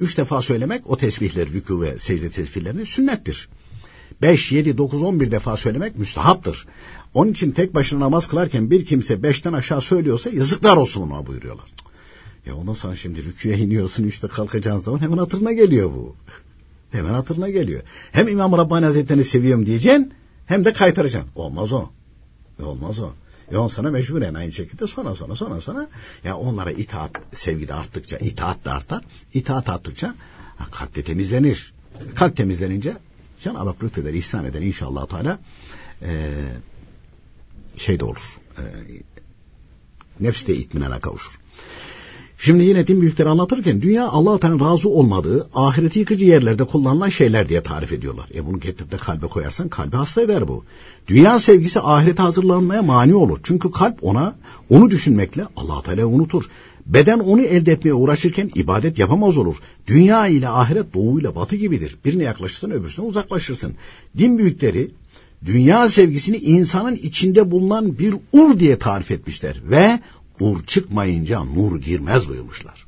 Üç 0.01 0.19
defa 0.19 0.43
söylemek 0.43 0.91
o 0.91 0.97
tesbihleri, 0.97 1.51
rükû 1.51 1.81
ve 1.81 1.99
secde 1.99 2.31
tesbihlerini 2.31 2.87
sünnettir. 2.87 3.49
Beş, 4.23 4.53
yedi, 4.53 4.79
dokuz, 4.79 5.03
on 5.03 5.21
bir 5.21 5.31
defa 5.31 5.57
söylemek 5.57 5.99
müstahaptır. 5.99 6.67
Onun 7.15 7.33
için 7.33 7.51
tek 7.51 7.75
başına 7.75 8.01
namaz 8.01 8.29
kılarken 8.29 8.71
bir 8.71 8.85
kimse 8.85 9.23
beşten 9.23 9.53
aşağı 9.53 9.81
söylüyorsa 9.81 10.31
yazıklar 10.31 10.77
olsun 10.77 11.03
ona 11.03 11.27
buyuruyorlar. 11.27 11.67
Ya 12.47 12.57
ondan 12.57 12.75
sonra 12.75 12.97
şimdi 12.97 13.25
rüküye 13.25 13.59
iniyorsun 13.59 14.05
işte 14.05 14.29
kalkacağın 14.29 14.79
zaman 14.79 15.01
hemen 15.01 15.19
hatırına 15.19 15.53
geliyor 15.53 15.91
bu. 15.91 16.17
Hemen 16.91 17.15
hatırına 17.15 17.49
geliyor. 17.51 17.83
Hem 18.13 18.29
İmam 18.29 18.53
Rabbani 18.53 18.85
Hazretleri'ni 18.85 19.25
seviyorum 19.25 19.67
diyeceksin 19.67 20.15
hem 20.47 20.65
de 20.65 20.73
kaytaracaksın. 20.73 21.31
Olmaz 21.35 21.73
o. 21.73 21.91
Olmaz 22.63 23.01
o. 23.01 23.13
E 23.53 23.57
on 23.57 23.69
sana 23.69 23.91
mecburen 23.91 24.35
aynı 24.35 24.53
şekilde 24.53 24.87
sonra 24.87 25.15
sonra 25.15 25.35
sonra 25.35 25.61
sonra 25.61 25.89
ya 26.25 26.37
onlara 26.37 26.71
itaat 26.71 27.11
sevgi 27.35 27.69
de 27.69 27.75
arttıkça 27.75 28.17
itaat 28.17 28.65
da 28.65 28.73
artar. 28.73 29.05
İtaat 29.35 29.69
arttıkça 29.69 30.15
kalp 30.71 30.95
de 30.95 31.03
temizlenir. 31.03 31.73
Kalp 32.15 32.37
temizlenince 32.37 32.97
Cenab-ı 33.41 33.69
Hak 33.69 33.83
lütfeder, 33.83 34.15
ihsan 34.15 34.45
eder 34.45 34.61
inşallah 34.61 35.07
Teala 35.07 35.39
e, 36.03 36.31
şey 37.77 38.01
de 38.01 38.05
olur. 38.05 38.39
E, 38.59 38.63
nefs 40.21 40.47
de 40.47 40.55
itminana 40.55 41.01
kavuşur. 41.01 41.42
Şimdi 42.45 42.65
yine 42.65 42.87
din 42.87 43.01
büyükleri 43.01 43.29
anlatırken 43.29 43.83
dünya 43.83 44.09
Allah'tan 44.09 44.61
razı 44.61 44.89
olmadığı 44.89 45.49
ahireti 45.55 45.99
yıkıcı 45.99 46.25
yerlerde 46.25 46.65
kullanılan 46.65 47.09
şeyler 47.09 47.49
diye 47.49 47.63
tarif 47.63 47.93
ediyorlar. 47.93 48.29
E 48.35 48.47
bunu 48.47 48.61
getirip 48.61 48.93
de 48.93 48.97
kalbe 48.97 49.27
koyarsan 49.27 49.69
kalbi 49.69 49.97
hasta 49.97 50.23
eder 50.23 50.49
bu. 50.49 50.65
Dünya 51.09 51.39
sevgisi 51.39 51.81
ahirete 51.81 52.23
hazırlanmaya 52.23 52.83
mani 52.83 53.15
olur. 53.15 53.39
Çünkü 53.43 53.71
kalp 53.71 54.05
ona 54.05 54.35
onu 54.71 54.91
düşünmekle 54.91 55.45
allah 55.57 55.83
Teala 55.83 56.07
unutur. 56.07 56.45
Beden 56.87 57.19
onu 57.19 57.43
elde 57.43 57.73
etmeye 57.73 57.95
uğraşırken 57.95 58.51
ibadet 58.55 58.99
yapamaz 58.99 59.39
olur. 59.39 59.57
Dünya 59.87 60.27
ile 60.27 60.49
ahiret 60.49 60.95
doğu 60.95 61.21
ile 61.21 61.35
batı 61.35 61.57
gibidir. 61.57 61.97
Birine 62.05 62.23
yaklaşırsan 62.23 62.71
öbürsüne 62.71 63.07
uzaklaşırsın. 63.07 63.75
Din 64.19 64.39
büyükleri 64.39 64.91
dünya 65.45 65.89
sevgisini 65.89 66.37
insanın 66.37 66.95
içinde 66.95 67.51
bulunan 67.51 67.99
bir 67.99 68.15
ur 68.33 68.59
diye 68.59 68.79
tarif 68.79 69.11
etmişler 69.11 69.57
ve 69.71 70.01
Nur 70.43 70.67
çıkmayınca 70.67 71.45
nur 71.45 71.81
girmez 71.81 72.29
buyurmuşlar. 72.29 72.87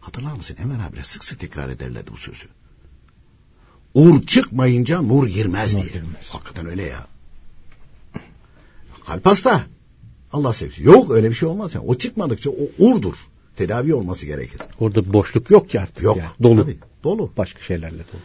Hatırlar 0.00 0.32
mısın? 0.34 0.56
Emel 0.62 0.86
abi 0.86 1.04
sık 1.04 1.24
sık 1.24 1.40
tekrar 1.40 1.68
ederlerdi 1.68 2.10
bu 2.12 2.16
sözü. 2.16 2.46
Ur 3.94 4.26
çıkmayınca 4.26 5.02
nur 5.02 5.26
girmez 5.26 5.74
nur 5.74 5.82
diye. 5.82 5.92
Girmez. 5.92 6.28
Hakikaten 6.28 6.66
öyle 6.66 6.82
ya. 6.82 7.06
Kalp 9.06 9.26
hasta. 9.26 9.62
Allah 10.32 10.52
sevgisi. 10.52 10.84
Yok 10.84 11.10
öyle 11.10 11.30
bir 11.30 11.34
şey 11.34 11.48
olmaz. 11.48 11.74
Yani. 11.74 11.86
O 11.86 11.94
çıkmadıkça 11.94 12.50
o 12.50 12.68
urdur. 12.78 13.14
Tedavi 13.56 13.94
olması 13.94 14.26
gerekir. 14.26 14.60
Orada 14.78 15.12
boşluk 15.12 15.50
yok 15.50 15.70
ki 15.70 15.80
artık. 15.80 16.02
Yok. 16.02 16.16
Yani. 16.16 16.30
Dolu. 16.42 16.62
Tabii, 16.62 16.78
dolu. 17.04 17.32
Başka 17.36 17.60
şeylerle 17.60 17.98
dolu. 17.98 18.20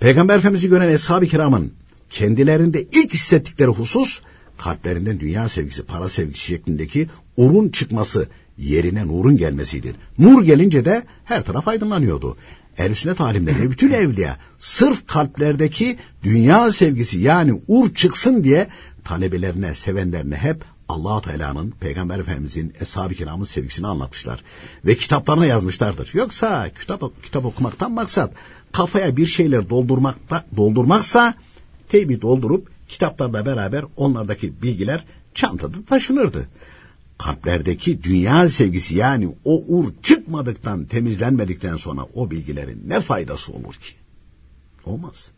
Peygamber 0.00 0.38
Efendimiz'i 0.38 0.68
gören 0.68 0.88
Eshab-ı 0.88 1.26
Kiram'ın 1.26 1.72
kendilerinde 2.10 2.82
ilk 2.82 3.14
hissettikleri 3.14 3.68
husus 3.68 4.20
kalplerinden 4.58 5.20
dünya 5.20 5.48
sevgisi, 5.48 5.82
para 5.82 6.08
sevgisi 6.08 6.46
şeklindeki 6.46 7.08
urun 7.36 7.68
çıkması 7.68 8.28
yerine 8.58 9.06
nurun 9.06 9.36
gelmesidir. 9.36 9.96
Nur 10.18 10.44
gelince 10.44 10.84
de 10.84 11.02
her 11.24 11.44
taraf 11.44 11.68
aydınlanıyordu. 11.68 12.36
El 12.78 12.94
sünnet 12.94 13.20
alimleri 13.20 13.70
bütün 13.70 13.90
evliya 13.90 14.38
sırf 14.58 15.06
kalplerdeki 15.06 15.96
dünya 16.22 16.72
sevgisi 16.72 17.18
yani 17.18 17.60
ur 17.68 17.94
çıksın 17.94 18.44
diye 18.44 18.66
talebelerine, 19.04 19.74
sevenlerine 19.74 20.36
hep 20.36 20.64
allah 20.88 21.20
Teala'nın, 21.20 21.70
Peygamber 21.70 22.18
Efendimizin, 22.18 22.72
Eshab-ı 22.80 23.14
Kiram'ın 23.14 23.44
sevgisini 23.44 23.86
anlatmışlar. 23.86 24.42
Ve 24.84 24.94
kitaplarına 24.94 25.46
yazmışlardır. 25.46 26.10
Yoksa 26.14 26.68
kitap, 26.80 27.22
kitap 27.22 27.44
okumaktan 27.44 27.92
maksat 27.92 28.32
kafaya 28.72 29.16
bir 29.16 29.26
şeyler 29.26 29.70
doldurmakta, 29.70 30.44
doldurmaksa 30.56 31.34
teybi 31.88 32.20
doldurup 32.20 32.75
kitaplarla 32.88 33.46
beraber 33.46 33.84
onlardaki 33.96 34.62
bilgiler 34.62 35.04
çantada 35.34 35.76
taşınırdı. 35.88 36.48
Kalplerdeki 37.18 38.02
dünya 38.02 38.48
sevgisi 38.48 38.96
yani 38.96 39.34
o 39.44 39.64
ur 39.68 39.92
çıkmadıktan, 40.02 40.84
temizlenmedikten 40.84 41.76
sonra 41.76 42.06
o 42.14 42.30
bilgilerin 42.30 42.82
ne 42.86 43.00
faydası 43.00 43.52
olur 43.52 43.74
ki? 43.74 43.92
Olmaz. 44.84 45.30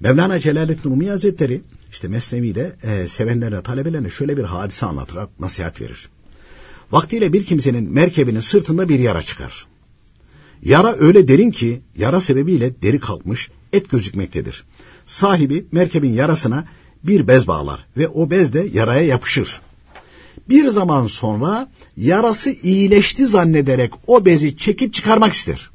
Mevlana 0.00 0.38
Celaleddin 0.38 0.90
Rumi 0.90 1.10
Hazretleri 1.10 1.62
işte 1.92 2.08
Mesnevi'de 2.08 2.76
e, 2.82 3.08
sevenlerine, 3.08 3.62
talebelerine 3.62 4.10
şöyle 4.10 4.36
bir 4.36 4.44
hadise 4.44 4.86
anlatır, 4.86 5.18
nasihat 5.40 5.80
verir. 5.80 6.08
Vaktiyle 6.92 7.32
bir 7.32 7.44
kimsenin 7.44 7.92
merkebinin 7.92 8.40
sırtında 8.40 8.88
bir 8.88 8.98
yara 8.98 9.22
çıkar. 9.22 9.66
Yara 10.62 10.96
öyle 10.98 11.28
derin 11.28 11.50
ki 11.50 11.80
yara 11.96 12.20
sebebiyle 12.20 12.82
deri 12.82 12.98
kalkmış, 12.98 13.50
et 13.72 13.90
gözükmektedir. 13.90 14.64
Sahibi 15.06 15.66
merkebin 15.72 16.12
yarasına 16.12 16.64
bir 17.04 17.28
bez 17.28 17.46
bağlar 17.46 17.86
ve 17.96 18.08
o 18.08 18.30
bez 18.30 18.52
de 18.52 18.68
yaraya 18.72 19.06
yapışır. 19.06 19.60
Bir 20.48 20.68
zaman 20.68 21.06
sonra 21.06 21.68
yarası 21.96 22.50
iyileşti 22.50 23.26
zannederek 23.26 23.92
o 24.06 24.26
bezi 24.26 24.56
çekip 24.56 24.94
çıkarmak 24.94 25.32
ister. 25.32 25.70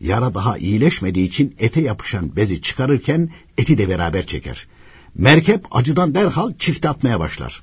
Yara 0.00 0.34
daha 0.34 0.58
iyileşmediği 0.58 1.28
için 1.28 1.54
ete 1.58 1.80
yapışan 1.80 2.36
bezi 2.36 2.62
çıkarırken 2.62 3.30
eti 3.58 3.78
de 3.78 3.88
beraber 3.88 4.26
çeker. 4.26 4.66
Merkep 5.14 5.66
acıdan 5.70 6.14
derhal 6.14 6.52
çift 6.58 6.86
atmaya 6.86 7.20
başlar 7.20 7.62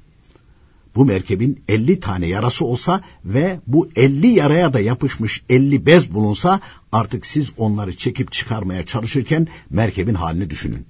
bu 1.00 1.06
merkebin 1.06 1.64
50 1.68 2.00
tane 2.00 2.28
yarası 2.28 2.66
olsa 2.66 3.02
ve 3.26 3.60
bu 3.68 3.90
50 3.96 4.28
yaraya 4.28 4.74
da 4.74 4.80
yapışmış 4.80 5.44
50 5.50 5.86
bez 5.86 6.14
bulunsa 6.14 6.60
artık 6.92 7.26
siz 7.26 7.52
onları 7.58 7.98
çekip 7.98 8.32
çıkarmaya 8.32 8.86
çalışırken 8.86 9.48
merkebin 9.70 10.14
halini 10.14 10.50
düşünün. 10.50 10.86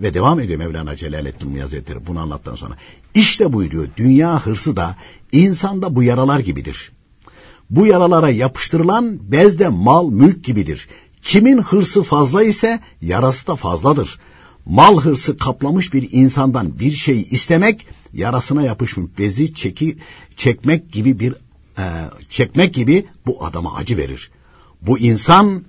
Ve 0.00 0.14
devam 0.14 0.40
ediyor 0.40 0.58
Mevlana 0.58 0.96
Celaleddin 0.96 1.46
Rumi 1.46 1.60
Hazretleri 1.60 2.06
bunu 2.06 2.20
anlattıktan 2.20 2.54
sonra. 2.54 2.76
İşte 3.14 3.52
buyuruyor 3.52 3.88
dünya 3.96 4.46
hırsı 4.46 4.76
da 4.76 4.96
insanda 5.32 5.96
bu 5.96 6.02
yaralar 6.02 6.38
gibidir. 6.38 6.92
Bu 7.70 7.86
yaralara 7.86 8.30
yapıştırılan 8.30 9.32
bez 9.32 9.58
de 9.58 9.68
mal 9.68 10.08
mülk 10.08 10.44
gibidir. 10.44 10.88
Kimin 11.22 11.62
hırsı 11.62 12.02
fazla 12.02 12.42
ise 12.42 12.80
yarası 13.02 13.46
da 13.46 13.56
fazladır. 13.56 14.18
Mal 14.66 15.00
hırsı 15.00 15.36
kaplamış 15.36 15.94
bir 15.94 16.08
insandan 16.12 16.78
bir 16.78 16.90
şey 16.90 17.20
istemek 17.20 17.86
yarasına 18.12 18.62
yapışmış 18.62 19.18
bezi 19.18 19.54
çeki 19.54 19.98
çekmek 20.36 20.92
gibi 20.92 21.20
bir 21.20 21.34
e, 21.78 21.84
çekmek 22.28 22.74
gibi 22.74 23.06
bu 23.26 23.44
adama 23.44 23.74
acı 23.74 23.96
verir. 23.96 24.30
Bu 24.82 24.98
insan 24.98 25.64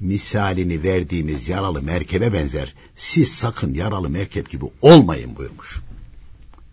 misalini 0.00 0.82
verdiğimiz 0.82 1.48
yaralı 1.48 1.82
merkebe 1.82 2.32
benzer. 2.32 2.74
Siz 2.96 3.32
sakın 3.32 3.74
yaralı 3.74 4.10
merkep 4.10 4.50
gibi 4.50 4.64
olmayın 4.82 5.36
buyurmuş. 5.36 5.80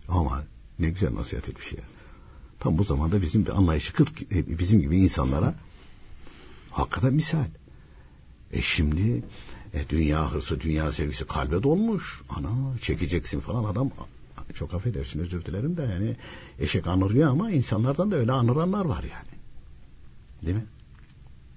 Ama 0.08 0.44
ne 0.78 0.90
güzel 0.90 1.14
nasihat 1.14 1.48
etmiş 1.48 1.72
ya. 1.72 1.84
Tam 2.60 2.78
bu 2.78 2.84
zamanda 2.84 3.22
bizim 3.22 3.46
bir 3.46 3.56
anlayışı 3.56 3.92
bizim 4.30 4.80
gibi 4.80 4.96
insanlara 4.96 5.54
hakikaten 6.70 7.14
misal. 7.14 7.46
E 8.52 8.62
şimdi 8.62 9.22
e, 9.74 9.88
dünya 9.88 10.32
hırsı, 10.32 10.60
dünya 10.60 10.92
sevgisi 10.92 11.24
kalbe 11.24 11.62
dolmuş. 11.62 12.22
Ana 12.28 12.78
çekeceksin 12.80 13.40
falan 13.40 13.64
adam 13.64 13.90
çok 14.54 14.74
affedersin 14.74 15.20
özür 15.20 15.44
dilerim 15.44 15.76
de 15.76 15.82
yani 15.82 16.16
eşek 16.58 16.86
anırıyor 16.86 17.30
ama 17.30 17.50
insanlardan 17.50 18.10
da 18.10 18.16
öyle 18.16 18.32
anıranlar 18.32 18.84
var 18.84 19.02
yani. 19.02 19.30
Değil 20.42 20.56
mi? 20.56 20.64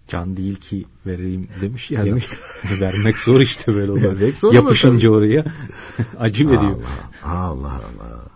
Can 0.07 0.37
değil 0.37 0.55
ki 0.55 0.85
vereyim 1.05 1.47
demiş 1.61 1.91
ya. 1.91 2.05
Demiş. 2.05 2.27
Vermek 2.79 3.17
zor 3.17 3.41
işte 3.41 3.75
böyle 3.75 3.91
olur. 3.91 4.53
Yapışınca 4.53 5.09
oraya 5.09 5.45
acı 6.19 6.47
veriyor. 6.47 6.81
Allah 7.23 7.39
Allah. 7.39 7.81
Allah. 8.09 8.33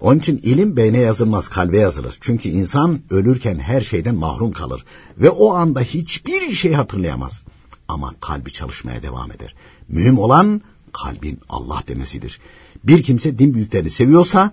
Onun 0.00 0.18
için 0.18 0.40
ilim 0.42 0.76
beyne 0.76 0.98
yazılmaz 0.98 1.48
kalbe 1.48 1.78
yazılır. 1.78 2.16
Çünkü 2.20 2.48
insan 2.48 3.00
ölürken 3.10 3.58
her 3.58 3.80
şeyden 3.80 4.14
mahrum 4.14 4.52
kalır. 4.52 4.84
Ve 5.18 5.30
o 5.30 5.52
anda 5.52 5.80
hiçbir 5.80 6.52
şey 6.52 6.72
hatırlayamaz. 6.72 7.44
Ama 7.88 8.14
kalbi 8.20 8.52
çalışmaya 8.52 9.02
devam 9.02 9.32
eder. 9.32 9.54
Mühim 9.88 10.18
olan 10.18 10.62
kalbin 10.92 11.40
Allah 11.48 11.82
demesidir. 11.88 12.40
Bir 12.84 13.02
kimse 13.02 13.38
din 13.38 13.54
büyüklerini 13.54 13.90
seviyorsa 13.90 14.52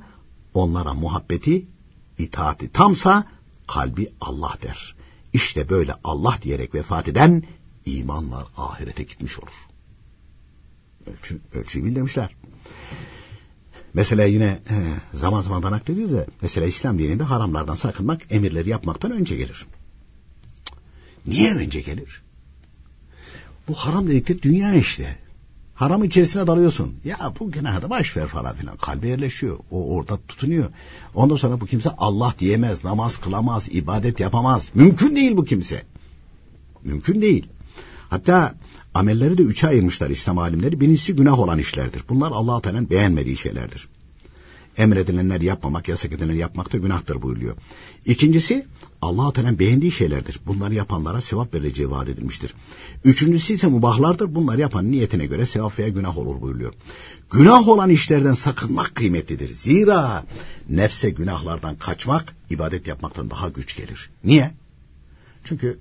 onlara 0.53 0.93
muhabbeti, 0.93 1.65
itaati 2.17 2.71
tamsa 2.71 3.23
kalbi 3.67 4.09
Allah 4.21 4.57
der. 4.61 4.95
İşte 5.33 5.69
böyle 5.69 5.95
Allah 6.03 6.37
diyerek 6.41 6.75
vefat 6.75 7.07
eden 7.07 7.43
imanla 7.85 8.45
ahirete 8.57 9.03
gitmiş 9.03 9.39
olur. 9.39 9.53
Ölçü, 11.07 11.41
ölçüyü 11.53 11.85
bildirmişler. 11.85 12.35
Mesela 13.93 14.25
yine 14.25 14.59
zaman 15.13 15.41
zaman 15.41 15.71
naklediyoruz 15.71 16.13
da 16.13 16.25
mesela 16.41 16.67
İslam 16.67 16.99
dininde 16.99 17.23
haramlardan 17.23 17.75
sakınmak 17.75 18.21
emirleri 18.29 18.69
yapmaktan 18.69 19.11
önce 19.11 19.35
gelir. 19.35 19.65
Niye 21.27 21.53
önce 21.53 21.81
gelir? 21.81 22.21
Bu 23.67 23.73
haram 23.73 24.07
dedikleri 24.07 24.41
dünya 24.41 24.73
işte. 24.73 25.17
Haram 25.75 26.03
içerisine 26.03 26.47
dalıyorsun. 26.47 26.95
Ya 27.05 27.33
bu 27.39 27.51
günahı 27.51 27.89
baş 27.89 28.17
ver 28.17 28.27
falan 28.27 28.55
filan. 28.55 28.77
Kalbe 28.77 29.07
yerleşiyor. 29.07 29.57
O 29.71 29.95
orada 29.95 30.19
tutunuyor. 30.27 30.69
Ondan 31.15 31.35
sonra 31.35 31.61
bu 31.61 31.65
kimse 31.65 31.89
Allah 31.97 32.33
diyemez, 32.39 32.83
namaz 32.83 33.17
kılamaz, 33.17 33.67
ibadet 33.71 34.19
yapamaz. 34.19 34.69
Mümkün 34.73 35.15
değil 35.15 35.37
bu 35.37 35.45
kimse. 35.45 35.83
Mümkün 36.83 37.21
değil. 37.21 37.47
Hatta 38.09 38.55
amelleri 38.93 39.37
de 39.37 39.41
üçe 39.41 39.67
ayırmışlar 39.67 40.09
İslam 40.09 40.37
alimleri. 40.37 40.79
Birincisi 40.79 41.15
günah 41.15 41.39
olan 41.39 41.59
işlerdir. 41.59 42.03
Bunlar 42.09 42.31
Allah-u 42.31 42.61
Teala'nın 42.61 42.89
beğenmediği 42.89 43.37
şeylerdir. 43.37 43.87
Emredilenler 44.77 45.41
yapmamak, 45.41 45.87
yasak 45.87 46.11
edilenleri 46.11 46.37
yapmak 46.37 46.73
da 46.73 46.77
günahtır 46.77 47.21
buyuruyor. 47.21 47.55
İkincisi 48.05 48.65
Allah-u 49.01 49.33
Teala'nın 49.33 49.59
beğendiği 49.59 49.91
şeylerdir. 49.91 50.39
Bunları 50.45 50.73
yapanlara 50.73 51.21
sevap 51.21 51.53
verileceği 51.53 51.91
vaat 51.91 52.09
edilmiştir. 52.09 52.53
Üçüncüsü 53.03 53.53
ise 53.53 53.67
mubahlardır. 53.67 54.35
Bunları 54.35 54.61
yapan 54.61 54.91
niyetine 54.91 55.25
göre 55.25 55.45
sevap 55.45 55.79
veya 55.79 55.89
günah 55.89 56.17
olur 56.17 56.41
buyuruyor. 56.41 56.73
Günah 57.31 57.67
olan 57.67 57.89
işlerden 57.89 58.33
sakınmak 58.33 58.95
kıymetlidir. 58.95 59.53
Zira 59.53 60.23
nefse 60.69 61.09
günahlardan 61.09 61.75
kaçmak 61.75 62.35
ibadet 62.49 62.87
yapmaktan 62.87 63.29
daha 63.29 63.49
güç 63.49 63.77
gelir. 63.77 64.09
Niye? 64.23 64.51
Çünkü 65.43 65.79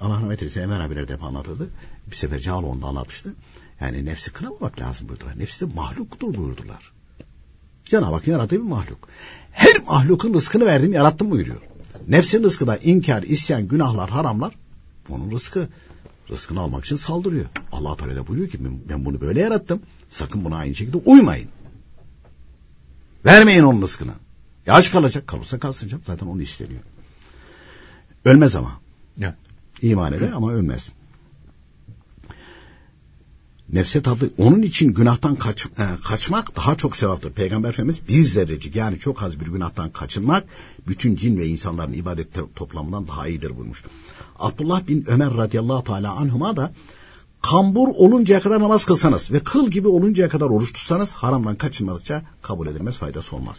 Allah 0.00 0.14
rahmet 0.14 0.42
eylesin 0.42 0.60
Emel 0.60 0.84
abiler 0.84 1.08
de 1.08 1.12
hep 1.12 1.24
anlatırdı. 1.24 1.70
Bir 2.10 2.16
sefer 2.16 2.40
Cağaloğlu'nda 2.40 2.86
anlatmıştı. 2.86 3.34
Yani 3.80 4.04
nefsi 4.04 4.32
kınamamak 4.32 4.80
lazım 4.80 5.08
buyurdular. 5.08 5.38
Nefsi 5.38 5.66
mahluktur 5.66 6.34
buyurdular. 6.34 6.95
Cenab-ı 7.86 8.14
Hak 8.14 8.26
yarattığı 8.26 8.56
bir 8.56 8.60
mahluk. 8.60 9.08
Her 9.52 9.82
mahlukun 9.86 10.34
rızkını 10.34 10.66
verdim 10.66 10.92
yarattım 10.92 11.30
buyuruyor. 11.30 11.60
Nefsin 12.08 12.42
rızkı 12.42 12.66
da 12.66 12.76
inkar, 12.76 13.22
isyan, 13.22 13.68
günahlar, 13.68 14.10
haramlar 14.10 14.54
onun 15.08 15.30
rızkı. 15.30 15.68
Rızkını 16.30 16.60
almak 16.60 16.84
için 16.84 16.96
saldırıyor. 16.96 17.46
allah 17.72 17.96
Teala 17.96 18.16
da 18.16 18.26
buyuruyor 18.26 18.50
ki 18.50 18.58
ben 18.88 19.04
bunu 19.04 19.20
böyle 19.20 19.40
yarattım. 19.40 19.82
Sakın 20.10 20.44
buna 20.44 20.56
aynı 20.56 20.74
şekilde 20.74 20.96
uymayın. 20.96 21.48
Vermeyin 23.24 23.62
onun 23.62 23.82
rızkını. 23.82 24.12
Ya 24.66 24.74
aç 24.74 24.90
kalacak. 24.90 25.26
Kalırsa 25.26 25.58
kalsın 25.58 25.88
canım. 25.88 26.04
Zaten 26.06 26.26
onu 26.26 26.42
isteniyor. 26.42 26.80
Ölmez 28.24 28.56
ama. 28.56 28.80
Ya. 29.16 29.36
İman 29.82 30.12
eder 30.12 30.32
ama 30.32 30.52
ölmez. 30.52 30.92
Nefse 33.72 34.02
tadı 34.02 34.30
onun 34.38 34.62
için 34.62 34.94
günahtan 34.94 35.36
kaç, 35.36 35.66
e, 35.66 35.70
kaçmak 36.04 36.56
daha 36.56 36.76
çok 36.76 36.96
sevaptır. 36.96 37.32
Peygamber 37.32 37.68
Efendimiz 37.68 38.08
bir 38.08 38.22
zerrecik 38.22 38.76
yani 38.76 38.98
çok 38.98 39.22
az 39.22 39.40
bir 39.40 39.46
günahtan 39.46 39.90
kaçınmak 39.90 40.44
bütün 40.88 41.16
cin 41.16 41.38
ve 41.38 41.46
insanların 41.46 41.92
ibadet 41.92 42.28
toplamından 42.54 43.08
daha 43.08 43.28
iyidir 43.28 43.56
buyurmuş. 43.56 43.82
Abdullah 44.38 44.86
bin 44.88 45.04
Ömer 45.06 45.36
radıyallahu 45.36 45.84
teala 45.84 46.12
anhuma 46.12 46.56
da 46.56 46.72
kambur 47.42 47.88
oluncaya 47.88 48.40
kadar 48.40 48.60
namaz 48.60 48.84
kılsanız 48.84 49.30
ve 49.30 49.40
kıl 49.40 49.70
gibi 49.70 49.88
oluncaya 49.88 50.28
kadar 50.28 50.46
oruç 50.46 50.72
tutsanız 50.72 51.12
haramdan 51.12 51.56
kaçınmadıkça 51.56 52.22
kabul 52.42 52.66
edilmez 52.66 52.96
faydası 52.96 53.36
olmaz. 53.36 53.56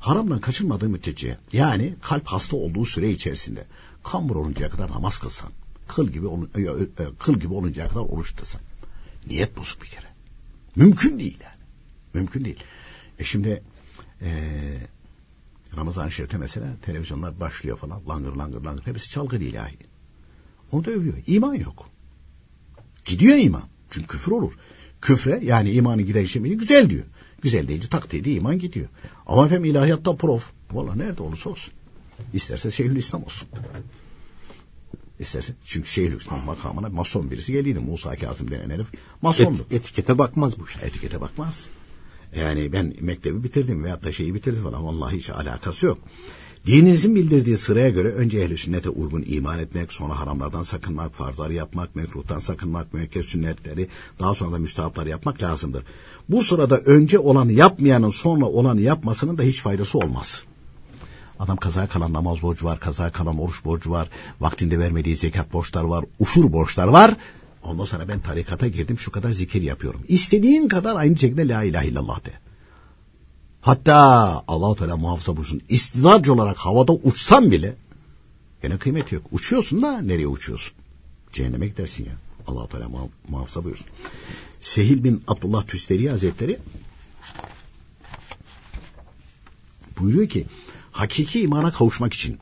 Haramdan 0.00 0.40
kaçınmadığı 0.40 0.88
müddetçe 0.88 1.38
yani 1.52 1.94
kalp 2.02 2.26
hasta 2.26 2.56
olduğu 2.56 2.84
süre 2.84 3.10
içerisinde 3.10 3.66
kambur 4.04 4.36
oluncaya 4.36 4.70
kadar 4.70 4.90
namaz 4.90 5.18
kılsan, 5.18 5.50
kıl 5.88 6.08
gibi, 6.08 6.26
e, 6.56 6.60
e, 6.62 7.06
kıl 7.18 7.34
gibi 7.34 7.54
oluncaya 7.54 7.88
kadar 7.88 8.00
oruç 8.00 8.36
tutsan 8.36 8.60
Niyet 9.26 9.56
bozuk 9.56 9.82
bir 9.82 9.86
kere. 9.86 10.06
Mümkün 10.76 11.18
değil 11.18 11.38
yani. 11.42 11.62
Mümkün 12.14 12.44
değil. 12.44 12.58
E 13.18 13.24
şimdi 13.24 13.62
ee, 14.22 14.78
Ramazan-ı 15.76 16.12
Şerif'te 16.12 16.38
mesela 16.38 16.66
televizyonlar 16.82 17.40
başlıyor 17.40 17.78
falan. 17.78 18.08
Langır 18.08 18.32
langır 18.32 18.64
langır. 18.64 18.86
Hepsi 18.86 19.10
çalgı 19.10 19.36
ilahi. 19.36 19.76
Onu 20.72 20.84
da 20.84 20.90
övüyor. 20.90 21.14
İman 21.26 21.54
yok. 21.54 21.88
Gidiyor 23.04 23.38
iman. 23.38 23.64
Çünkü 23.90 24.06
küfür 24.06 24.32
olur. 24.32 24.52
Küfre 25.00 25.40
yani 25.42 25.70
imanı 25.70 26.02
giden 26.02 26.24
şey 26.24 26.42
güzel 26.42 26.90
diyor. 26.90 27.04
Güzel 27.42 27.68
deyince 27.68 27.88
tak 27.88 28.12
dedi 28.12 28.30
iman 28.30 28.58
gidiyor. 28.58 28.88
Ama 29.26 29.46
efendim 29.46 29.64
ilahiyatta 29.64 30.16
prof. 30.16 30.50
Valla 30.72 30.94
nerede 30.94 31.22
olursa 31.22 31.50
olsun. 31.50 31.74
İsterse 32.32 32.70
Şeyhülislam 32.70 33.24
olsun 33.24 33.48
istersen. 35.18 35.56
Çünkü 35.64 35.88
Şeyhülislam 35.88 36.44
makamına 36.44 36.88
mason 36.88 37.30
birisi 37.30 37.52
geliydi. 37.52 37.78
Musa 37.78 38.16
Kazım 38.16 38.50
denen 38.50 38.70
herif 38.70 38.86
masondu. 39.22 39.66
Et, 39.70 39.72
etikete 39.72 40.18
bakmaz 40.18 40.58
bu 40.58 40.66
işte. 40.68 40.86
Etikete 40.86 41.20
bakmaz. 41.20 41.66
Yani 42.36 42.72
ben 42.72 42.94
mektebi 43.00 43.44
bitirdim 43.44 43.84
veyahut 43.84 44.04
da 44.04 44.12
şeyi 44.12 44.34
bitirdim 44.34 44.62
falan. 44.62 44.84
Vallahi 44.84 45.16
hiç 45.16 45.30
alakası 45.30 45.86
yok. 45.86 45.98
Dininizin 46.66 47.14
bildirdiği 47.14 47.58
sıraya 47.58 47.90
göre 47.90 48.08
önce 48.08 48.38
ehli 48.38 48.56
sünnete 48.56 48.88
uygun 48.88 49.24
iman 49.26 49.58
etmek, 49.58 49.92
sonra 49.92 50.20
haramlardan 50.20 50.62
sakınmak, 50.62 51.14
farzları 51.14 51.54
yapmak, 51.54 51.96
mekruhtan 51.96 52.40
sakınmak, 52.40 52.94
müekkez 52.94 53.26
sünnetleri, 53.26 53.88
daha 54.18 54.34
sonra 54.34 54.52
da 54.52 54.58
müstahapları 54.58 55.08
yapmak 55.08 55.42
lazımdır. 55.42 55.84
Bu 56.28 56.42
sırada 56.42 56.78
önce 56.78 57.18
olanı 57.18 57.52
yapmayanın 57.52 58.10
sonra 58.10 58.44
olanı 58.44 58.80
yapmasının 58.80 59.38
da 59.38 59.42
hiç 59.42 59.60
faydası 59.60 59.98
olmaz. 59.98 60.44
Adam 61.42 61.56
kazaya 61.56 61.88
kalan 61.88 62.12
namaz 62.12 62.42
borcu 62.42 62.64
var, 62.66 62.80
kazaya 62.80 63.12
kalan 63.12 63.38
oruç 63.38 63.64
borcu 63.64 63.90
var, 63.90 64.08
vaktinde 64.40 64.78
vermediği 64.78 65.16
zekat 65.16 65.52
borçlar 65.52 65.84
var, 65.84 66.04
ufur 66.18 66.52
borçlar 66.52 66.88
var. 66.88 67.14
Ondan 67.62 67.84
sonra 67.84 68.08
ben 68.08 68.20
tarikata 68.20 68.68
girdim 68.68 68.98
şu 68.98 69.10
kadar 69.12 69.32
zikir 69.32 69.62
yapıyorum. 69.62 70.00
İstediğin 70.08 70.68
kadar 70.68 70.96
aynı 70.96 71.18
şekilde 71.18 71.48
la 71.48 71.62
ilahe 71.62 71.88
illallah 71.88 72.24
de. 72.24 72.30
Hatta 73.60 73.96
Allah 74.48 74.76
Teala 74.76 74.96
muhafaza 74.96 75.36
buyursun 75.36 75.62
istidraç 75.68 76.28
olarak 76.28 76.56
havada 76.56 76.92
uçsan 76.92 77.50
bile 77.50 77.76
gene 78.62 78.78
kıymeti 78.78 79.14
yok. 79.14 79.24
Uçuyorsun 79.32 79.82
da 79.82 80.00
nereye 80.00 80.26
uçuyorsun? 80.26 80.74
Cehenneme 81.32 81.66
gidersin 81.66 82.04
ya. 82.04 82.12
Allah 82.46 82.66
Teala 82.66 82.88
muhafaza 83.28 83.64
buyursun. 83.64 83.86
Sehil 84.60 85.04
bin 85.04 85.22
Abdullah 85.28 85.66
Tüsteri 85.66 86.10
Hazretleri 86.10 86.58
buyuruyor 89.98 90.28
ki 90.28 90.46
hakiki 90.92 91.40
imana 91.40 91.72
kavuşmak 91.72 92.14
için 92.14 92.38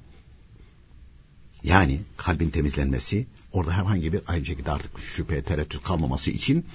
yani 1.63 2.01
kalbin 2.17 2.51
temizlenmesi 2.51 3.27
orada 3.53 3.73
herhangi 3.73 4.13
bir 4.13 4.21
aynı 4.27 4.45
şekilde 4.45 4.71
artık 4.71 5.01
şüphe 5.01 5.43
tereddüt 5.43 5.83
kalmaması 5.83 6.31
için 6.31 6.67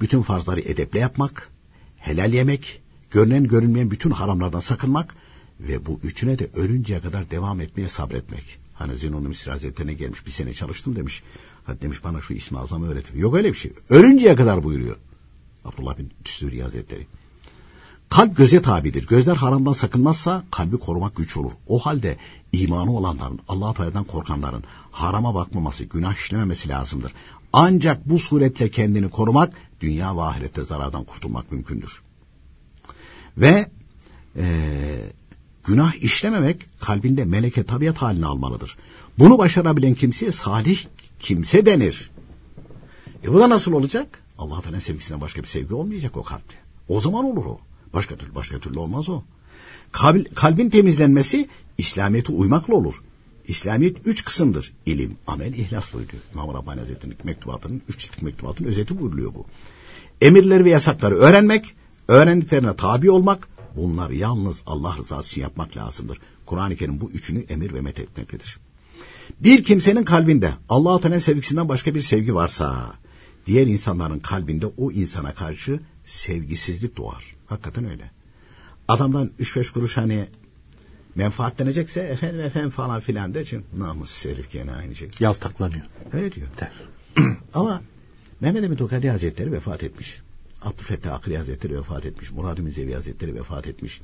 bütün 0.00 0.22
farzları 0.22 0.60
edeple 0.60 0.98
yapmak 0.98 1.50
helal 1.98 2.32
yemek 2.32 2.82
görünen 3.10 3.44
görünmeyen 3.44 3.90
bütün 3.90 4.10
haramlardan 4.10 4.60
sakınmak 4.60 5.14
ve 5.60 5.86
bu 5.86 6.00
üçüne 6.02 6.38
de 6.38 6.50
ölünceye 6.54 7.00
kadar 7.00 7.30
devam 7.30 7.60
etmeye 7.60 7.88
sabretmek. 7.88 8.58
Hani 8.74 8.96
Zenon'un 8.96 9.28
Misri 9.28 9.50
Hazretleri'ne 9.50 9.94
gelmiş 9.94 10.26
bir 10.26 10.30
sene 10.30 10.54
çalıştım 10.54 10.96
demiş. 10.96 11.22
Hadi 11.64 11.80
demiş 11.80 12.04
bana 12.04 12.20
şu 12.20 12.34
ismi 12.34 12.58
azamı 12.58 12.92
öğretin. 12.92 13.18
Yok 13.18 13.34
öyle 13.34 13.48
bir 13.48 13.58
şey. 13.58 13.72
Ölünceye 13.88 14.36
kadar 14.36 14.62
buyuruyor. 14.62 14.96
Abdullah 15.64 15.98
bin 15.98 16.10
Tüsuri 16.24 16.62
Hazretleri. 16.62 17.06
Kalp 18.12 18.36
göze 18.36 18.62
tabidir. 18.62 19.06
Gözler 19.06 19.36
haramdan 19.36 19.72
sakınmazsa 19.72 20.44
kalbi 20.50 20.76
korumak 20.76 21.16
güç 21.16 21.36
olur. 21.36 21.52
O 21.68 21.78
halde 21.78 22.16
imanı 22.52 22.96
olanların, 22.96 23.40
Allah 23.48 23.74
Teala'dan 23.74 24.04
korkanların 24.04 24.64
harama 24.90 25.34
bakmaması, 25.34 25.84
günah 25.84 26.14
işlememesi 26.14 26.68
lazımdır. 26.68 27.12
Ancak 27.52 28.08
bu 28.08 28.18
suretle 28.18 28.70
kendini 28.70 29.10
korumak, 29.10 29.54
dünya 29.80 30.16
ve 30.16 30.22
ahirette 30.22 30.64
zarardan 30.64 31.04
kurtulmak 31.04 31.52
mümkündür. 31.52 32.02
Ve 33.36 33.66
e, 34.36 34.44
günah 35.64 35.94
işlememek 35.94 36.66
kalbinde 36.80 37.24
meleke 37.24 37.64
tabiat 37.64 37.96
halini 37.96 38.26
almalıdır. 38.26 38.76
Bunu 39.18 39.38
başarabilen 39.38 39.94
kimseye 39.94 40.32
salih 40.32 40.84
kimse 41.20 41.66
denir. 41.66 42.10
E 43.24 43.32
bu 43.32 43.40
da 43.40 43.50
nasıl 43.50 43.72
olacak? 43.72 44.22
Allah 44.38 44.60
Teala 44.60 44.80
sevgisinden 44.80 45.20
başka 45.20 45.42
bir 45.42 45.48
sevgi 45.48 45.74
olmayacak 45.74 46.16
o 46.16 46.22
kalpte. 46.22 46.56
O 46.88 47.00
zaman 47.00 47.24
olur 47.24 47.44
o. 47.44 47.60
Başka 47.94 48.16
türlü 48.16 48.34
başka 48.34 48.58
türlü 48.58 48.78
olmaz 48.78 49.08
o. 49.08 49.22
Kalb, 49.92 50.24
kalbin 50.34 50.70
temizlenmesi 50.70 51.48
İslamiyet'e 51.78 52.32
uymakla 52.32 52.74
olur. 52.74 53.02
İslamiyet 53.48 53.96
üç 54.04 54.24
kısımdır. 54.24 54.72
İlim, 54.86 55.16
amel, 55.26 55.52
ihlas 55.52 55.92
buyuruyor. 55.92 56.22
İmam 56.34 56.54
Rabbani 56.54 56.80
Hazretleri'nin 56.80 57.18
mektubatının, 57.24 57.82
üç 57.88 57.98
ciltlik 57.98 58.22
mektubatının 58.22 58.68
özeti 58.68 58.98
buyuruluyor 58.98 59.34
bu. 59.34 59.46
Emirleri 60.20 60.64
ve 60.64 60.70
yasakları 60.70 61.14
öğrenmek, 61.14 61.74
öğrendiklerine 62.08 62.76
tabi 62.76 63.10
olmak, 63.10 63.48
bunlar 63.76 64.10
yalnız 64.10 64.62
Allah 64.66 64.96
rızası 64.98 65.30
için 65.30 65.42
yapmak 65.42 65.76
lazımdır. 65.76 66.18
Kur'an-ı 66.46 66.76
Kerim 66.76 67.00
bu 67.00 67.10
üçünü 67.10 67.44
emir 67.48 67.74
ve 67.74 67.80
met 67.80 68.00
etmektedir. 68.00 68.58
Bir 69.40 69.64
kimsenin 69.64 70.04
kalbinde 70.04 70.52
Allah-u 70.68 71.00
Teala 71.00 71.20
sevgisinden 71.20 71.68
başka 71.68 71.94
bir 71.94 72.00
sevgi 72.00 72.34
varsa, 72.34 72.94
diğer 73.46 73.66
insanların 73.66 74.18
kalbinde 74.18 74.66
o 74.66 74.92
insana 74.92 75.34
karşı 75.34 75.80
sevgisizlik 76.04 76.96
doğar. 76.96 77.36
Hakikaten 77.52 77.90
öyle. 77.90 78.10
Adamdan 78.88 79.30
üç 79.38 79.56
beş 79.56 79.70
kuruş 79.70 79.96
hani 79.96 80.28
menfaatlenecekse 81.14 82.00
efendim 82.00 82.40
efendim 82.40 82.70
falan 82.70 83.00
filan 83.00 83.34
de 83.34 83.44
çünkü 83.44 83.64
namus 83.78 84.24
herif 84.24 84.52
gene 84.52 84.72
aynı 84.72 84.94
şey. 84.94 85.10
Yaltaklanıyor. 85.20 85.82
Öyle 86.12 86.32
diyor. 86.32 86.46
Der. 86.60 86.70
Ama 87.54 87.82
Mehmet 88.40 88.64
Emin 88.64 88.76
Tokadi 88.76 89.10
Hazretleri 89.10 89.52
vefat 89.52 89.82
etmiş. 89.82 90.20
Abdülfettah 90.62 91.14
Akri 91.14 91.36
Hazretleri 91.36 91.78
vefat 91.78 92.06
etmiş. 92.06 92.30
Murad-ı 92.30 92.62
Müzevi 92.62 92.94
Hazretleri 92.94 93.34
vefat 93.34 93.66
etmiş. 93.66 94.00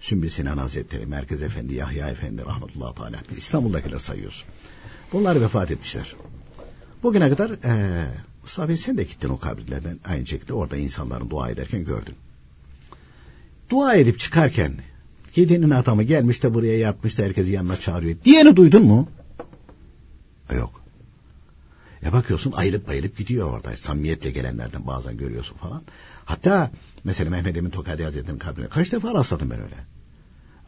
Sümbül 0.00 0.28
Sinan 0.28 0.58
Hazretleri, 0.58 1.06
Merkez 1.06 1.42
Efendi, 1.42 1.74
Yahya 1.74 2.08
Efendi, 2.08 2.44
rahmetullahi 2.44 2.94
teala. 2.94 3.22
İstanbul'dakiler 3.36 3.98
sayıyoruz. 3.98 4.44
Bunlar 5.12 5.40
vefat 5.40 5.70
etmişler. 5.70 6.14
Bugüne 7.02 7.30
kadar 7.30 7.50
ee, 7.50 8.06
Mustafa 8.42 8.68
Bey 8.68 8.76
sen 8.76 8.96
de 8.96 9.02
gittin 9.02 9.28
o 9.28 9.38
kabirlerden 9.38 9.98
aynı 10.04 10.26
şekilde 10.26 10.52
orada 10.52 10.76
insanların 10.76 11.30
dua 11.30 11.50
ederken 11.50 11.84
gördün. 11.84 12.14
Dua 13.70 13.94
edip 13.94 14.18
çıkarken 14.18 14.72
Gidenin 15.34 15.70
adamı 15.70 16.02
gelmiş 16.02 16.42
de 16.42 16.54
buraya 16.54 16.78
yatmış 16.78 17.18
da 17.18 17.22
herkesi 17.22 17.52
yanına 17.52 17.76
çağırıyor. 17.76 18.16
Diyeni 18.24 18.56
duydun 18.56 18.84
mu? 18.84 19.08
E, 20.50 20.56
yok. 20.56 20.82
Ya 22.02 22.12
bakıyorsun 22.12 22.52
ayılıp 22.52 22.88
bayılıp 22.88 23.16
gidiyor 23.16 23.50
orada. 23.52 23.76
Samimiyetle 23.76 24.30
gelenlerden 24.30 24.86
bazen 24.86 25.16
görüyorsun 25.16 25.56
falan. 25.56 25.82
Hatta 26.24 26.70
mesela 27.04 27.30
Mehmet 27.30 27.56
Emin 27.56 27.70
Tokadi 27.70 28.04
Hazretleri'nin 28.04 28.38
kabrine 28.38 28.68
kaç 28.68 28.92
defa 28.92 29.14
rastladım 29.14 29.50
ben 29.50 29.62
öyle. 29.62 29.76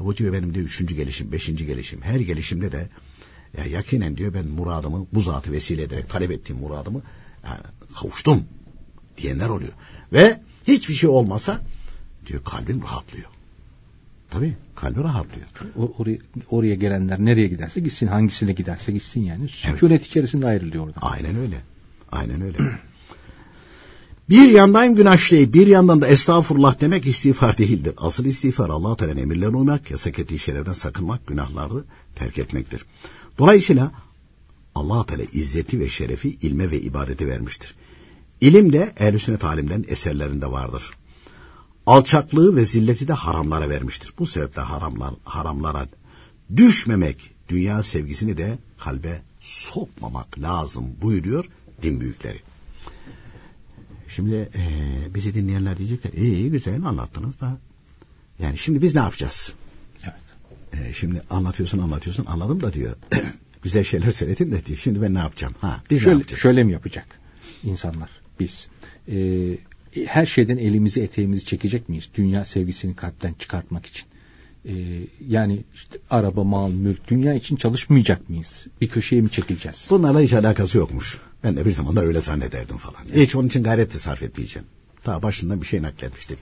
Bu 0.01 0.17
diyor 0.17 0.33
benim 0.33 0.55
de 0.55 0.59
üçüncü 0.59 0.95
gelişim, 0.95 1.33
beşinci 1.33 1.67
gelişim. 1.67 2.03
Her 2.03 2.21
gelişimde 2.21 2.73
de 2.73 2.89
ya 3.59 3.65
yakinen 3.65 4.17
diyor 4.17 4.35
ben 4.35 4.47
muradımı 4.47 5.07
bu 5.13 5.21
zatı 5.21 5.53
vesile 5.53 5.83
ederek 5.83 6.09
talep 6.09 6.31
ettiğim 6.31 6.59
muradımı 6.59 7.03
yani 7.45 7.61
kavuştum 8.01 8.45
diyenler 9.17 9.49
oluyor. 9.49 9.73
Ve 10.13 10.41
hiçbir 10.69 10.95
şey 10.95 11.11
olmasa 11.11 11.61
diyor 12.27 12.45
kalbim 12.45 12.83
rahatlıyor. 12.83 13.29
Tabii 14.33 14.57
kalbi 14.75 15.01
rahatlıyor. 15.01 15.47
O, 15.79 15.93
oraya, 15.99 16.19
oraya 16.51 16.75
gelenler 16.75 17.19
nereye 17.19 17.49
giderse 17.49 17.81
gitsin 17.81 18.07
hangisine 18.07 18.53
giderse 18.53 18.93
gitsin 18.93 19.21
yani. 19.21 19.49
Sükunet 19.49 19.93
evet. 19.93 20.07
içerisinde 20.07 20.47
ayrılıyor 20.47 20.87
orada. 20.87 21.01
Aynen 21.01 21.37
öyle. 21.37 21.61
Aynen 22.13 22.41
öyle. 22.41 22.59
bir 24.31 24.51
yandan 24.51 24.95
günah 24.95 25.53
bir 25.53 25.67
yandan 25.67 26.01
da 26.01 26.09
estağfurullah 26.09 26.81
demek 26.81 27.07
istiğfar 27.07 27.59
değildir. 27.59 27.95
Asıl 27.97 28.25
istiğfar 28.25 28.69
Allah 28.69 28.97
Teala'nın 28.97 29.21
emirlerine 29.21 29.57
uymak, 29.57 29.91
yasak 29.91 30.19
ettiği 30.19 30.39
şeylerden 30.39 30.73
sakınmak, 30.73 31.27
günahları 31.27 31.85
terk 32.15 32.39
etmektir. 32.39 32.85
Dolayısıyla 33.39 33.93
Allah 34.75 35.07
Teala 35.07 35.23
izzeti 35.33 35.81
ve 35.81 35.89
şerefi 35.89 36.29
ilme 36.29 36.71
ve 36.71 36.81
ibadete 36.81 37.27
vermiştir. 37.27 37.75
İlim 38.41 38.73
de 38.73 38.93
ehl 38.97 39.19
sünnet 39.19 39.45
alimlerin 39.45 39.87
eserlerinde 39.89 40.51
vardır 40.51 40.93
alçaklığı 41.87 42.57
ve 42.57 42.65
zilleti 42.65 43.09
de 43.09 43.13
haramlara 43.13 43.69
vermiştir. 43.69 44.13
Bu 44.19 44.27
sebeple 44.27 44.63
haramlar, 44.63 45.15
haramlara 45.25 45.89
düşmemek, 46.57 47.31
dünya 47.49 47.83
sevgisini 47.83 48.37
de 48.37 48.59
kalbe 48.79 49.23
sokmamak 49.41 50.39
lazım 50.39 50.85
buyuruyor 51.03 51.45
din 51.83 52.01
büyükleri. 52.01 52.41
Şimdi 54.09 54.35
e, 54.35 54.65
bizi 55.15 55.35
dinleyenler 55.35 55.79
diyecekler, 55.79 56.13
iyi, 56.13 56.35
iyi 56.35 56.51
güzel 56.51 56.85
anlattınız 56.85 57.41
da. 57.41 57.59
Yani 58.39 58.59
şimdi 58.59 58.83
biz 58.83 58.95
ne 58.95 59.01
yapacağız? 59.01 59.53
Evet. 60.05 60.85
E, 60.89 60.93
şimdi 60.93 61.23
anlatıyorsun 61.31 61.79
anlatıyorsun 61.79 62.27
anladım 62.27 62.61
da 62.61 62.73
diyor. 62.73 62.97
güzel 63.63 63.85
şeyler 63.85 64.11
söyledin 64.11 64.53
de 64.53 64.67
diyor. 64.67 64.79
Şimdi 64.79 65.03
ben 65.03 65.15
ne 65.15 65.19
yapacağım? 65.19 65.55
Ha, 65.61 65.83
biz 65.91 65.99
şöyle, 65.99 66.17
ne 66.17 66.19
yapacağız? 66.19 66.43
Şöyle 66.43 66.65
mi 66.65 66.73
yapacak 66.73 67.07
insanlar? 67.65 68.11
Biz 68.41 68.69
e, 69.09 69.17
her 70.07 70.27
şeyden 70.27 70.57
elimizi 70.57 71.01
eteğimizi 71.03 71.45
çekecek 71.45 71.89
miyiz? 71.89 72.09
Dünya 72.15 72.45
sevgisini 72.45 72.97
kalpten 72.97 73.35
çıkartmak 73.39 73.87
için. 73.87 74.07
Ee, 74.65 74.73
yani 75.29 75.65
işte 75.75 75.99
araba, 76.11 76.45
mal, 76.45 76.71
mülk, 76.71 77.09
dünya 77.09 77.35
için 77.35 77.57
çalışmayacak 77.57 78.31
mıyız? 78.31 78.67
Bir 78.81 78.89
köşeye 78.89 79.23
mi 79.23 79.31
çekileceğiz? 79.31 79.87
Bunlarla 79.91 80.21
hiç 80.21 80.33
alakası 80.33 80.79
yokmuş. 80.79 81.19
Ben 81.45 81.57
de 81.57 81.65
bir 81.65 81.71
zamanlar 81.71 82.05
öyle 82.05 82.21
zannederdim 82.21 82.77
falan. 82.77 83.05
Hiç 83.15 83.37
onun 83.37 83.49
için 83.49 83.63
gayret 83.63 83.95
de 83.95 83.99
sarf 83.99 84.23
etmeyeceğim. 84.23 84.69
Ta 85.05 85.23
başından 85.23 85.61
bir 85.61 85.67
şey 85.67 85.83
nakletmiştik. 85.83 86.39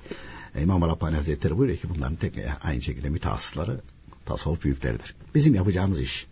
İmam 0.62 0.82
Rabbani 0.82 1.16
Hazretleri 1.16 1.58
buyuruyor 1.58 1.78
ki 1.78 1.88
bunların 1.88 2.16
tek 2.16 2.34
aynı 2.62 2.82
şekilde 2.82 3.10
mütehassısları 3.10 3.80
tasavvuf 4.26 4.64
büyükleridir. 4.64 5.14
Bizim 5.34 5.54
yapacağımız 5.54 6.00
iş. 6.00 6.26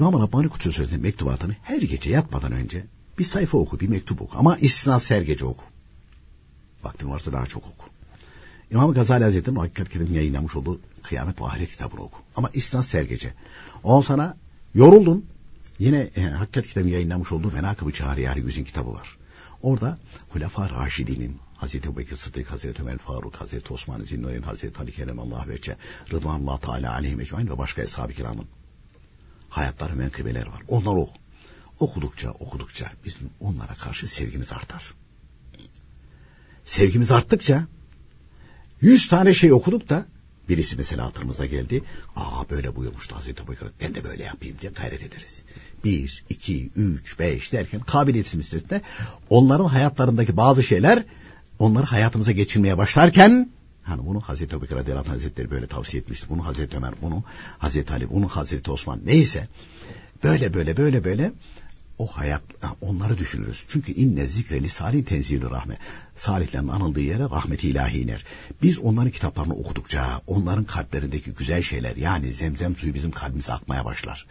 İmam 0.00 0.22
Rabbani 0.22 0.48
Kutsu 0.48 0.72
Sözü'nün 0.72 1.02
mektubatını 1.02 1.56
her 1.62 1.82
gece 1.82 2.10
yatmadan 2.10 2.52
önce 2.52 2.84
bir 3.18 3.24
sayfa 3.24 3.58
oku, 3.58 3.80
bir 3.80 3.88
mektup 3.88 4.22
oku. 4.22 4.38
Ama 4.38 4.56
istinaz 4.56 5.10
her 5.10 5.22
gece 5.22 5.44
oku. 5.44 5.64
Vaktin 6.84 7.10
varsa 7.10 7.32
daha 7.32 7.46
çok 7.46 7.62
oku. 7.62 7.86
İmam 8.70 8.92
Gazali 8.92 9.24
Hazretleri'nin 9.24 9.60
Hakikat 9.60 9.88
Kerim 9.88 10.14
yayınlamış 10.14 10.56
olduğu 10.56 10.80
Kıyamet 11.02 11.40
ve 11.40 11.44
Ahiret 11.44 11.70
kitabını 11.70 12.02
oku. 12.02 12.18
Ama 12.36 12.50
istinaz 12.54 12.94
her 12.94 13.02
gece. 13.02 13.34
Ondan 13.82 14.00
sonra 14.00 14.36
yoruldun. 14.74 15.26
Yine 15.78 16.10
e, 16.16 16.22
Hakikat 16.22 16.66
Kitabı 16.66 16.88
yayınlamış 16.88 17.32
olduğu 17.32 17.52
Menakıb-ı 17.52 17.92
Çağriyari 17.92 18.40
Yüzün 18.40 18.64
kitabı 18.64 18.92
var. 18.92 19.18
Orada 19.62 19.98
Hulefar 20.28 20.72
Raşidi'nin 20.72 21.36
Hazreti 21.56 21.88
Ebubekir 21.88 22.16
Sıddık, 22.16 22.50
Hazreti 22.50 22.82
Ömer 22.82 22.98
Faruk, 22.98 23.36
Hazreti 23.36 23.72
Osman 23.72 24.04
Zinnoy'un, 24.04 24.42
Hazreti 24.42 24.80
Ali 24.80 24.92
Kerem 24.92 25.18
Allah 25.18 25.44
ve 25.48 25.76
Rıdvanullah 26.12 26.58
Teala 26.58 26.92
aleyhi 26.92 27.16
mecmain 27.16 27.48
ve 27.48 27.58
başka 27.58 27.82
eshab-ı 27.82 28.12
kiramın 28.12 28.46
hayatları 29.48 29.96
menkıbeleri 29.96 30.46
var. 30.46 30.62
Onlar 30.68 30.96
oku. 30.96 31.12
Okudukça 31.80 32.30
okudukça 32.30 32.92
bizim 33.04 33.30
onlara 33.40 33.74
karşı 33.74 34.08
sevgimiz 34.08 34.52
artar. 34.52 34.94
Sevgimiz 36.64 37.10
arttıkça 37.10 37.66
yüz 38.80 39.08
tane 39.08 39.34
şey 39.34 39.52
okuduk 39.52 39.88
da 39.88 40.06
birisi 40.48 40.76
mesela 40.76 41.04
hatırımıza 41.06 41.46
geldi. 41.46 41.82
Aa 42.16 42.50
böyle 42.50 42.76
buyurmuştu 42.76 43.16
Hazreti 43.16 43.42
Ebubekir. 43.42 43.68
Ben 43.80 43.94
de 43.94 44.04
böyle 44.04 44.22
yapayım 44.22 44.56
diye 44.60 44.72
gayret 44.72 45.02
ederiz. 45.02 45.42
Bir, 45.84 46.24
iki, 46.28 46.70
üç, 46.76 47.18
beş 47.18 47.52
derken 47.52 47.80
kabiliyetimiz 47.80 48.54
üstünde 48.54 48.82
onların 49.30 49.64
hayatlarındaki 49.64 50.36
bazı 50.36 50.62
şeyler 50.62 51.04
onları 51.58 51.84
hayatımıza 51.84 52.32
geçirmeye 52.32 52.78
başlarken 52.78 53.50
Hani 53.88 54.06
bunu 54.06 54.20
Hazreti 54.20 54.54
Ebubekir 54.56 54.76
Radıyallahu 54.76 55.08
Hazretleri 55.08 55.50
böyle 55.50 55.66
tavsiye 55.66 56.02
etmişti. 56.02 56.26
Bunu 56.28 56.46
Hazreti 56.46 56.76
Ömer, 56.76 56.94
bunu 57.02 57.24
Hazreti 57.58 57.92
Ali, 57.92 58.10
bunu 58.10 58.28
Hazreti 58.28 58.70
Osman 58.70 59.00
neyse. 59.04 59.48
Böyle 60.24 60.54
böyle 60.54 60.76
böyle 60.76 61.04
böyle 61.04 61.32
o 61.98 62.06
hayat 62.06 62.42
onları 62.80 63.18
düşünürüz. 63.18 63.64
Çünkü 63.68 63.92
inne 63.92 64.26
zikreli 64.26 64.68
salih 64.68 65.04
tenzilü 65.04 65.50
rahme. 65.50 65.78
Salihlerin 66.16 66.68
anıldığı 66.68 67.00
yere 67.00 67.22
rahmeti 67.22 67.68
ilahi 67.68 67.98
iner. 67.98 68.24
Biz 68.62 68.78
onların 68.78 69.10
kitaplarını 69.10 69.54
okudukça 69.54 70.20
onların 70.26 70.64
kalplerindeki 70.64 71.30
güzel 71.30 71.62
şeyler 71.62 71.96
yani 71.96 72.32
zemzem 72.32 72.76
suyu 72.76 72.94
bizim 72.94 73.10
kalbimize 73.10 73.52
akmaya 73.52 73.84
başlar. 73.84 74.26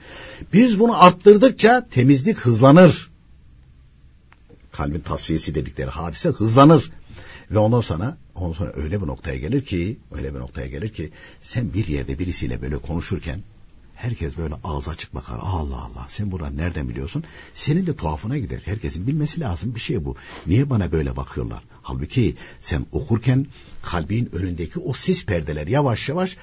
Biz 0.53 0.79
bunu 0.79 1.03
arttırdıkça 1.03 1.87
temizlik 1.91 2.37
hızlanır. 2.37 3.09
Kalbin 4.71 4.99
tasfiyesi 4.99 5.55
dedikleri 5.55 5.89
hadise 5.89 6.29
hızlanır. 6.29 6.91
Ve 7.51 7.59
ondan 7.59 7.81
sonra 7.81 8.17
ondan 8.35 8.53
sonra 8.53 8.71
öyle 8.75 9.01
bir 9.01 9.07
noktaya 9.07 9.37
gelir 9.37 9.65
ki 9.65 9.97
öyle 10.11 10.33
bir 10.33 10.39
noktaya 10.39 10.67
gelir 10.67 10.89
ki 10.89 11.11
sen 11.41 11.73
bir 11.73 11.87
yerde 11.87 12.19
birisiyle 12.19 12.61
böyle 12.61 12.77
konuşurken 12.77 13.39
Herkes 13.97 14.37
böyle 14.37 14.55
ağzı 14.63 14.89
açık 14.89 15.15
bakar. 15.15 15.39
Allah 15.41 15.75
Allah 15.75 16.07
sen 16.09 16.31
buradan 16.31 16.57
nereden 16.57 16.89
biliyorsun? 16.89 17.23
Senin 17.53 17.85
de 17.85 17.95
tuhafına 17.95 18.37
gider. 18.37 18.61
Herkesin 18.65 19.07
bilmesi 19.07 19.39
lazım 19.39 19.75
bir 19.75 19.79
şey 19.79 20.05
bu. 20.05 20.15
Niye 20.47 20.69
bana 20.69 20.91
böyle 20.91 21.15
bakıyorlar? 21.15 21.63
Halbuki 21.81 22.35
sen 22.61 22.85
okurken 22.91 23.47
kalbin 23.81 24.29
önündeki 24.33 24.79
o 24.79 24.93
sis 24.93 25.25
perdeler 25.25 25.67
yavaş 25.67 26.09
yavaş 26.09 26.37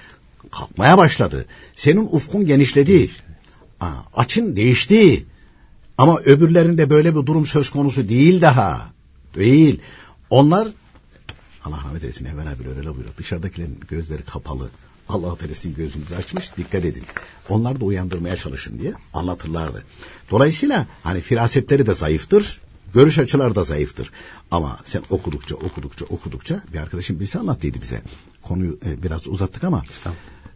kalkmaya 0.51 0.99
başladı. 0.99 1.47
Senin 1.75 2.09
ufkun 2.13 2.47
genişledi. 2.47 3.11
Aa, 3.81 3.93
açın 4.15 4.57
değişti. 4.57 5.27
Ama 5.99 6.19
öbürlerinde 6.19 6.91
böyle 6.91 7.17
bir 7.17 7.27
durum 7.27 7.47
söz 7.47 7.71
konusu 7.71 8.09
değil 8.09 8.41
daha. 8.41 8.93
Değil. 9.35 9.81
Onlar 10.31 10.69
Allah 11.65 11.77
rahmet 11.77 12.03
eylesin 12.03 12.25
Evvel 12.25 12.47
abi 12.53 12.69
öyle 12.69 12.89
buyuruyor. 12.95 13.17
Dışarıdakilerin 13.19 13.81
gözleri 13.89 14.23
kapalı. 14.23 14.71
Allah 15.09 15.37
Teala'sın 15.37 15.75
gözünüzü 15.75 16.15
açmış 16.15 16.57
dikkat 16.57 16.85
edin. 16.85 17.05
Onlar 17.49 17.81
da 17.81 17.85
uyandırmaya 17.85 18.37
çalışın 18.37 18.79
diye 18.79 18.95
anlatırlardı. 19.13 19.83
Dolayısıyla 20.31 20.87
hani 21.03 21.21
firasetleri 21.21 21.87
de 21.87 21.95
zayıftır. 21.95 22.61
Görüş 22.95 23.19
açıları 23.19 23.55
da 23.55 23.65
zayıftır. 23.65 24.11
Ama 24.51 24.79
sen 24.85 25.03
okudukça 25.11 25.55
okudukça 25.55 26.05
okudukça 26.05 26.63
bir 26.73 26.79
arkadaşım 26.79 27.21
birisi 27.21 27.39
anlattıydı 27.39 27.83
bize. 27.83 28.03
Konuyu 28.43 28.79
e, 28.87 29.03
biraz 29.03 29.27
uzattık 29.27 29.65
ama 29.65 29.83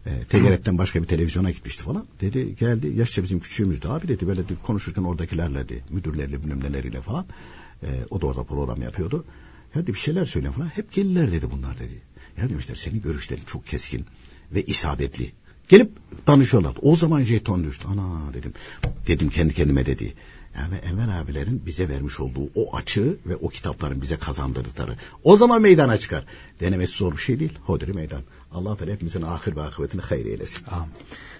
e, 0.05 0.23
TGRT'den 0.23 0.77
başka 0.77 1.01
bir 1.01 1.07
televizyona 1.07 1.51
gitmişti 1.51 1.83
falan. 1.83 2.05
Dedi 2.21 2.55
geldi 2.55 2.93
yaşça 2.95 3.23
bizim 3.23 3.39
küçüğümüzdü 3.39 3.87
abi 3.87 4.07
dedi 4.07 4.27
böyle 4.27 4.43
dedi, 4.43 4.57
konuşurken 4.63 5.03
oradakilerle 5.03 5.59
dedi, 5.59 5.83
müdürlerle 5.89 6.43
bilmem 6.43 6.63
neleriyle 6.63 7.01
falan. 7.01 7.25
E, 7.83 7.87
o 8.09 8.21
da 8.21 8.27
orada 8.27 8.43
program 8.43 8.81
yapıyordu. 8.81 9.25
Ya 9.75 9.81
dedi 9.81 9.93
bir 9.93 9.99
şeyler 9.99 10.25
söyle 10.25 10.51
falan. 10.51 10.67
Hep 10.67 10.91
gelirler 10.91 11.31
dedi 11.31 11.51
bunlar 11.51 11.79
dedi. 11.79 12.01
Ya 12.37 12.49
demişler 12.49 12.75
senin 12.75 13.01
görüşlerin 13.01 13.43
çok 13.45 13.67
keskin 13.67 14.05
ve 14.51 14.63
isabetli. 14.63 15.31
Gelip 15.69 15.91
danışıyorlar. 16.27 16.73
O 16.81 16.95
zaman 16.95 17.23
jeton 17.23 17.63
düştü. 17.63 17.87
Ana 17.87 18.33
dedim. 18.33 18.53
Dedim 19.07 19.29
kendi 19.29 19.53
kendime 19.53 19.85
dedi. 19.85 20.13
Yani 20.55 20.75
Enver 20.75 21.21
abilerin 21.21 21.61
bize 21.65 21.89
vermiş 21.89 22.19
olduğu 22.19 22.49
o 22.55 22.75
açığı 22.75 23.17
ve 23.25 23.35
o 23.35 23.49
kitapların 23.49 24.01
bize 24.01 24.17
kazandırdıkları. 24.17 24.95
O 25.23 25.37
zaman 25.37 25.61
meydana 25.61 25.97
çıkar. 25.97 26.25
Denemesi 26.59 26.97
zor 26.97 27.11
bir 27.11 27.17
şey 27.17 27.39
değil. 27.39 27.53
Hodri 27.65 27.93
meydan. 27.93 28.21
Allah 28.51 28.77
Teala 28.77 28.91
hepimizin 28.91 29.21
ahir 29.21 29.55
ve 29.55 29.61
akıbetini 29.61 30.01
hayır 30.01 30.25
eylesin. 30.25 30.65
Amin. 30.71 30.91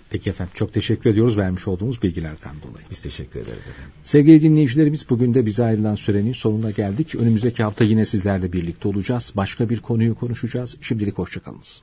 Peki 0.10 0.30
efendim 0.30 0.53
çok 0.55 0.74
teşekkür 0.74 1.10
ediyoruz 1.10 1.38
vermiş 1.38 1.68
olduğumuz 1.68 2.03
bilgilerden 2.03 2.55
dolayı. 2.64 2.86
Biz 2.91 2.99
teşekkür 2.99 3.39
ederiz 3.39 3.60
efendim. 3.60 3.91
Sevgili 4.03 4.41
dinleyicilerimiz 4.41 5.10
bugün 5.10 5.34
de 5.34 5.45
bize 5.45 5.64
ayrılan 5.64 5.95
sürenin 5.95 6.34
sonuna 6.34 6.72
geldik. 6.72 7.16
Önümüzdeki 7.16 7.64
hafta 7.64 7.84
yine 7.84 8.05
sizlerle 8.05 8.53
birlikte 8.53 8.88
olacağız. 8.88 9.32
Başka 9.36 9.70
bir 9.70 9.80
konuyu 9.80 10.16
konuşacağız. 10.16 10.78
Şimdilik 10.82 11.18
hoşçakalınız. 11.18 11.82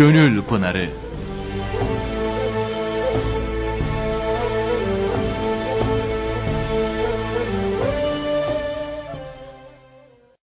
Gönül 0.00 0.42
Pınarı 0.42 0.88